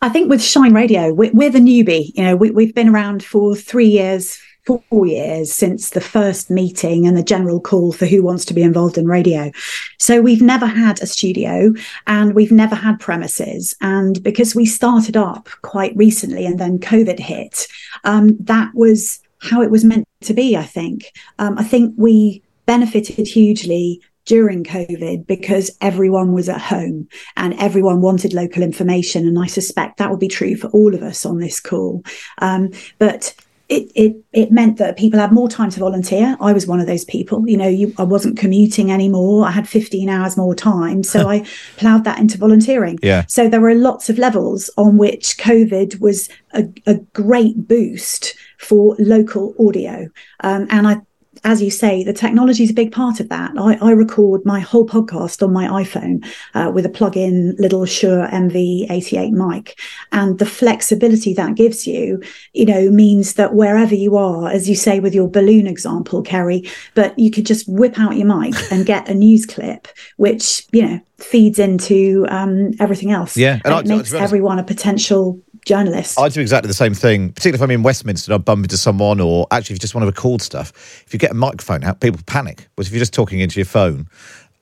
I 0.01 0.09
think 0.09 0.31
with 0.31 0.43
Shine 0.43 0.73
Radio, 0.73 1.13
we're, 1.13 1.33
we're 1.33 1.51
the 1.51 1.59
newbie. 1.59 2.13
You 2.15 2.25
know, 2.25 2.37
we, 2.37 2.51
we've 2.51 2.75
been 2.75 2.89
around 2.89 3.23
for 3.23 3.55
three 3.55 3.89
years, 3.89 4.39
four 4.65 5.07
years 5.07 5.53
since 5.53 5.91
the 5.91 6.01
first 6.01 6.49
meeting 6.49 7.07
and 7.07 7.15
the 7.15 7.23
general 7.23 7.61
call 7.61 7.93
for 7.93 8.07
who 8.07 8.23
wants 8.23 8.47
to 8.47 8.55
be 8.55 8.63
involved 8.63 8.97
in 8.97 9.07
radio. 9.07 9.53
So 9.99 10.23
we've 10.23 10.43
never 10.43 10.67
had 10.67 11.03
a 11.03 11.07
studio 11.07 11.75
and 12.07 12.35
we've 12.35 12.53
never 12.53 12.75
had 12.75 13.01
premises. 13.01 13.75
And 13.83 14.23
because 14.23 14.55
we 14.55 14.65
started 14.65 15.17
up 15.17 15.51
quite 15.61 15.95
recently 15.95 16.47
and 16.47 16.59
then 16.59 16.79
COVID 16.79 17.19
hit, 17.19 17.67
um, 18.05 18.35
that 18.41 18.71
was 18.75 19.21
how 19.41 19.63
it 19.63 19.71
was 19.71 19.85
meant 19.85 20.07
to 20.23 20.35
be, 20.35 20.57
I 20.57 20.65
think. 20.65 21.13
Um, 21.39 21.59
I 21.59 21.65
think 21.65 21.95
we 21.97 22.43
benefited 22.67 23.27
hugely 23.29 24.01
during 24.25 24.65
COVID 24.65 25.27
because 25.27 25.71
everyone 25.81 26.33
was 26.33 26.49
at 26.49 26.61
home 26.61 27.09
and 27.37 27.55
everyone 27.55 28.01
wanted 28.01 28.35
local 28.35 28.63
information. 28.63 29.27
And 29.27 29.39
I 29.39 29.47
suspect 29.47 29.99
that 29.99 30.11
will 30.11 30.17
be 30.17 30.29
true 30.29 30.57
for 30.57 30.67
all 30.69 30.95
of 30.95 31.03
us 31.03 31.25
on 31.25 31.39
this 31.39 31.61
call. 31.61 32.03
Um, 32.39 32.71
but 32.99 33.35
it, 33.69 33.91
it 33.97 34.17
it 34.33 34.53
meant 34.53 34.79
that 34.79 34.97
people 34.97 35.19
had 35.19 35.33
more 35.33 35.49
time 35.49 35.71
to 35.71 35.81
volunteer. 35.81 36.37
I 36.41 36.53
was 36.53 36.69
one 36.69 36.79
of 36.79 36.87
those 36.87 37.05
people. 37.05 37.49
You 37.49 37.57
know, 37.57 37.69
you, 37.69 37.93
I 37.99 38.05
wasn't 38.05 38.39
commuting 38.39 38.93
anymore. 38.93 39.45
I 39.45 39.51
had 39.51 39.69
15 39.69 40.09
hours 40.09 40.37
more 40.37 40.55
time, 40.55 41.03
so 41.03 41.29
I 41.29 41.45
ploughed 41.77 42.05
that 42.05 42.19
into 42.19 42.39
volunteering. 42.39 42.99
Yeah. 43.03 43.25
So 43.27 43.49
there 43.49 43.61
were 43.61 43.75
lots 43.75 44.09
of 44.09 44.19
levels 44.19 44.71
on 44.77 44.99
which 44.99 45.37
COVID 45.39 46.01
was 46.01 46.29
a, 46.53 46.69
a 46.87 46.95
great 47.13 47.67
boost 47.67 48.37
for 48.59 48.97
local 48.99 49.55
audio, 49.59 50.09
um, 50.41 50.67
and 50.71 50.87
I 50.87 51.01
as 51.45 51.63
you 51.63 51.71
say, 51.71 52.03
the 52.03 52.13
technology 52.13 52.65
is 52.65 52.71
a 52.71 52.75
big 52.75 52.93
part 52.93 53.21
of 53.21 53.29
that. 53.29 53.53
I, 53.57 53.75
I 53.81 53.93
record 53.93 54.45
my 54.45 54.61
whole 54.61 54.87
podcast 54.87 55.43
on 55.43 55.53
my 55.53 55.67
iPhone 55.83 56.27
uh, 56.55 56.71
with 56.75 56.85
a 56.87 56.89
plug-in 56.89 57.55
little 57.59 57.85
Shure 57.85 58.27
MV88 58.29 59.31
mic, 59.31 59.79
and 60.13 60.39
the 60.39 60.47
flexibility 60.47 61.35
that 61.35 61.55
gives 61.55 61.87
you, 61.87 62.23
you 62.53 62.65
know, 62.65 62.91
means 62.91 63.35
that 63.35 63.55
wherever 63.55 63.95
you 63.95 64.17
are, 64.17 64.49
as 64.49 64.69
you 64.69 64.75
say 64.75 65.01
with 65.01 65.15
your 65.15 65.29
balloon 65.29 65.67
example, 65.67 66.23
Kerry, 66.23 66.69
but 66.95 67.17
you 67.19 67.31
could 67.31 67.47
just 67.47 67.69
whip 67.69 67.99
out 67.99 68.17
your 68.17 68.27
mic 68.27 68.55
and 68.73 68.87
get 68.87 69.09
a 69.09 69.15
news 69.15 69.47
clip, 69.47 69.89
which 70.17 70.67
you 70.73 70.83
know 70.83 71.01
feeds 71.19 71.59
into 71.59 72.27
um, 72.29 72.73
everything 72.81 73.11
else. 73.11 73.37
Yeah, 73.37 73.55
and, 73.65 73.67
and 73.67 73.75
I- 73.75 73.81
it 73.81 73.83
to 73.85 73.97
makes 73.97 74.13
everyone 74.13 74.59
a 74.59 74.65
potential 74.65 75.41
journalist. 75.67 76.19
I 76.19 76.31
do 76.31 76.41
exactly 76.41 76.69
the 76.69 76.75
same 76.75 76.95
thing, 76.95 77.33
particularly 77.33 77.63
if 77.63 77.63
I'm 77.63 77.71
in 77.73 77.83
Westminster 77.83 78.33
and 78.33 78.41
I 78.41 78.43
bump 78.43 78.65
into 78.65 78.79
someone, 78.79 79.21
or 79.21 79.47
actually, 79.51 79.75
if 79.75 79.77
you 79.77 79.81
just 79.81 79.95
want 79.95 80.05
to 80.05 80.07
record 80.07 80.41
stuff, 80.41 80.73
if 81.07 81.13
you 81.13 81.19
get 81.19 81.33
a 81.33 81.35
microphone 81.35 81.85
out, 81.85 82.01
people 82.01 82.21
panic. 82.27 82.69
Whereas 82.75 82.87
if 82.87 82.95
you're 82.95 83.01
just 83.01 83.13
talking 83.13 83.41
into 83.41 83.61
your 83.61 83.67
phone, 83.67 84.09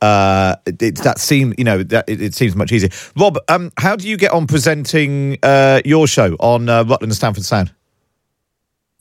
uh, 0.01 0.57
it, 0.67 0.83
it, 0.83 0.97
that 0.99 1.19
seems, 1.19 1.55
you 1.57 1.65
know, 1.65 1.83
that 1.85 2.09
it, 2.09 2.21
it 2.21 2.35
seems 2.35 2.57
much 2.57 2.73
easier. 2.73 2.91
Rob, 3.17 3.39
um, 3.49 3.71
how 3.79 3.95
do 3.95 4.09
you 4.09 4.17
get 4.17 4.33
on 4.33 4.47
presenting 4.47 5.39
uh, 5.43 5.81
your 5.85 6.07
show 6.07 6.35
on 6.41 6.69
uh, 6.69 6.83
Rutland 6.83 7.05
and 7.05 7.15
Stamford 7.15 7.45
Sound? 7.45 7.73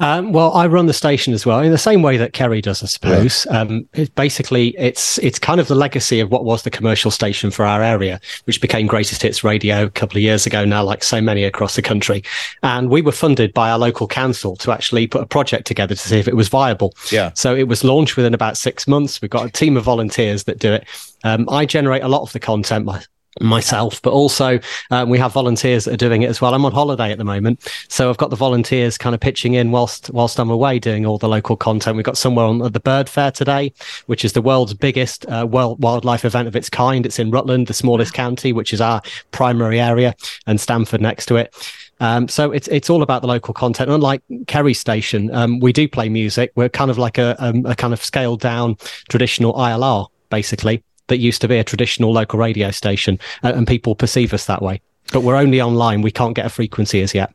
Um, 0.03 0.33
well, 0.33 0.51
I 0.51 0.67
run 0.67 0.87
the 0.87 0.93
station 0.93 1.33
as 1.33 1.45
well 1.45 1.61
in 1.61 1.71
the 1.71 1.77
same 1.77 2.01
way 2.01 2.17
that 2.17 2.33
Kerry 2.33 2.59
does, 2.59 2.83
I 2.83 2.87
suppose. 2.87 3.47
Um, 3.49 3.87
it 3.93 4.13
basically, 4.15 4.75
it's 4.77 5.17
it's 5.19 5.39
kind 5.39 5.61
of 5.61 5.69
the 5.69 5.75
legacy 5.75 6.19
of 6.19 6.29
what 6.29 6.43
was 6.43 6.63
the 6.63 6.69
commercial 6.69 7.09
station 7.09 7.51
for 7.51 7.65
our 7.65 7.81
area, 7.81 8.19
which 8.43 8.59
became 8.59 8.85
Greatest 8.85 9.21
Hits 9.21 9.45
Radio 9.45 9.85
a 9.85 9.89
couple 9.89 10.17
of 10.17 10.21
years 10.21 10.45
ago 10.45 10.65
now, 10.65 10.83
like 10.83 11.05
so 11.05 11.21
many 11.21 11.45
across 11.45 11.77
the 11.77 11.81
country. 11.81 12.21
And 12.63 12.89
we 12.89 13.01
were 13.01 13.13
funded 13.13 13.53
by 13.53 13.71
our 13.71 13.79
local 13.79 14.05
council 14.05 14.57
to 14.57 14.73
actually 14.73 15.07
put 15.07 15.21
a 15.21 15.25
project 15.25 15.67
together 15.67 15.95
to 15.95 16.01
see 16.01 16.19
if 16.19 16.27
it 16.27 16.35
was 16.35 16.49
viable. 16.49 16.93
Yeah. 17.09 17.31
So 17.35 17.55
it 17.55 17.69
was 17.69 17.85
launched 17.85 18.17
within 18.17 18.33
about 18.33 18.57
six 18.57 18.89
months. 18.89 19.21
We've 19.21 19.31
got 19.31 19.45
a 19.45 19.51
team 19.51 19.77
of 19.77 19.85
volunteers 19.85 20.43
that 20.43 20.59
do 20.59 20.73
it. 20.73 20.85
Um, 21.23 21.47
I 21.49 21.65
generate 21.65 22.03
a 22.03 22.09
lot 22.09 22.23
of 22.23 22.33
the 22.33 22.41
content 22.41 22.85
myself, 23.41 24.01
but 24.01 24.11
also 24.11 24.59
um, 24.91 25.09
we 25.09 25.17
have 25.17 25.33
volunteers 25.33 25.85
that 25.85 25.93
are 25.93 25.97
doing 25.97 26.21
it 26.21 26.29
as 26.29 26.41
well. 26.41 26.53
I'm 26.53 26.65
on 26.65 26.71
holiday 26.71 27.11
at 27.11 27.17
the 27.17 27.23
moment, 27.23 27.67
so 27.87 28.09
I've 28.09 28.17
got 28.17 28.29
the 28.29 28.35
volunteers 28.35 28.97
kind 28.97 29.13
of 29.13 29.21
pitching 29.21 29.53
in 29.53 29.71
whilst 29.71 30.09
whilst 30.11 30.39
I'm 30.39 30.49
away 30.49 30.79
doing 30.79 31.05
all 31.05 31.17
the 31.17 31.29
local 31.29 31.55
content. 31.55 31.95
We've 31.95 32.05
got 32.05 32.17
somewhere 32.17 32.45
on 32.45 32.59
the 32.59 32.79
Bird 32.79 33.09
Fair 33.09 33.31
today, 33.31 33.73
which 34.05 34.23
is 34.25 34.33
the 34.33 34.41
world's 34.41 34.73
biggest 34.73 35.25
uh, 35.27 35.47
world 35.49 35.81
wildlife 35.81 36.25
event 36.25 36.47
of 36.47 36.55
its 36.55 36.69
kind. 36.69 37.05
It's 37.05 37.19
in 37.19 37.31
Rutland, 37.31 37.67
the 37.67 37.73
smallest 37.73 38.13
county, 38.13 38.53
which 38.53 38.73
is 38.73 38.81
our 38.81 39.01
primary 39.31 39.79
area, 39.79 40.15
and 40.47 40.59
Stamford 40.59 41.01
next 41.01 41.25
to 41.27 41.35
it. 41.37 41.53
Um, 41.99 42.27
so 42.27 42.51
it's 42.51 42.67
it's 42.67 42.89
all 42.89 43.01
about 43.01 43.21
the 43.21 43.27
local 43.27 43.53
content. 43.53 43.89
Unlike 43.89 44.23
Kerry 44.47 44.73
Station, 44.73 45.33
um, 45.33 45.59
we 45.59 45.71
do 45.71 45.87
play 45.87 46.09
music. 46.09 46.51
We're 46.55 46.69
kind 46.69 46.91
of 46.91 46.97
like 46.97 47.17
a, 47.17 47.35
um, 47.43 47.65
a 47.65 47.75
kind 47.75 47.93
of 47.93 48.03
scaled 48.03 48.41
down 48.41 48.75
traditional 49.09 49.53
ILR, 49.53 50.07
basically 50.29 50.83
that 51.13 51.19
used 51.19 51.41
to 51.41 51.47
be 51.47 51.59
a 51.59 51.63
traditional 51.63 52.11
local 52.11 52.39
radio 52.39 52.71
station, 52.71 53.19
uh, 53.43 53.53
and 53.55 53.67
people 53.67 53.93
perceive 53.93 54.33
us 54.33 54.47
that 54.47 54.63
way. 54.63 54.81
But 55.11 55.21
we're 55.21 55.35
only 55.35 55.61
online; 55.61 56.01
we 56.01 56.09
can't 56.09 56.35
get 56.35 56.45
a 56.45 56.49
frequency 56.49 57.01
as 57.01 57.13
yet. 57.13 57.31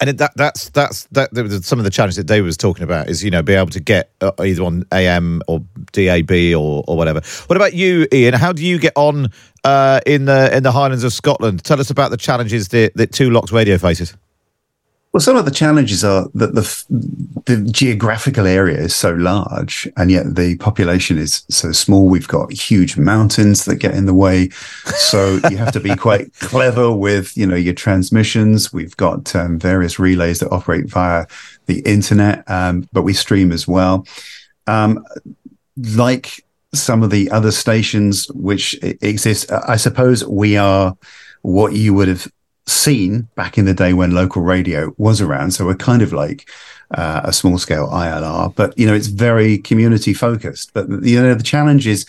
And 0.00 0.18
that 0.18 0.32
that's 0.36 0.68
that's 0.70 1.04
that, 1.12 1.32
that 1.32 1.64
some 1.64 1.78
of 1.78 1.84
the 1.84 1.90
challenges 1.90 2.16
that 2.16 2.26
David 2.26 2.44
was 2.44 2.56
talking 2.58 2.82
about 2.82 3.08
is 3.08 3.24
you 3.24 3.30
know 3.30 3.42
be 3.42 3.54
able 3.54 3.70
to 3.70 3.80
get 3.80 4.10
uh, 4.20 4.32
either 4.40 4.62
on 4.64 4.84
AM 4.92 5.42
or 5.48 5.60
DAB 5.92 6.30
or 6.56 6.84
or 6.86 6.96
whatever. 6.96 7.22
What 7.46 7.56
about 7.56 7.72
you, 7.72 8.06
Ian? 8.12 8.34
How 8.34 8.52
do 8.52 8.66
you 8.66 8.78
get 8.78 8.92
on 8.96 9.28
uh, 9.64 10.00
in 10.04 10.26
the 10.26 10.54
in 10.54 10.62
the 10.62 10.72
Highlands 10.72 11.04
of 11.04 11.12
Scotland? 11.12 11.64
Tell 11.64 11.80
us 11.80 11.88
about 11.88 12.10
the 12.10 12.16
challenges 12.16 12.68
that, 12.68 12.92
that 12.96 13.12
Two 13.12 13.30
Lochs 13.30 13.52
Radio 13.52 13.78
faces. 13.78 14.14
Well, 15.12 15.20
some 15.20 15.36
of 15.36 15.44
the 15.44 15.50
challenges 15.50 16.04
are 16.04 16.26
that 16.34 16.54
the 16.54 16.84
the 17.44 17.68
geographical 17.70 18.46
area 18.46 18.78
is 18.78 18.96
so 18.96 19.12
large, 19.12 19.86
and 19.98 20.10
yet 20.10 20.36
the 20.36 20.56
population 20.56 21.18
is 21.18 21.44
so 21.50 21.70
small. 21.72 22.08
We've 22.08 22.28
got 22.28 22.50
huge 22.50 22.96
mountains 22.96 23.66
that 23.66 23.76
get 23.76 23.94
in 23.94 24.06
the 24.06 24.14
way, 24.14 24.48
so 24.96 25.38
you 25.50 25.58
have 25.58 25.72
to 25.72 25.80
be 25.80 25.94
quite 25.96 26.32
clever 26.40 26.90
with 26.90 27.36
you 27.36 27.46
know 27.46 27.56
your 27.56 27.74
transmissions. 27.74 28.72
We've 28.72 28.96
got 28.96 29.36
um, 29.36 29.58
various 29.58 29.98
relays 29.98 30.38
that 30.38 30.50
operate 30.50 30.88
via 30.88 31.26
the 31.66 31.80
internet, 31.80 32.50
um, 32.50 32.88
but 32.92 33.02
we 33.02 33.12
stream 33.12 33.52
as 33.52 33.68
well. 33.68 34.06
Um, 34.66 35.04
like 35.76 36.42
some 36.72 37.02
of 37.02 37.10
the 37.10 37.30
other 37.30 37.50
stations 37.50 38.30
which 38.32 38.82
exist, 39.02 39.52
I 39.52 39.76
suppose 39.76 40.24
we 40.24 40.56
are 40.56 40.96
what 41.42 41.74
you 41.74 41.92
would 41.92 42.08
have 42.08 42.32
seen 42.66 43.28
back 43.34 43.58
in 43.58 43.64
the 43.64 43.74
day 43.74 43.92
when 43.92 44.12
local 44.12 44.42
radio 44.42 44.94
was 44.98 45.20
around. 45.20 45.52
So 45.52 45.66
we're 45.66 45.74
kind 45.74 46.02
of 46.02 46.12
like 46.12 46.48
uh, 46.94 47.22
a 47.24 47.32
small 47.32 47.58
scale 47.58 47.88
ILR, 47.88 48.54
but 48.54 48.76
you 48.78 48.86
know, 48.86 48.94
it's 48.94 49.08
very 49.08 49.58
community 49.58 50.14
focused. 50.14 50.72
But 50.74 50.88
you 51.02 51.20
know, 51.20 51.34
the 51.34 51.42
challenge 51.42 51.86
is 51.86 52.06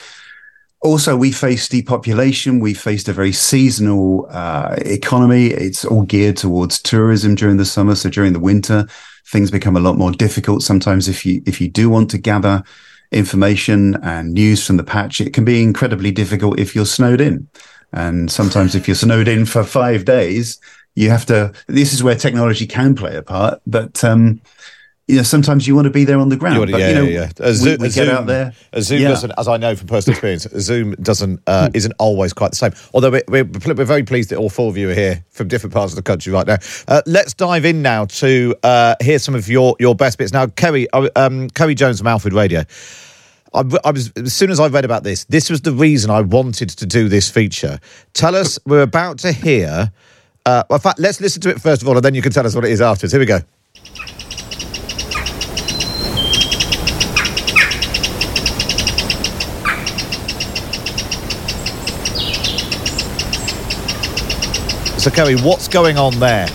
also 0.82 1.16
we 1.16 1.32
face 1.32 1.68
depopulation. 1.68 2.60
We 2.60 2.74
faced 2.74 3.08
a 3.08 3.14
very 3.14 3.32
seasonal 3.32 4.28
uh, 4.30 4.76
economy. 4.80 5.48
It's 5.48 5.86
all 5.86 6.04
geared 6.04 6.38
towards 6.38 6.82
tourism 6.82 7.36
during 7.36 7.58
the 7.58 7.66
summer. 7.66 7.96
So 7.96 8.10
during 8.10 8.34
the 8.34 8.40
winter, 8.40 8.86
things 9.28 9.50
become 9.50 9.78
a 9.78 9.80
lot 9.80 9.98
more 9.98 10.12
difficult. 10.12 10.62
Sometimes 10.62 11.08
if 11.08 11.26
you 11.26 11.42
if 11.46 11.62
you 11.62 11.70
do 11.70 11.90
want 11.90 12.12
to 12.12 12.18
gather 12.18 12.64
information 13.12 13.96
and 14.04 14.34
news 14.34 14.66
from 14.66 14.78
the 14.78 14.84
patch, 14.84 15.22
it 15.22 15.34
can 15.34 15.46
be 15.46 15.64
incredibly 15.64 16.12
difficult 16.12 16.60
if 16.60 16.76
you're 16.76 16.86
snowed 16.86 17.22
in. 17.22 17.48
And 17.94 18.32
sometimes 18.32 18.76
if 18.76 18.88
you're 18.88 18.96
snowed 18.96 19.28
in 19.28 19.46
for 19.46 19.64
five 19.64 20.06
days, 20.06 20.60
you 20.96 21.10
have 21.10 21.26
to, 21.28 21.54
this 21.68 21.94
is 21.94 22.04
where 22.04 22.16
technology 22.16 22.68
can 22.68 22.96
play 22.96 23.16
a 23.16 23.22
part, 23.22 23.62
but, 23.66 24.04
um, 24.04 24.42
you 25.08 25.18
know, 25.18 25.24
sometimes 25.24 25.68
you 25.68 25.76
want 25.76 25.86
to 25.86 25.92
be 25.92 26.06
there 26.06 26.18
on 26.18 26.30
the 26.30 26.38
ground. 26.38 26.72
But, 26.72 26.80
yeah, 26.80 26.90
you 26.90 26.96
know, 26.96 27.04
yeah, 27.04 27.30
yeah. 27.40 27.54
Zoom, 27.54 27.78
we, 27.78 27.84
we 27.84 27.90
Zoom, 27.90 28.06
get 28.06 28.14
out 28.16 28.26
there. 28.26 28.54
Zoom 28.80 29.02
yeah. 29.02 29.10
doesn't, 29.10 29.34
as 29.38 29.48
I 29.50 29.58
know 29.58 29.76
from 29.76 29.88
personal 29.88 30.14
experience, 30.14 30.48
Zoom 30.60 30.96
doesn't 30.96 31.42
uh, 31.46 31.70
isn't 31.74 31.94
always 32.00 32.32
quite 32.32 32.52
the 32.52 32.56
same. 32.56 32.72
Although 32.94 33.12
we're, 33.12 33.24
we're, 33.28 33.44
we're, 33.44 33.84
very 33.84 34.04
pleased 34.04 34.30
that 34.30 34.38
all 34.38 34.50
four 34.50 34.70
of 34.70 34.78
you 34.78 34.90
are 34.90 34.94
here 34.94 35.26
from 35.30 35.50
different 35.50 35.74
parts 35.74 35.92
of 35.92 35.98
the 35.98 36.04
country 36.04 36.32
right 36.32 36.48
now. 36.48 36.58
Uh, 36.88 37.02
let's 37.06 37.34
dive 37.34 37.66
in 37.66 37.82
now 37.82 38.06
to 38.06 38.56
uh, 38.64 38.96
hear 39.02 39.20
some 39.20 39.36
of 39.36 39.50
your 39.50 39.76
your 39.78 39.94
best 39.94 40.18
bits. 40.18 40.32
Now, 40.32 40.48
Kerry, 40.48 40.90
uh, 40.92 41.10
um, 41.18 41.50
Kerry 41.50 41.76
Jones 41.76 41.98
from 41.98 42.08
Alfred 42.08 42.34
Radio. 42.34 42.64
I, 43.54 43.64
I, 43.84 43.92
was 43.92 44.12
as 44.16 44.34
soon 44.34 44.50
as 44.50 44.60
I 44.60 44.68
read 44.68 44.86
about 44.86 45.04
this, 45.04 45.26
this 45.26 45.50
was 45.50 45.62
the 45.62 45.72
reason 45.72 46.10
I 46.10 46.22
wanted 46.22 46.70
to 46.70 46.86
do 46.86 47.08
this 47.08 47.30
feature. 47.30 47.80
Tell 48.14 48.36
us, 48.36 48.58
we're 48.66 48.82
about 48.82 49.20
to 49.20 49.32
hear. 49.32 49.92
Uh, 50.46 50.64
in 50.70 50.80
fact, 50.80 51.00
let's 51.00 51.22
listen 51.22 51.42
to 51.44 51.50
it 51.50 51.62
first 51.62 51.82
of 51.82 51.88
all, 51.88 51.96
and 51.96 52.04
then 52.04 52.16
you 52.16 52.22
can 52.22 52.32
tell 52.32 52.46
us 52.46 52.56
what 52.56 52.66
it 52.66 52.72
is 52.72 52.82
afterwards. 52.82 53.14
Here 53.14 53.20
we 53.20 53.26
go. 53.26 53.40
So, 64.98 65.12
Kerry, 65.12 65.36
what's 65.36 65.68
going 65.68 65.98
on 65.98 66.18
there? 66.20 66.48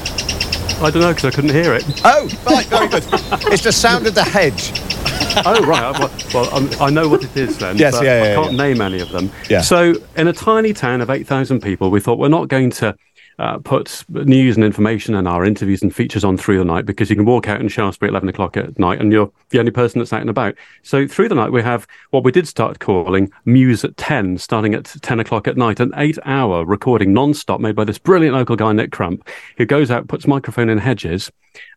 I 0.80 0.90
don't 0.90 1.02
know 1.02 1.12
because 1.12 1.26
I 1.26 1.30
couldn't 1.30 1.50
hear 1.50 1.74
it. 1.74 1.84
Oh, 2.04 2.28
right, 2.46 2.66
very 2.66 2.88
good. 2.88 3.04
it's 3.52 3.62
the 3.62 3.72
sound 3.72 4.06
of 4.06 4.14
the 4.14 4.24
hedge. 4.24 4.72
oh 5.46 5.64
right. 5.66 5.98
Well, 5.98 6.10
well 6.34 6.54
um, 6.54 6.70
I 6.80 6.90
know 6.90 7.08
what 7.08 7.24
it 7.24 7.36
is 7.36 7.58
then. 7.58 7.76
Yes, 7.76 7.94
yeah, 8.02 8.24
yeah, 8.24 8.30
I 8.30 8.34
can't 8.34 8.52
yeah. 8.52 8.64
name 8.64 8.80
any 8.80 9.00
of 9.00 9.10
them. 9.10 9.30
Yeah. 9.48 9.60
So 9.60 9.94
in 10.16 10.28
a 10.28 10.32
tiny 10.32 10.72
town 10.72 11.00
of 11.00 11.10
eight 11.10 11.26
thousand 11.26 11.60
people, 11.60 11.90
we 11.90 12.00
thought 12.00 12.18
we're 12.18 12.28
not 12.28 12.48
going 12.48 12.70
to. 12.70 12.96
Uh, 13.38 13.56
put 13.58 14.04
news 14.08 14.56
and 14.56 14.64
information 14.64 15.14
and 15.14 15.28
our 15.28 15.44
interviews 15.44 15.80
and 15.80 15.94
features 15.94 16.24
on 16.24 16.36
through 16.36 16.58
the 16.58 16.64
night 16.64 16.84
because 16.84 17.08
you 17.08 17.14
can 17.14 17.24
walk 17.24 17.46
out 17.46 17.60
in 17.60 17.68
Shaftesbury 17.68 18.08
at 18.08 18.12
11 18.12 18.28
o'clock 18.30 18.56
at 18.56 18.76
night 18.80 19.00
and 19.00 19.12
you're 19.12 19.30
the 19.50 19.60
only 19.60 19.70
person 19.70 20.00
that's 20.00 20.12
out 20.12 20.22
and 20.22 20.28
about. 20.28 20.56
So 20.82 21.06
through 21.06 21.28
the 21.28 21.36
night, 21.36 21.52
we 21.52 21.62
have 21.62 21.86
what 22.10 22.24
we 22.24 22.32
did 22.32 22.48
start 22.48 22.80
calling 22.80 23.30
Muse 23.44 23.84
at 23.84 23.96
10, 23.96 24.38
starting 24.38 24.74
at 24.74 24.86
10 24.86 25.20
o'clock 25.20 25.46
at 25.46 25.56
night, 25.56 25.78
an 25.78 25.92
eight 25.96 26.18
hour 26.24 26.64
recording 26.64 27.12
non-stop 27.12 27.60
made 27.60 27.76
by 27.76 27.84
this 27.84 27.96
brilliant 27.96 28.34
local 28.34 28.56
guy, 28.56 28.72
Nick 28.72 28.90
Crump, 28.90 29.28
who 29.56 29.64
goes 29.64 29.88
out, 29.88 30.08
puts 30.08 30.26
microphone 30.26 30.68
in 30.68 30.78
hedges 30.78 31.30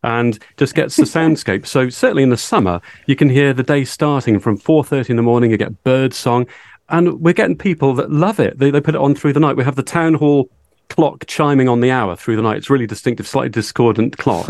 and 0.04 0.40
just 0.58 0.74
gets 0.74 0.96
the 0.96 1.04
soundscape. 1.04 1.68
So 1.68 1.90
certainly 1.90 2.24
in 2.24 2.30
the 2.30 2.38
summer, 2.38 2.82
you 3.06 3.16
can 3.16 3.30
hear 3.30 3.54
the 3.54 3.62
day 3.62 3.86
starting 3.86 4.40
from 4.40 4.58
4.30 4.58 5.12
in 5.12 5.16
the 5.16 5.22
morning, 5.22 5.52
you 5.52 5.58
get 5.58 5.84
bird 5.84 6.16
song, 6.16 6.48
and 6.90 7.22
we're 7.22 7.34
getting 7.34 7.56
people 7.56 7.94
that 7.94 8.12
love 8.12 8.40
it. 8.40 8.58
They, 8.58 8.72
they 8.72 8.82
put 8.82 8.96
it 8.96 9.02
on 9.02 9.14
through 9.14 9.34
the 9.34 9.40
night. 9.40 9.58
We 9.58 9.64
have 9.64 9.76
the 9.76 9.84
town 9.84 10.16
hall 10.16 10.50
clock 10.92 11.26
chiming 11.26 11.70
on 11.70 11.80
the 11.80 11.90
hour 11.90 12.18
through 12.18 12.36
the 12.36 12.42
night. 12.42 12.58
It's 12.58 12.70
really 12.70 12.86
distinctive, 12.86 13.26
slightly 13.26 13.48
discordant 13.48 14.18
clock. 14.18 14.50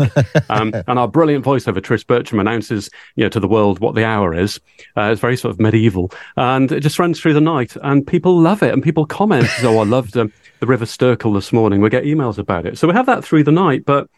Um, 0.50 0.74
and 0.88 0.98
our 0.98 1.06
brilliant 1.06 1.44
voiceover, 1.44 1.80
Trish 1.80 2.04
Bertram, 2.04 2.40
announces 2.40 2.90
you 3.14 3.24
know 3.24 3.28
to 3.28 3.38
the 3.38 3.46
world 3.46 3.78
what 3.78 3.94
the 3.94 4.04
hour 4.04 4.34
is. 4.34 4.58
Uh, 4.96 5.10
it's 5.12 5.20
very 5.20 5.36
sort 5.36 5.52
of 5.52 5.60
medieval, 5.60 6.10
and 6.36 6.72
it 6.72 6.80
just 6.80 6.98
runs 6.98 7.20
through 7.20 7.34
the 7.34 7.40
night, 7.40 7.76
and 7.84 8.04
people 8.04 8.36
love 8.36 8.60
it, 8.62 8.72
and 8.72 8.82
people 8.82 9.06
comment, 9.06 9.48
"Oh, 9.62 9.78
I 9.78 9.84
loved 9.84 10.16
um, 10.16 10.32
the 10.58 10.66
River 10.66 10.84
Sturkle 10.84 11.32
this 11.32 11.52
morning." 11.52 11.80
We 11.80 11.90
get 11.90 12.04
emails 12.04 12.38
about 12.38 12.66
it, 12.66 12.76
so 12.76 12.88
we 12.88 12.94
have 12.94 13.06
that 13.06 13.24
through 13.24 13.44
the 13.44 13.52
night. 13.52 13.84
But 13.84 14.10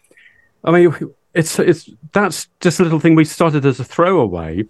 I 0.64 0.70
mean, 0.70 0.94
it's 1.34 1.58
it's 1.58 1.90
that's 2.12 2.48
just 2.60 2.80
a 2.80 2.84
little 2.84 3.00
thing 3.00 3.14
we 3.14 3.26
started 3.26 3.66
as 3.66 3.80
a 3.80 3.84
throwaway 3.84 4.64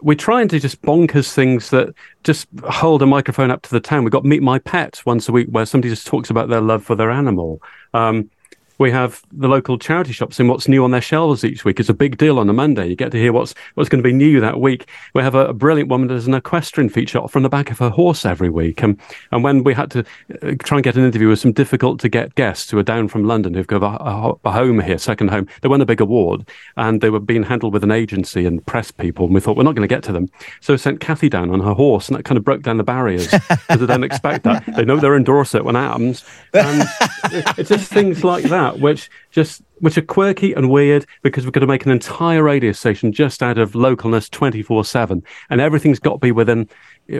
we're 0.00 0.14
trying 0.14 0.48
to 0.48 0.60
just 0.60 0.82
bonkers 0.82 1.32
things 1.32 1.70
that 1.70 1.94
just 2.22 2.48
hold 2.64 3.02
a 3.02 3.06
microphone 3.06 3.50
up 3.50 3.62
to 3.62 3.70
the 3.70 3.80
town. 3.80 4.04
We've 4.04 4.12
got 4.12 4.24
Meet 4.24 4.42
My 4.42 4.58
Pet 4.58 5.02
once 5.06 5.28
a 5.28 5.32
week 5.32 5.48
where 5.50 5.66
somebody 5.66 5.90
just 5.90 6.06
talks 6.06 6.30
about 6.30 6.48
their 6.48 6.60
love 6.60 6.84
for 6.84 6.94
their 6.94 7.10
animal. 7.10 7.62
Um, 7.94 8.30
we 8.78 8.90
have 8.90 9.22
the 9.32 9.48
local 9.48 9.78
charity 9.78 10.12
shops 10.12 10.38
and 10.38 10.48
what's 10.48 10.68
new 10.68 10.84
on 10.84 10.90
their 10.90 11.00
shelves 11.00 11.44
each 11.44 11.64
week. 11.64 11.80
It's 11.80 11.88
a 11.88 11.94
big 11.94 12.18
deal 12.18 12.38
on 12.38 12.48
a 12.48 12.52
Monday. 12.52 12.88
You 12.88 12.96
get 12.96 13.12
to 13.12 13.18
hear 13.18 13.32
what's 13.32 13.54
what's 13.74 13.88
going 13.88 14.02
to 14.02 14.08
be 14.08 14.12
new 14.12 14.40
that 14.40 14.60
week. 14.60 14.86
We 15.14 15.22
have 15.22 15.34
a, 15.34 15.46
a 15.46 15.52
brilliant 15.52 15.88
woman 15.88 16.08
that 16.08 16.14
does 16.14 16.26
an 16.26 16.34
equestrian 16.34 16.88
feature 16.88 17.26
from 17.28 17.42
the 17.42 17.48
back 17.48 17.70
of 17.70 17.78
her 17.78 17.90
horse 17.90 18.26
every 18.26 18.50
week. 18.50 18.82
And 18.82 19.00
and 19.32 19.42
when 19.42 19.64
we 19.64 19.74
had 19.74 19.90
to 19.92 20.00
uh, 20.00 20.54
try 20.62 20.78
and 20.78 20.84
get 20.84 20.96
an 20.96 21.04
interview 21.04 21.28
with 21.28 21.40
some 21.40 21.52
difficult 21.52 22.00
to 22.00 22.08
get 22.08 22.34
guests 22.34 22.70
who 22.70 22.78
are 22.78 22.82
down 22.82 23.08
from 23.08 23.24
London 23.24 23.54
who've 23.54 23.66
got 23.66 23.82
a, 23.82 24.04
a, 24.04 24.34
a 24.44 24.52
home 24.52 24.80
here, 24.80 24.98
second 24.98 25.28
home, 25.28 25.48
they 25.62 25.68
won 25.68 25.80
a 25.80 25.86
big 25.86 26.00
award 26.00 26.48
and 26.76 27.00
they 27.00 27.10
were 27.10 27.20
being 27.20 27.44
handled 27.44 27.72
with 27.72 27.84
an 27.84 27.90
agency 27.90 28.46
and 28.46 28.64
press 28.66 28.90
people. 28.90 29.26
And 29.26 29.34
we 29.34 29.40
thought 29.40 29.56
we're 29.56 29.62
not 29.62 29.74
going 29.74 29.88
to 29.88 29.94
get 29.94 30.02
to 30.04 30.12
them, 30.12 30.28
so 30.60 30.74
we 30.74 30.78
sent 30.78 31.00
Kathy 31.00 31.28
down 31.28 31.50
on 31.50 31.60
her 31.60 31.74
horse, 31.74 32.08
and 32.08 32.16
that 32.16 32.24
kind 32.24 32.38
of 32.38 32.44
broke 32.44 32.62
down 32.62 32.76
the 32.76 32.84
barriers 32.84 33.30
because 33.30 33.80
they 33.80 33.86
don't 33.86 34.04
expect 34.04 34.44
that. 34.44 34.64
They 34.76 34.84
know 34.84 34.96
they're 34.96 35.16
in 35.16 35.24
Dorset 35.24 35.64
when 35.64 35.76
it 35.76 35.80
happens, 35.80 36.24
and 36.52 36.82
it's 37.56 37.68
just 37.68 37.90
things 37.90 38.24
like 38.24 38.44
that 38.44 38.65
which 38.74 39.08
just 39.30 39.62
which 39.80 39.98
are 39.98 40.02
quirky 40.02 40.54
and 40.54 40.70
weird 40.70 41.04
because 41.22 41.44
we're 41.44 41.50
going 41.50 41.60
to 41.60 41.66
make 41.66 41.84
an 41.84 41.92
entire 41.92 42.42
radio 42.42 42.72
station 42.72 43.12
just 43.12 43.42
out 43.42 43.58
of 43.58 43.72
localness 43.72 44.30
24-7 44.30 45.22
and 45.50 45.60
everything's 45.60 45.98
got 45.98 46.12
to 46.12 46.18
be 46.18 46.32
within 46.32 46.66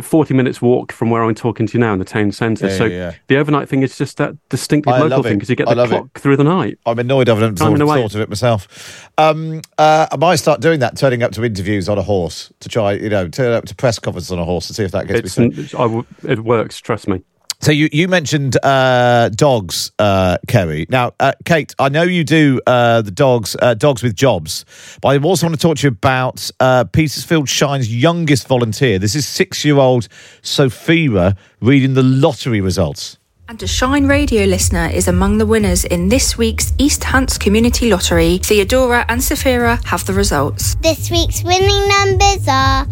40 0.01 0.33
minutes 0.33 0.63
walk 0.63 0.91
from 0.91 1.11
where 1.11 1.23
i'm 1.23 1.35
talking 1.35 1.67
to 1.67 1.75
you 1.75 1.81
now 1.81 1.93
in 1.93 1.99
the 1.99 2.05
town 2.07 2.33
centre 2.33 2.69
Yeah, 2.69 2.77
so 2.79 2.85
yeah, 2.87 2.97
yeah. 2.97 3.15
the 3.29 3.37
overnight 3.37 3.69
thing 3.69 3.83
is 3.83 3.99
just 3.99 4.17
that 4.17 4.35
distinctly 4.49 4.95
I 4.95 5.01
local 5.01 5.23
thing 5.23 5.35
because 5.35 5.51
you 5.51 5.57
get 5.57 5.69
I 5.69 5.75
the 5.75 5.83
love 5.83 5.93
it. 5.93 5.97
clock 5.97 6.19
through 6.19 6.39
the 6.39 6.45
night 6.45 6.79
I'm 6.87 6.99
annoyed 6.99 7.29
I 7.29 7.35
haven't 7.35 7.57
thought, 7.57 7.77
thought 7.79 8.15
of 8.15 8.21
it 8.21 8.29
myself. 8.31 9.11
Um, 9.19 9.61
uh, 9.77 10.07
I 10.11 10.17
might 10.17 10.37
start 10.37 10.61
doing 10.61 10.81
that, 10.81 10.97
turning 10.97 11.23
up 11.23 11.33
to 11.33 11.45
interviews 11.45 11.89
on 11.89 11.99
a 11.99 12.03
horse 12.03 12.53
to 12.61 12.69
try, 12.69 12.93
you 12.93 13.09
know, 13.11 13.29
turn 13.29 13.53
up 13.53 13.65
to 13.67 13.75
press 13.75 13.99
conferences 13.99 14.33
on 14.33 14.39
a 14.39 14.45
horse 14.45 14.67
to 14.69 14.75
see 14.75 14.83
if 14.85 14.93
that 14.93 15.07
gets 15.07 15.21
it's, 15.21 15.39
me. 15.39 15.51
through. 15.51 15.79
I 15.79 15.83
w- 15.83 16.05
it 16.27 16.41
works 16.41 16.79
trust 16.81 17.07
me 17.09 17.23
So 17.61 17.73
you, 17.73 17.89
you 17.91 18.07
mentioned 18.07 18.57
uh, 18.63 19.31
dogs, 19.31 19.91
uh, 19.99 20.37
Kerry. 20.47 20.87
Now, 20.89 21.15
uh, 21.19 21.33
Kate, 21.45 21.75
I 21.79 21.89
know 21.89 22.03
you 22.03 22.23
do 22.23 22.61
uh, 22.67 23.03
the 23.03 23.11
dogs, 23.11 23.57
uh, 23.61 23.75
dogs 23.75 24.03
with 24.03 24.15
jobs, 24.15 24.65
but 25.01 25.09
I 25.09 25.19
also 25.19 25.47
want 25.47 25.59
to 25.59 25.61
talk 25.61 25.79
to 25.79 25.83
you 25.85 25.89
about 25.89 26.51
uh, 26.61 26.85
Petersfield 26.85 27.49
Shine's 27.49 27.93
youngest 27.93 28.47
volunteer. 28.47 28.99
This 28.99 29.15
is 29.15 29.27
six-year-old 29.27 30.09
Sophia 30.43 31.35
reading 31.61 31.95
the 31.95 32.03
lottery 32.03 32.61
results. 32.61 33.19
And 33.49 33.63
a 33.63 33.67
Shine 33.67 34.07
Radio 34.07 34.45
listener 34.45 34.89
is 34.89 35.07
among 35.07 35.39
the 35.39 35.47
winners 35.47 35.85
in 35.85 36.09
this 36.09 36.37
week's 36.37 36.73
East 36.79 37.05
Hants 37.05 37.39
Community 37.39 37.89
Lottery. 37.89 38.39
Theodora 38.39 39.05
and 39.09 39.21
Safira 39.21 39.83
have 39.85 40.05
the 40.05 40.13
results. 40.13 40.75
This 40.83 41.11
week's 41.11 41.45
winning 41.45 41.89
numbers 41.89 42.47
are 42.49 42.87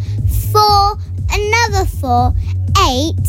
four, 0.53 0.97
another 1.31 1.85
four, 2.01 2.33
eight, 2.89 3.27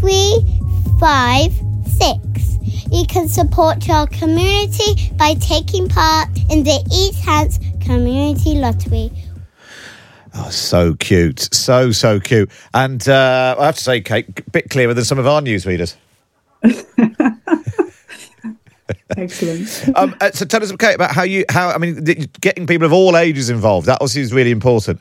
three, 0.00 0.60
five, 1.02 1.52
six. 1.84 2.58
You 2.92 3.04
can 3.08 3.26
support 3.26 3.88
your 3.88 4.06
community 4.06 5.10
by 5.16 5.34
taking 5.34 5.88
part 5.88 6.28
in 6.48 6.62
the 6.62 6.80
East 6.92 7.24
Hants 7.24 7.58
Community 7.80 8.54
Lottery. 8.54 9.10
Oh, 10.32 10.48
so 10.50 10.94
cute. 10.94 11.52
So, 11.52 11.90
so 11.90 12.20
cute. 12.20 12.52
And 12.72 13.08
uh, 13.08 13.56
I 13.58 13.66
have 13.66 13.74
to 13.74 13.82
say, 13.82 14.00
Kate, 14.00 14.28
a 14.28 14.50
bit 14.52 14.70
clearer 14.70 14.94
than 14.94 15.04
some 15.04 15.18
of 15.18 15.26
our 15.26 15.40
news 15.40 15.66
readers. 15.66 15.96
Excellent. 19.16 19.96
um, 19.96 20.14
uh, 20.20 20.30
so 20.30 20.44
tell 20.44 20.62
us, 20.62 20.70
Kate, 20.76 20.94
about 20.94 21.10
how 21.10 21.24
you, 21.24 21.44
how, 21.50 21.70
I 21.70 21.78
mean, 21.78 22.04
getting 22.40 22.68
people 22.68 22.86
of 22.86 22.92
all 22.92 23.16
ages 23.16 23.50
involved. 23.50 23.88
That 23.88 23.98
obviously 24.00 24.22
is 24.22 24.32
really 24.32 24.52
important. 24.52 25.00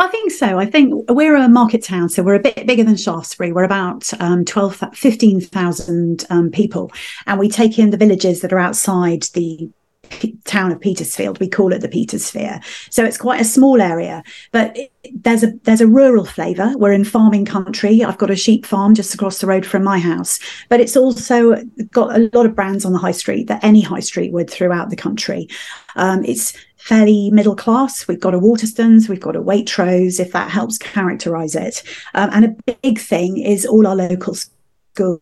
I 0.00 0.08
think 0.08 0.32
so. 0.32 0.58
I 0.58 0.64
think 0.64 1.10
we're 1.10 1.36
a 1.36 1.46
market 1.46 1.84
town, 1.84 2.08
so 2.08 2.22
we're 2.22 2.34
a 2.34 2.40
bit 2.40 2.66
bigger 2.66 2.82
than 2.82 2.96
Shaftesbury. 2.96 3.52
We're 3.52 3.64
about 3.64 4.10
um, 4.18 4.46
12, 4.46 4.82
15,000 4.94 6.24
um, 6.30 6.50
people, 6.50 6.90
and 7.26 7.38
we 7.38 7.50
take 7.50 7.78
in 7.78 7.90
the 7.90 7.98
villages 7.98 8.40
that 8.40 8.50
are 8.50 8.58
outside 8.58 9.24
the 9.34 9.68
Town 10.44 10.72
of 10.72 10.80
Petersfield. 10.80 11.38
We 11.40 11.48
call 11.48 11.72
it 11.72 11.80
the 11.80 11.88
Petersphere. 11.88 12.62
So 12.90 13.04
it's 13.04 13.18
quite 13.18 13.40
a 13.40 13.44
small 13.44 13.80
area, 13.80 14.22
but 14.52 14.76
it, 14.76 14.92
there's 15.14 15.42
a 15.42 15.52
there's 15.64 15.80
a 15.80 15.86
rural 15.86 16.24
flavour. 16.24 16.72
We're 16.76 16.92
in 16.92 17.04
farming 17.04 17.46
country. 17.46 18.04
I've 18.04 18.18
got 18.18 18.30
a 18.30 18.36
sheep 18.36 18.66
farm 18.66 18.94
just 18.94 19.14
across 19.14 19.38
the 19.38 19.46
road 19.46 19.64
from 19.64 19.84
my 19.84 19.98
house, 19.98 20.38
but 20.68 20.80
it's 20.80 20.96
also 20.96 21.56
got 21.90 22.16
a 22.16 22.30
lot 22.32 22.46
of 22.46 22.54
brands 22.54 22.84
on 22.84 22.92
the 22.92 22.98
high 22.98 23.12
street 23.12 23.46
that 23.48 23.64
any 23.64 23.80
high 23.80 24.00
street 24.00 24.32
would 24.32 24.50
throughout 24.50 24.90
the 24.90 24.96
country. 24.96 25.48
Um, 25.96 26.24
it's 26.24 26.52
fairly 26.76 27.30
middle 27.30 27.56
class. 27.56 28.08
We've 28.08 28.20
got 28.20 28.34
a 28.34 28.38
Waterstones, 28.38 29.08
we've 29.08 29.20
got 29.20 29.36
a 29.36 29.42
Waitrose, 29.42 30.18
if 30.18 30.32
that 30.32 30.50
helps 30.50 30.78
characterize 30.78 31.54
it. 31.54 31.82
Um, 32.14 32.30
and 32.32 32.44
a 32.44 32.74
big 32.82 32.98
thing 32.98 33.38
is 33.38 33.66
all 33.66 33.86
our 33.86 33.96
local 33.96 34.34
schools. 34.34 35.20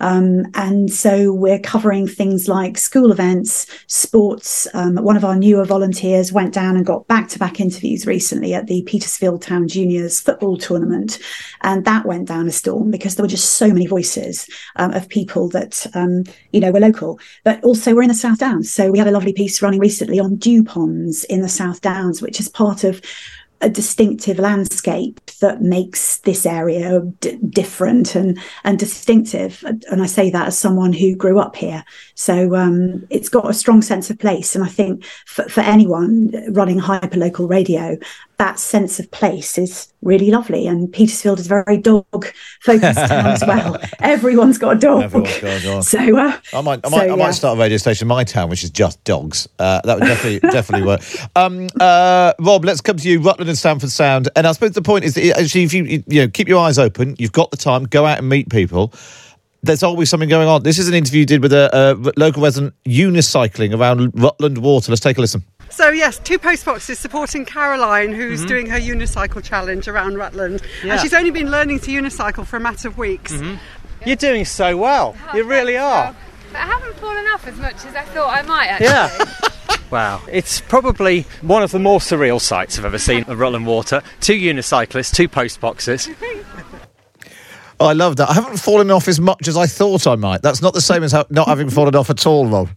Um, 0.00 0.46
and 0.54 0.90
so 0.90 1.32
we're 1.32 1.58
covering 1.58 2.06
things 2.06 2.48
like 2.48 2.78
school 2.78 3.10
events, 3.10 3.66
sports. 3.86 4.68
Um, 4.74 4.96
one 4.96 5.16
of 5.16 5.24
our 5.24 5.36
newer 5.36 5.64
volunteers 5.64 6.32
went 6.32 6.54
down 6.54 6.76
and 6.76 6.86
got 6.86 7.06
back 7.08 7.28
to 7.30 7.38
back 7.38 7.60
interviews 7.60 8.06
recently 8.06 8.54
at 8.54 8.66
the 8.66 8.82
Petersfield 8.82 9.42
Town 9.42 9.68
Juniors 9.68 10.20
football 10.20 10.56
tournament. 10.56 11.18
And 11.62 11.84
that 11.84 12.06
went 12.06 12.28
down 12.28 12.46
a 12.48 12.52
storm 12.52 12.90
because 12.90 13.14
there 13.14 13.24
were 13.24 13.28
just 13.28 13.56
so 13.56 13.68
many 13.68 13.86
voices 13.86 14.48
um, 14.76 14.92
of 14.92 15.08
people 15.08 15.48
that, 15.50 15.86
um, 15.94 16.24
you 16.52 16.60
know, 16.60 16.70
were 16.70 16.80
local. 16.80 17.18
But 17.44 17.62
also 17.64 17.94
we're 17.94 18.02
in 18.02 18.08
the 18.08 18.14
South 18.14 18.38
Downs. 18.38 18.70
So 18.72 18.90
we 18.90 18.98
had 18.98 19.08
a 19.08 19.12
lovely 19.12 19.32
piece 19.32 19.62
running 19.62 19.80
recently 19.80 20.20
on 20.20 20.36
dew 20.36 20.62
ponds 20.64 21.24
in 21.24 21.42
the 21.42 21.48
South 21.48 21.80
Downs, 21.80 22.22
which 22.22 22.40
is 22.40 22.48
part 22.48 22.84
of 22.84 23.00
a 23.60 23.68
distinctive 23.68 24.38
landscape 24.38 25.20
that 25.40 25.62
makes 25.62 26.18
this 26.18 26.46
area 26.46 27.00
d- 27.20 27.38
different 27.48 28.14
and 28.14 28.38
and 28.64 28.78
distinctive. 28.78 29.62
And 29.64 30.02
i 30.02 30.06
say 30.06 30.30
that 30.30 30.48
as 30.48 30.58
someone 30.58 30.92
who 30.92 31.14
grew 31.14 31.38
up 31.38 31.56
here. 31.56 31.84
So 32.14 32.54
um, 32.56 33.06
it's 33.10 33.28
got 33.28 33.50
a 33.50 33.54
strong 33.54 33.82
sense 33.82 34.10
of 34.10 34.18
place. 34.18 34.54
And 34.54 34.64
i 34.64 34.68
think 34.68 35.04
for, 35.26 35.48
for 35.48 35.60
anyone 35.60 36.32
running 36.52 36.80
hyperlocal 36.80 37.48
radio 37.48 37.98
that 38.40 38.58
sense 38.58 38.98
of 38.98 39.10
place 39.10 39.58
is 39.58 39.92
really 40.00 40.30
lovely 40.30 40.66
and 40.66 40.90
petersfield 40.90 41.38
is 41.38 41.46
very 41.46 41.76
dog 41.76 42.26
focused 42.62 42.98
town 42.98 43.26
as 43.26 43.44
well 43.46 43.76
everyone's 44.00 44.56
got 44.56 44.76
a 44.76 44.78
dog, 44.78 45.02
Everyone's 45.02 45.40
got 45.40 45.60
a 45.60 45.62
dog. 45.62 45.82
so 45.84 45.98
uh, 46.18 46.38
I 46.54 46.60
might, 46.62 46.80
I 46.82 46.88
so, 46.88 46.96
might, 46.96 47.02
I 47.02 47.06
yeah. 47.06 47.16
might 47.16 47.30
start 47.32 47.58
a 47.58 47.60
radio 47.60 47.76
station 47.76 48.06
in 48.06 48.08
my 48.08 48.24
town, 48.24 48.48
which 48.48 48.64
is 48.64 48.70
just 48.70 49.02
dogs. 49.04 49.46
Uh, 49.58 49.82
that 49.84 49.98
would 49.98 50.06
definitely, 50.06 50.40
definitely 50.50 50.86
work. 50.86 51.02
Um, 51.36 51.68
uh, 51.78 52.32
Rob, 52.38 52.64
let's 52.64 52.80
come 52.80 52.96
to 52.96 53.08
you, 53.08 53.20
Rutland 53.20 53.50
and 53.50 53.58
Stamford 53.58 53.90
Sound. 53.90 54.30
And 54.36 54.46
I 54.46 54.52
suppose 54.52 54.72
the 54.72 54.80
point 54.80 55.04
is, 55.04 55.14
that 55.14 55.38
actually, 55.38 55.64
if 55.64 55.74
you, 55.74 56.02
you 56.06 56.22
know, 56.22 56.28
keep 56.28 56.48
your 56.48 56.60
eyes 56.60 56.78
open, 56.78 57.16
you've 57.18 57.32
got 57.32 57.50
the 57.50 57.58
time, 57.58 57.84
go 57.84 58.06
out 58.06 58.18
and 58.18 58.28
meet 58.28 58.48
people. 58.48 58.92
There's 59.62 59.82
always 59.82 60.08
something 60.08 60.30
going 60.30 60.48
on. 60.48 60.62
This 60.62 60.78
is 60.78 60.88
an 60.88 60.94
interview 60.94 61.20
you 61.20 61.26
did 61.26 61.42
with 61.42 61.52
a, 61.52 61.68
a 61.72 62.12
local 62.18 62.42
resident 62.42 62.74
unicycling 62.86 63.78
around 63.78 64.12
Rutland 64.14 64.58
Water. 64.58 64.90
Let's 64.90 65.02
take 65.02 65.18
a 65.18 65.20
listen. 65.20 65.44
So 65.70 65.90
yes, 65.90 66.18
two 66.22 66.38
post 66.38 66.64
boxes 66.64 66.98
supporting 66.98 67.44
Caroline, 67.44 68.12
who's 68.12 68.42
Mhm. 68.44 68.48
doing 68.48 68.66
her 68.70 68.78
unicycle 68.78 69.42
challenge 69.42 69.88
around 69.88 70.16
Rutland, 70.16 70.62
Yeah. 70.84 70.92
and 70.92 71.00
she's 71.00 71.14
only 71.14 71.30
been 71.30 71.50
learning 71.50 71.80
to 71.80 71.90
unicycle 71.90 72.46
for 72.46 72.56
a 72.56 72.60
matter 72.60 72.88
of 72.88 72.98
weeks. 72.98 73.32
Mm-hmm. 73.32 73.54
You're 74.04 74.16
doing 74.16 74.44
so 74.44 74.76
well. 74.76 75.14
you 75.34 75.44
really 75.44 75.76
are. 75.76 76.14
But 76.52 76.58
I 76.62 76.64
haven't 76.66 76.96
fallen 76.98 77.24
off 77.28 77.46
as 77.46 77.56
much 77.56 77.76
as 77.86 77.94
I 77.94 78.02
thought 78.02 78.36
I 78.36 78.42
might 78.42 78.66
actually. 78.66 78.86
Yeah. 78.88 79.10
Wow. 79.90 80.20
It's 80.30 80.60
probably 80.60 81.26
one 81.42 81.64
of 81.64 81.72
the 81.72 81.80
more 81.80 81.98
surreal 81.98 82.40
sights 82.40 82.78
I've 82.78 82.84
ever 82.84 82.98
seen 82.98 83.24
of 83.26 83.40
Rutland 83.40 83.66
Water. 83.66 84.02
Two 84.20 84.34
unicyclists, 84.34 85.12
two 85.12 85.26
post 85.28 85.60
boxes. 85.60 86.08
Oh, 87.82 87.86
I 87.86 87.94
love 87.94 88.16
that. 88.16 88.28
I 88.28 88.34
haven't 88.34 88.58
fallen 88.58 88.90
off 88.90 89.08
as 89.08 89.18
much 89.18 89.48
as 89.48 89.56
I 89.56 89.66
thought 89.66 90.06
I 90.06 90.14
might. 90.14 90.42
That's 90.42 90.60
not 90.60 90.74
the 90.74 90.82
same 90.82 91.02
as 91.02 91.12
ha- 91.12 91.24
not 91.30 91.48
having 91.48 91.70
fallen 91.70 91.96
off 91.96 92.10
at 92.10 92.26
all, 92.26 92.46
Rob. 92.46 92.68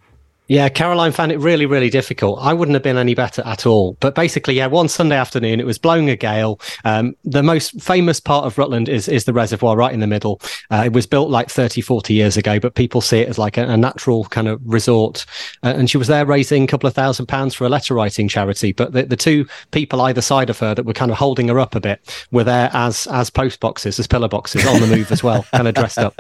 Yeah, 0.47 0.67
Caroline 0.67 1.13
found 1.13 1.31
it 1.31 1.39
really, 1.39 1.65
really 1.65 1.89
difficult. 1.89 2.39
I 2.41 2.53
wouldn't 2.53 2.73
have 2.73 2.83
been 2.83 2.97
any 2.97 3.15
better 3.15 3.41
at 3.45 3.65
all. 3.65 3.95
But 4.01 4.13
basically, 4.13 4.55
yeah, 4.55 4.67
one 4.67 4.89
Sunday 4.89 5.15
afternoon, 5.15 5.61
it 5.61 5.65
was 5.65 5.77
blowing 5.77 6.09
a 6.09 6.17
gale. 6.17 6.59
Um, 6.83 7.15
the 7.23 7.41
most 7.41 7.81
famous 7.81 8.19
part 8.19 8.45
of 8.45 8.57
Rutland 8.57 8.89
is, 8.89 9.07
is 9.07 9.23
the 9.23 9.31
reservoir 9.31 9.77
right 9.77 9.93
in 9.93 10.01
the 10.01 10.07
middle. 10.07 10.41
Uh, 10.69 10.83
it 10.85 10.91
was 10.91 11.07
built 11.07 11.29
like 11.29 11.49
30, 11.49 11.79
40 11.79 12.13
years 12.13 12.35
ago, 12.35 12.59
but 12.59 12.75
people 12.75 12.99
see 12.99 13.19
it 13.19 13.29
as 13.29 13.37
like 13.37 13.57
a, 13.57 13.63
a 13.63 13.77
natural 13.77 14.25
kind 14.25 14.49
of 14.49 14.59
resort. 14.65 15.25
Uh, 15.63 15.67
and 15.77 15.89
she 15.89 15.97
was 15.97 16.07
there 16.07 16.25
raising 16.25 16.63
a 16.63 16.67
couple 16.67 16.87
of 16.87 16.93
thousand 16.93 17.27
pounds 17.27 17.55
for 17.55 17.65
a 17.65 17.69
letter 17.69 17.93
writing 17.93 18.27
charity. 18.27 18.73
But 18.73 18.91
the, 18.91 19.03
the 19.03 19.15
two 19.15 19.47
people 19.71 20.01
either 20.01 20.21
side 20.21 20.49
of 20.49 20.59
her 20.59 20.75
that 20.75 20.85
were 20.85 20.93
kind 20.93 21.09
of 21.09 21.17
holding 21.17 21.47
her 21.47 21.59
up 21.59 21.73
a 21.73 21.79
bit 21.79 22.27
were 22.31 22.43
there 22.43 22.69
as, 22.73 23.07
as 23.07 23.29
post 23.29 23.61
boxes, 23.61 23.97
as 23.97 24.07
pillar 24.07 24.27
boxes 24.27 24.65
on 24.67 24.81
the 24.81 24.87
move 24.87 25.09
as 25.09 25.23
well, 25.23 25.45
kind 25.53 25.69
of 25.69 25.75
dressed 25.75 25.99
up. 25.99 26.19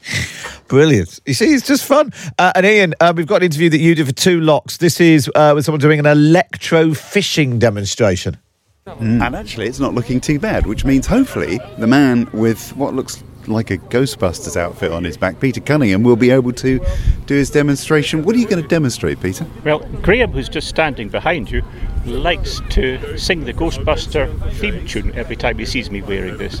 Brilliant. 0.68 1.20
You 1.26 1.34
see, 1.34 1.52
it's 1.52 1.66
just 1.66 1.84
fun. 1.84 2.10
Uh, 2.38 2.52
and 2.54 2.64
Ian, 2.64 2.94
uh, 3.00 3.12
we've 3.14 3.26
got 3.26 3.42
an 3.42 3.49
interview 3.50 3.68
that 3.68 3.80
you 3.80 3.96
did 3.96 4.06
for 4.06 4.12
Two 4.12 4.40
Lochs. 4.40 4.76
This 4.76 5.00
is 5.00 5.28
uh, 5.34 5.50
with 5.56 5.64
someone 5.64 5.80
doing 5.80 5.98
an 5.98 6.06
electro 6.06 6.94
fishing 6.94 7.58
demonstration. 7.58 8.38
And 8.86 9.34
actually, 9.34 9.66
it's 9.66 9.80
not 9.80 9.92
looking 9.92 10.20
too 10.20 10.38
bad, 10.38 10.66
which 10.66 10.84
means 10.84 11.04
hopefully 11.04 11.58
the 11.78 11.88
man 11.88 12.30
with 12.32 12.70
what 12.76 12.94
looks 12.94 13.24
like 13.48 13.72
a 13.72 13.78
Ghostbusters 13.78 14.56
outfit 14.56 14.92
on 14.92 15.02
his 15.02 15.16
back, 15.16 15.40
Peter 15.40 15.60
Cunningham, 15.60 16.04
will 16.04 16.14
be 16.14 16.30
able 16.30 16.52
to 16.52 16.78
do 17.26 17.34
his 17.34 17.50
demonstration. 17.50 18.22
What 18.22 18.36
are 18.36 18.38
you 18.38 18.46
going 18.46 18.62
to 18.62 18.68
demonstrate, 18.68 19.20
Peter? 19.20 19.44
Well, 19.64 19.80
Graham, 20.00 20.30
who's 20.30 20.48
just 20.48 20.68
standing 20.68 21.08
behind 21.08 21.50
you, 21.50 21.64
likes 22.06 22.60
to 22.70 23.18
sing 23.18 23.46
the 23.46 23.52
Ghostbuster 23.52 24.52
theme 24.60 24.86
tune 24.86 25.12
every 25.16 25.34
time 25.34 25.58
he 25.58 25.64
sees 25.64 25.90
me 25.90 26.02
wearing 26.02 26.36
this. 26.36 26.60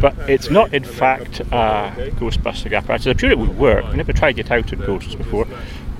But 0.00 0.16
it's 0.28 0.50
not, 0.50 0.74
in 0.74 0.84
fact, 0.84 1.40
a 1.40 1.92
Ghostbuster 2.16 2.74
apparatus. 2.76 3.06
I'm 3.06 3.18
sure 3.18 3.30
it 3.30 3.38
would 3.38 3.58
work. 3.58 3.84
I've 3.84 3.96
never 3.96 4.12
tried 4.12 4.38
it 4.38 4.50
out 4.50 4.72
in 4.72 4.80
ghosts 4.80 5.14
before. 5.14 5.46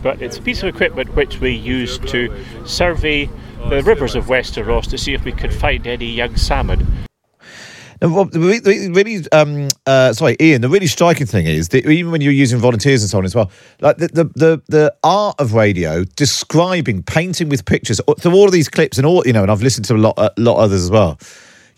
But 0.05 0.21
it's 0.21 0.37
a 0.37 0.43
piece 0.43 0.63
of 0.63 0.69
equipment 0.69 1.17
which 1.17 1.41
we 1.41 1.51
use 1.53 1.99
to 1.99 2.31
survey 2.67 3.25
the 3.71 3.83
rivers 3.83 4.15
of 4.15 4.29
Wester 4.29 4.63
Ross 4.63 4.87
to 4.89 4.99
see 4.99 5.15
if 5.15 5.25
we 5.25 5.33
could 5.33 5.53
find 5.53 5.87
any 5.87 6.05
young 6.05 6.37
salmon. 6.37 6.87
Now, 8.03 8.25
the 8.25 8.91
really, 8.93 9.27
um, 9.33 9.69
uh, 9.87 10.13
sorry, 10.13 10.37
Ian. 10.39 10.61
The 10.61 10.69
really 10.69 10.89
striking 10.89 11.27
thing 11.27 11.47
is 11.47 11.71
that 11.71 11.87
even 11.87 12.13
when 12.13 12.21
you're 12.21 12.33
using 12.33 12.59
volunteers 12.59 13.03
and 13.03 13.11
so 13.11 13.17
on 13.17 13.25
as 13.25 13.35
well, 13.35 13.51
like 13.81 13.97
the 13.97 14.09
the 14.09 14.25
the, 14.35 14.63
the 14.69 14.95
art 15.03 15.37
of 15.39 15.55
radio, 15.55 16.05
describing, 16.05 17.03
painting 17.03 17.49
with 17.49 17.65
pictures 17.65 17.99
through 18.21 18.35
all 18.35 18.45
of 18.45 18.53
these 18.53 18.69
clips 18.69 18.99
and 18.99 19.07
all, 19.07 19.27
you 19.27 19.33
know, 19.33 19.41
and 19.41 19.51
I've 19.51 19.63
listened 19.63 19.87
to 19.87 19.95
a 19.95 19.97
lot, 19.97 20.15
a 20.19 20.31
lot 20.37 20.57
others 20.57 20.83
as 20.83 20.91
well. 20.91 21.19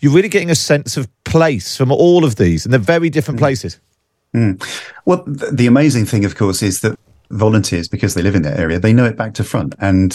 You're 0.01 0.11
really 0.11 0.27
getting 0.27 0.51
a 0.51 0.55
sense 0.55 0.97
of 0.97 1.07
place 1.23 1.77
from 1.77 1.93
all 1.93 2.25
of 2.25 2.35
these, 2.35 2.65
and 2.65 2.73
they're 2.73 2.79
very 2.79 3.09
different 3.09 3.39
places. 3.39 3.79
Mm. 4.35 4.61
Well, 5.05 5.23
th- 5.23 5.53
the 5.53 5.67
amazing 5.67 6.05
thing, 6.05 6.25
of 6.25 6.35
course, 6.35 6.61
is 6.61 6.81
that 6.81 6.99
volunteers, 7.31 7.87
because 7.87 8.13
they 8.13 8.21
live 8.21 8.35
in 8.35 8.41
that 8.43 8.59
area, 8.59 8.79
they 8.79 8.93
know 8.93 9.05
it 9.05 9.17
back 9.17 9.33
to 9.35 9.43
front. 9.43 9.75
And 9.79 10.13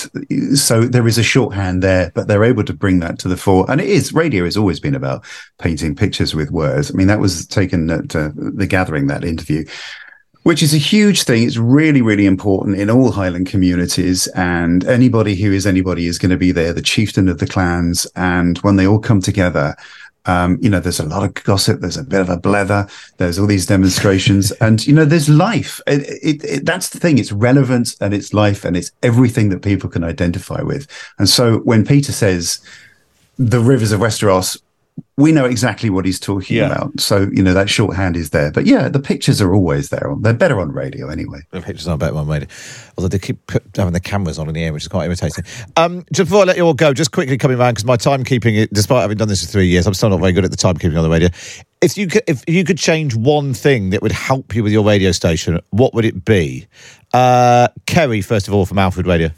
so 0.57 0.83
there 0.85 1.07
is 1.07 1.19
a 1.19 1.23
shorthand 1.23 1.83
there, 1.83 2.13
but 2.15 2.29
they're 2.29 2.45
able 2.45 2.65
to 2.65 2.73
bring 2.73 3.01
that 3.01 3.19
to 3.21 3.29
the 3.29 3.37
fore. 3.37 3.71
And 3.71 3.81
it 3.81 3.89
is, 3.89 4.13
radio 4.13 4.45
has 4.45 4.57
always 4.57 4.81
been 4.81 4.95
about 4.95 5.25
painting 5.59 5.95
pictures 5.95 6.35
with 6.35 6.51
words. 6.51 6.91
I 6.91 6.95
mean, 6.95 7.09
that 7.09 7.21
was 7.21 7.47
taken 7.47 7.91
at 7.91 8.17
uh, 8.17 8.31
the 8.35 8.67
gathering, 8.67 9.07
that 9.09 9.25
interview. 9.25 9.65
Which 10.45 10.61
is 10.61 10.75
a 10.75 10.79
huge 10.79 11.23
thing. 11.23 11.45
It's 11.45 11.57
really, 11.57 12.03
really 12.03 12.27
important 12.27 12.77
in 12.77 12.91
all 12.91 13.13
Highland 13.13 13.47
communities. 13.47 14.27
And 14.35 14.85
anybody 14.87 15.37
who 15.37 15.53
is 15.53 15.69
anybody 15.69 16.09
is 16.09 16.19
going 16.19 16.33
to 16.33 16.37
be 16.37 16.51
there, 16.51 16.73
the 16.73 16.83
chieftain 16.83 17.29
of 17.29 17.39
the 17.39 17.47
clans. 17.47 18.09
And 18.17 18.59
when 18.59 18.75
they 18.75 18.85
all 18.85 18.99
come 18.99 19.21
together, 19.21 19.77
um, 20.27 20.59
you 20.61 20.71
know, 20.71 20.81
there's 20.81 21.01
a 21.01 21.07
lot 21.07 21.25
of 21.25 21.35
gossip. 21.35 21.81
There's 21.81 21.97
a 21.97 22.05
bit 22.05 22.21
of 22.21 22.29
a 22.29 22.37
blether. 22.37 22.89
There's 23.17 23.39
all 23.39 23.47
these 23.47 23.67
demonstrations, 23.67 24.51
and 24.61 24.85
you 24.87 24.95
know, 24.95 25.05
there's 25.05 25.29
life. 25.29 25.81
It, 25.87 26.03
it, 26.23 26.45
it, 26.45 26.67
that's 26.67 26.91
the 26.91 26.99
thing. 26.99 27.19
It's 27.19 27.33
relevant 27.33 27.97
and 28.01 28.15
it's 28.15 28.33
life 28.33 28.65
and 28.65 28.77
it's 28.77 28.93
everything 29.03 29.49
that 29.51 29.63
people 29.63 29.91
can 29.91 30.05
identify 30.05 30.63
with. 30.63 30.87
And 31.19 31.29
so 31.29 31.59
when 31.59 31.85
Peter 31.85 32.13
says 32.13 32.61
the 33.39 33.61
rivers 33.61 33.93
of 33.93 34.01
Wester 34.01 34.27
Ross 34.27 34.57
we 35.17 35.31
know 35.31 35.45
exactly 35.45 35.91
what 35.91 36.05
he's 36.05 36.19
talking 36.19 36.57
Yeah. 36.57 36.67
about. 36.67 36.99
So, 37.01 37.29
you 37.33 37.43
know, 37.43 37.53
that 37.55 37.69
shorthand 37.69 38.17
is 38.17 38.31
there. 38.31 38.51
But 38.51 38.67
yeah, 38.67 38.89
the 38.89 38.99
pictures 38.99 39.41
are 39.41 39.55
always 39.55 39.91
there. 39.91 40.15
They're 40.21 40.33
better 40.33 40.59
on 40.59 40.73
radio 40.73 41.09
anyway. 41.11 41.41
The 41.51 41.61
pictures 41.61 41.87
aren't 41.87 42.01
better 42.01 42.17
on 42.17 42.27
radio. 42.27 42.49
Although 42.97 43.09
they 43.09 43.19
keep 43.19 43.47
put, 43.47 43.63
having 43.77 43.93
the 43.93 44.01
cameras 44.01 44.39
on 44.39 44.49
in 44.49 44.55
the 44.55 44.65
air, 44.65 44.73
which 44.73 44.85
is 44.85 44.89
quite 44.89 45.05
irritating. 45.05 45.45
Um, 45.77 46.05
just 46.13 46.29
before 46.29 46.43
I 46.43 46.45
let 46.47 46.57
you 46.57 46.65
all 46.65 46.75
go, 46.75 46.93
just 46.95 47.13
quickly 47.13 47.37
coming 47.39 47.59
around 47.59 47.75
because 47.75 47.85
my 47.85 47.97
timekeeping, 47.97 48.69
despite 48.73 49.03
having 49.03 49.19
done 49.19 49.29
this 49.29 49.45
for 49.45 49.51
three 49.51 49.67
years, 49.69 49.87
I'm 49.87 49.95
still 49.95 50.09
not 50.09 50.21
very 50.21 50.33
good 50.33 50.45
at 50.45 50.51
the 50.51 50.57
timekeeping 50.57 50.97
on 50.97 51.03
the 51.03 51.11
radio. 51.11 51.29
If 51.83 51.97
you 51.97 52.07
could, 52.07 52.23
if 52.27 52.43
you 52.49 52.65
could 52.65 52.79
change 52.79 53.15
one 53.15 53.55
thing 53.55 53.91
that 53.91 54.03
would 54.03 54.13
help 54.13 54.55
you 54.55 54.63
with 54.63 54.73
your 54.73 54.85
radio 54.85 55.13
station, 55.13 55.61
what 55.71 55.95
would 55.95 56.05
it 56.05 56.25
be? 56.25 56.67
Uh, 57.13 57.69
Kerry, 57.87 58.23
first 58.23 58.49
of 58.49 58.55
all, 58.55 58.65
from 58.67 58.79
Alfred 58.79 59.07
Radio. 59.07 59.31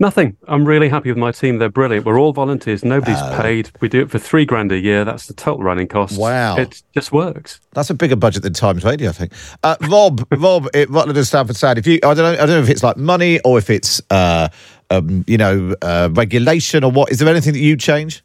Nothing. 0.00 0.36
I'm 0.46 0.64
really 0.64 0.88
happy 0.88 1.08
with 1.10 1.18
my 1.18 1.32
team. 1.32 1.58
They're 1.58 1.68
brilliant. 1.68 2.06
We're 2.06 2.20
all 2.20 2.32
volunteers. 2.32 2.84
Nobody's 2.84 3.18
Oh. 3.20 3.38
paid. 3.42 3.70
We 3.80 3.88
do 3.88 4.00
it 4.02 4.10
for 4.10 4.18
three 4.20 4.44
grand 4.44 4.70
a 4.70 4.78
year. 4.78 5.04
That's 5.04 5.26
the 5.26 5.34
total 5.34 5.64
running 5.64 5.88
cost. 5.88 6.16
Wow. 6.16 6.56
It 6.56 6.82
just 6.94 7.10
works. 7.10 7.58
That's 7.72 7.90
a 7.90 7.94
bigger 7.94 8.14
budget 8.14 8.44
than 8.44 8.52
Times 8.52 8.84
Radio, 8.84 9.08
I 9.08 9.12
think. 9.12 9.32
Uh, 9.64 9.74
Rob, 9.88 10.24
Rob, 10.36 10.68
at 10.72 10.88
Rutland 10.88 11.16
and 11.18 11.26
Stamford 11.26 11.56
Sound. 11.56 11.78
If 11.78 11.86
you, 11.88 11.96
I 12.04 12.14
don't 12.14 12.18
know, 12.18 12.32
I 12.32 12.36
don't 12.36 12.48
know 12.50 12.60
if 12.62 12.68
it's 12.70 12.84
like 12.84 12.96
money 12.96 13.40
or 13.40 13.58
if 13.58 13.70
it's, 13.70 14.00
uh, 14.10 14.48
um, 14.90 15.24
you 15.26 15.36
know, 15.36 15.74
uh, 15.82 16.10
regulation 16.12 16.84
or 16.84 16.92
what. 16.92 17.10
Is 17.10 17.18
there 17.18 17.28
anything 17.28 17.52
that 17.54 17.58
you 17.58 17.76
change? 17.76 18.22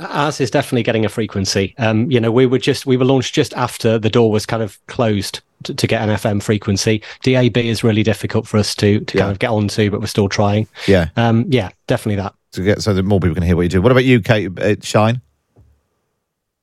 Ours 0.00 0.40
is 0.40 0.50
definitely 0.50 0.82
getting 0.82 1.04
a 1.04 1.08
frequency. 1.08 1.74
Um, 1.78 2.10
you 2.10 2.20
know, 2.20 2.32
we 2.32 2.46
were 2.46 2.58
just 2.58 2.86
we 2.86 2.96
were 2.96 3.04
launched 3.04 3.34
just 3.34 3.52
after 3.54 3.98
the 3.98 4.10
door 4.10 4.30
was 4.30 4.46
kind 4.46 4.62
of 4.62 4.78
closed 4.86 5.40
to, 5.64 5.74
to 5.74 5.86
get 5.86 6.02
an 6.02 6.08
FM 6.08 6.42
frequency. 6.42 7.02
DAB 7.22 7.56
is 7.58 7.84
really 7.84 8.02
difficult 8.02 8.46
for 8.46 8.56
us 8.56 8.74
to 8.76 9.00
to 9.00 9.18
kind 9.18 9.30
of 9.30 9.38
get 9.38 9.50
onto, 9.50 9.90
but 9.90 10.00
we're 10.00 10.06
still 10.06 10.28
trying. 10.28 10.66
Yeah. 10.86 11.08
Um, 11.16 11.46
yeah, 11.48 11.70
definitely 11.86 12.16
that. 12.22 12.34
To 12.52 12.62
get 12.62 12.82
so 12.82 12.94
that 12.94 13.02
more 13.04 13.20
people 13.20 13.34
can 13.34 13.44
hear 13.44 13.56
what 13.56 13.62
you 13.62 13.68
do. 13.68 13.82
What 13.82 13.92
about 13.92 14.04
you, 14.04 14.20
Kate? 14.20 14.58
Uh, 14.58 14.76
Shine. 14.82 15.20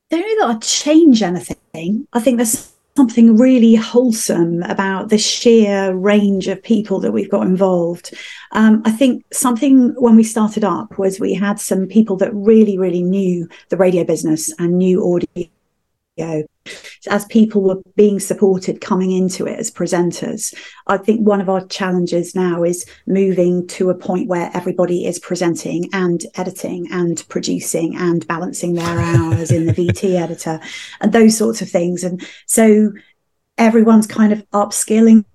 don't 0.10 0.22
know 0.22 0.48
that 0.48 0.56
I'd 0.56 0.62
change 0.62 1.22
anything. 1.24 2.08
I 2.14 2.20
think 2.20 2.38
there's 2.38 2.74
something 2.98 3.38
really 3.38 3.76
wholesome 3.76 4.64
about 4.64 5.10
the 5.10 5.20
sheer 5.20 5.96
range 5.96 6.48
of 6.48 6.62
people 6.64 7.00
that 7.00 7.12
we've 7.12 7.30
got 7.30 7.46
involved. 7.46 8.12
Um, 8.54 8.82
I 8.86 8.92
think 8.92 9.24
something 9.32 9.94
when 10.00 10.16
we 10.16 10.24
started 10.24 10.64
up 10.64 10.98
was 10.98 11.20
we 11.20 11.36
had 11.36 11.60
some 11.60 11.86
people 11.86 12.18
that 12.18 12.34
really, 12.34 12.78
really 12.78 13.04
knew 13.04 13.48
the 13.70 13.78
radio 13.78 14.04
business 14.04 14.52
and 14.58 14.80
knew 14.80 15.06
audio. 15.06 15.48
As 17.10 17.26
people 17.26 17.62
were 17.62 17.82
being 17.96 18.20
supported 18.20 18.82
coming 18.82 19.12
into 19.12 19.46
it 19.46 19.58
as 19.58 19.72
presenters, 19.72 20.54
I 20.88 20.98
think 20.98 21.26
one 21.26 21.40
of 21.40 21.50
our 21.50 21.66
challenges 21.68 22.36
now 22.36 22.64
is 22.64 22.86
moving 23.06 23.68
to 23.68 23.90
a 23.90 23.96
point 23.96 24.28
where 24.28 24.52
everybody 24.54 25.06
is 25.06 25.20
presenting 25.20 25.90
and 25.94 26.26
editing 26.36 26.88
and 26.92 27.24
producing 27.30 27.96
and 27.96 28.26
balancing 28.28 28.74
their 28.74 29.00
hours 29.00 29.52
in 29.52 29.66
the 29.66 29.74
VT 29.74 30.20
editor 30.20 30.60
and 31.00 31.14
those 31.14 31.38
sorts 31.38 31.62
of 31.62 31.70
things. 31.70 32.04
And 32.04 32.26
so 32.46 32.92
everyone's 33.58 34.08
kind 34.08 34.34
of 34.34 34.48
upskilling. 34.52 35.26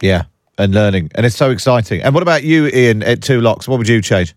Yeah, 0.00 0.24
and 0.56 0.72
learning, 0.72 1.10
and 1.14 1.26
it's 1.26 1.36
so 1.36 1.50
exciting. 1.50 2.02
And 2.02 2.14
what 2.14 2.22
about 2.22 2.44
you, 2.44 2.68
Ian? 2.68 3.02
At 3.02 3.22
Two 3.22 3.40
Lochs, 3.40 3.68
what 3.68 3.78
would 3.78 3.88
you 3.88 4.00
change? 4.00 4.34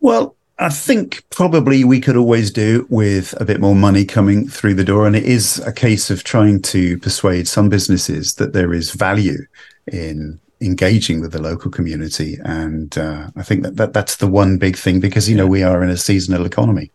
Well, 0.00 0.36
I 0.62 0.68
think 0.68 1.24
probably 1.30 1.84
we 1.84 2.00
could 2.00 2.16
always 2.16 2.50
do 2.50 2.86
with 2.88 3.34
a 3.40 3.44
bit 3.44 3.60
more 3.60 3.74
money 3.74 4.04
coming 4.04 4.48
through 4.48 4.74
the 4.74 4.84
door. 4.84 5.06
And 5.06 5.16
it 5.16 5.24
is 5.24 5.58
a 5.60 5.72
case 5.72 6.10
of 6.10 6.24
trying 6.24 6.62
to 6.62 6.98
persuade 6.98 7.48
some 7.48 7.68
businesses 7.68 8.34
that 8.34 8.52
there 8.52 8.72
is 8.72 8.92
value 8.92 9.46
in 9.90 10.38
engaging 10.62 11.20
with 11.20 11.32
the 11.32 11.40
local 11.40 11.70
community. 11.70 12.38
And 12.44 12.96
uh, 12.96 13.30
I 13.36 13.42
think 13.42 13.62
that, 13.62 13.76
that 13.76 13.92
that's 13.92 14.16
the 14.16 14.26
one 14.26 14.58
big 14.58 14.76
thing 14.76 15.00
because, 15.00 15.28
you 15.28 15.36
know, 15.36 15.46
we 15.46 15.62
are 15.62 15.82
in 15.82 15.90
a 15.90 15.96
seasonal 15.96 16.46
economy 16.46 16.90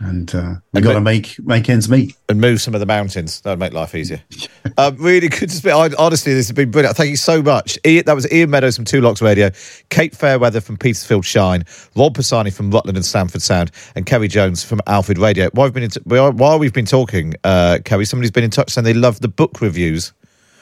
and 0.00 0.32
uh, 0.34 0.54
we've 0.72 0.84
got 0.84 0.92
to 0.92 1.00
make, 1.00 1.38
make 1.40 1.68
ends 1.68 1.88
meet. 1.88 2.16
And 2.28 2.40
move 2.40 2.60
some 2.60 2.74
of 2.74 2.80
the 2.80 2.86
mountains. 2.86 3.40
That 3.40 3.50
would 3.50 3.58
make 3.58 3.72
life 3.72 3.94
easier. 3.94 4.22
um, 4.78 4.96
really 4.96 5.28
good 5.28 5.48
to 5.48 5.54
speak. 5.54 5.72
I, 5.72 5.90
honestly, 5.98 6.34
this 6.34 6.46
has 6.46 6.54
been 6.54 6.70
brilliant. 6.70 6.96
Thank 6.96 7.10
you 7.10 7.16
so 7.16 7.42
much. 7.42 7.78
Ian, 7.84 8.04
that 8.04 8.14
was 8.14 8.30
Ian 8.32 8.50
Meadows 8.50 8.76
from 8.76 8.84
Two 8.84 9.00
Lochs 9.00 9.20
Radio, 9.20 9.50
Kate 9.90 10.14
Fairweather 10.14 10.60
from 10.60 10.76
Petersfield 10.76 11.24
Shine, 11.24 11.64
Rob 11.96 12.14
Pisani 12.14 12.50
from 12.50 12.70
Rutland 12.70 12.96
and 12.96 13.04
Stamford 13.04 13.42
Sound, 13.42 13.72
and 13.96 14.06
Kerry 14.06 14.28
Jones 14.28 14.62
from 14.62 14.80
Alfred 14.86 15.18
Radio. 15.18 15.48
While 15.52 15.66
we've 15.66 15.74
been, 15.74 15.82
in 15.82 15.90
t- 15.90 16.00
while 16.04 16.58
we've 16.58 16.72
been 16.72 16.86
talking, 16.86 17.34
uh, 17.42 17.78
Kerry, 17.84 18.04
somebody's 18.04 18.30
been 18.30 18.44
in 18.44 18.50
touch 18.50 18.70
saying 18.70 18.84
they 18.84 18.94
love 18.94 19.20
the 19.20 19.28
book 19.28 19.60
reviews. 19.60 20.12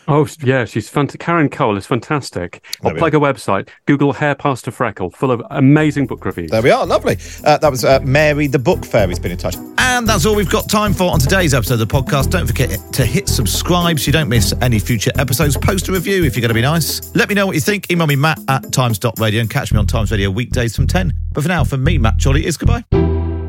Oh 0.09 0.27
yeah, 0.41 0.65
she's 0.65 0.89
fantastic. 0.89 1.21
Karen 1.21 1.49
Cole 1.49 1.77
is 1.77 1.87
fantastic. 1.87 2.65
I'll 2.83 2.91
There 2.91 2.95
we 2.95 2.99
plug 2.99 3.15
a 3.15 3.19
website. 3.19 3.69
Google 3.87 4.13
hair 4.13 4.35
past 4.35 4.67
a 4.67 4.73
freckle, 4.73 5.11
full 5.11 5.31
of 5.31 5.43
amazing 5.51 6.07
book 6.07 6.25
reviews. 6.25 6.51
There 6.51 6.63
we 6.63 6.71
are, 6.71 6.87
lovely. 6.87 7.17
Uh, 7.45 7.59
that 7.59 7.71
was 7.71 7.85
uh, 7.85 8.01
Mary 8.01 8.47
the 8.47 8.59
Book 8.59 8.85
Fairy's 8.85 9.19
been 9.19 9.33
in 9.33 9.39
touch. 9.39 9.57
And 9.79 10.07
that's 10.09 10.27
all 10.27 10.35
we've 10.35 10.51
got 10.51 10.69
time 10.69 10.93
for 10.93 11.11
on 11.11 11.19
today's 11.19 11.55
episode 11.55 11.81
of 11.81 11.81
the 11.81 11.87
podcast. 11.87 12.31
Don't 12.31 12.47
forget 12.47 12.81
to 12.93 13.05
hit 13.05 13.29
subscribe 13.29 13.99
so 13.99 14.07
you 14.07 14.13
don't 14.13 14.29
miss 14.29 14.55
any 14.61 14.79
future 14.79 15.13
episodes. 15.19 15.57
Post 15.57 15.89
a 15.89 15.93
review 15.93 16.25
if 16.25 16.37
you're 16.37 16.43
going 16.43 16.49
to 16.49 16.55
be 16.55 16.63
nice. 16.63 17.15
Let 17.15 17.29
me 17.29 17.35
know 17.35 17.47
what 17.47 17.55
you 17.55 17.61
think. 17.61 17.91
Email 17.91 18.07
me, 18.07 18.17
matt 18.17 18.39
at 18.49 18.73
times.radio 18.73 19.41
and 19.41 19.51
catch 19.51 19.73
me 19.73 19.79
on 19.79 19.87
Times 19.87 20.11
Radio 20.11 20.31
weekdays 20.31 20.75
from 20.75 20.87
10. 20.87 21.13
But 21.33 21.43
for 21.43 21.49
now, 21.49 21.65
for 21.65 21.77
me, 21.77 21.99
Matt 21.99 22.21
Chorley, 22.23 22.47
is 22.47 22.57
goodbye. 22.57 23.46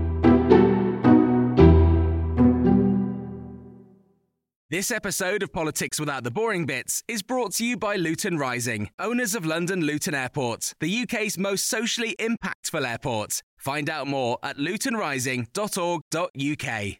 This 4.70 4.91
episode 4.91 5.43
of 5.43 5.53
Politics 5.53 5.97
Without 5.97 6.26
the 6.26 6.32
Boring 6.32 6.65
Bits 6.65 7.01
is 7.07 7.24
brought 7.24 7.53
to 7.53 7.63
you 7.63 7.78
by 7.78 7.95
Luton 7.95 8.38
Rising, 8.38 8.89
owners 8.99 9.34
of 9.34 9.45
London 9.45 9.80
Luton 9.80 10.13
Airport, 10.13 10.74
the 10.82 11.03
UK's 11.03 11.38
most 11.38 11.68
socially 11.68 12.18
impactful 12.20 12.86
airport. 12.86 13.41
Find 13.55 13.89
out 13.89 14.07
more 14.07 14.38
at 14.43 14.57
lutonrising.org.uk. 14.57 16.97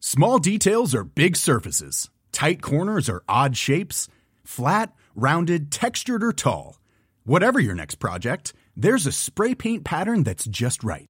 Small 0.00 0.38
details 0.38 0.94
are 0.94 1.04
big 1.04 1.36
surfaces. 1.36 2.08
Tight 2.32 2.62
corners 2.62 3.10
are 3.10 3.22
odd 3.28 3.58
shapes. 3.58 4.08
Flat, 4.42 4.94
rounded, 5.14 5.70
textured, 5.70 6.24
or 6.24 6.32
tall. 6.32 6.80
Whatever 7.24 7.60
your 7.60 7.74
next 7.74 7.96
project, 7.96 8.54
there's 8.74 9.06
a 9.06 9.12
spray 9.12 9.54
paint 9.54 9.84
pattern 9.84 10.22
that's 10.22 10.46
just 10.46 10.82
right. 10.82 11.09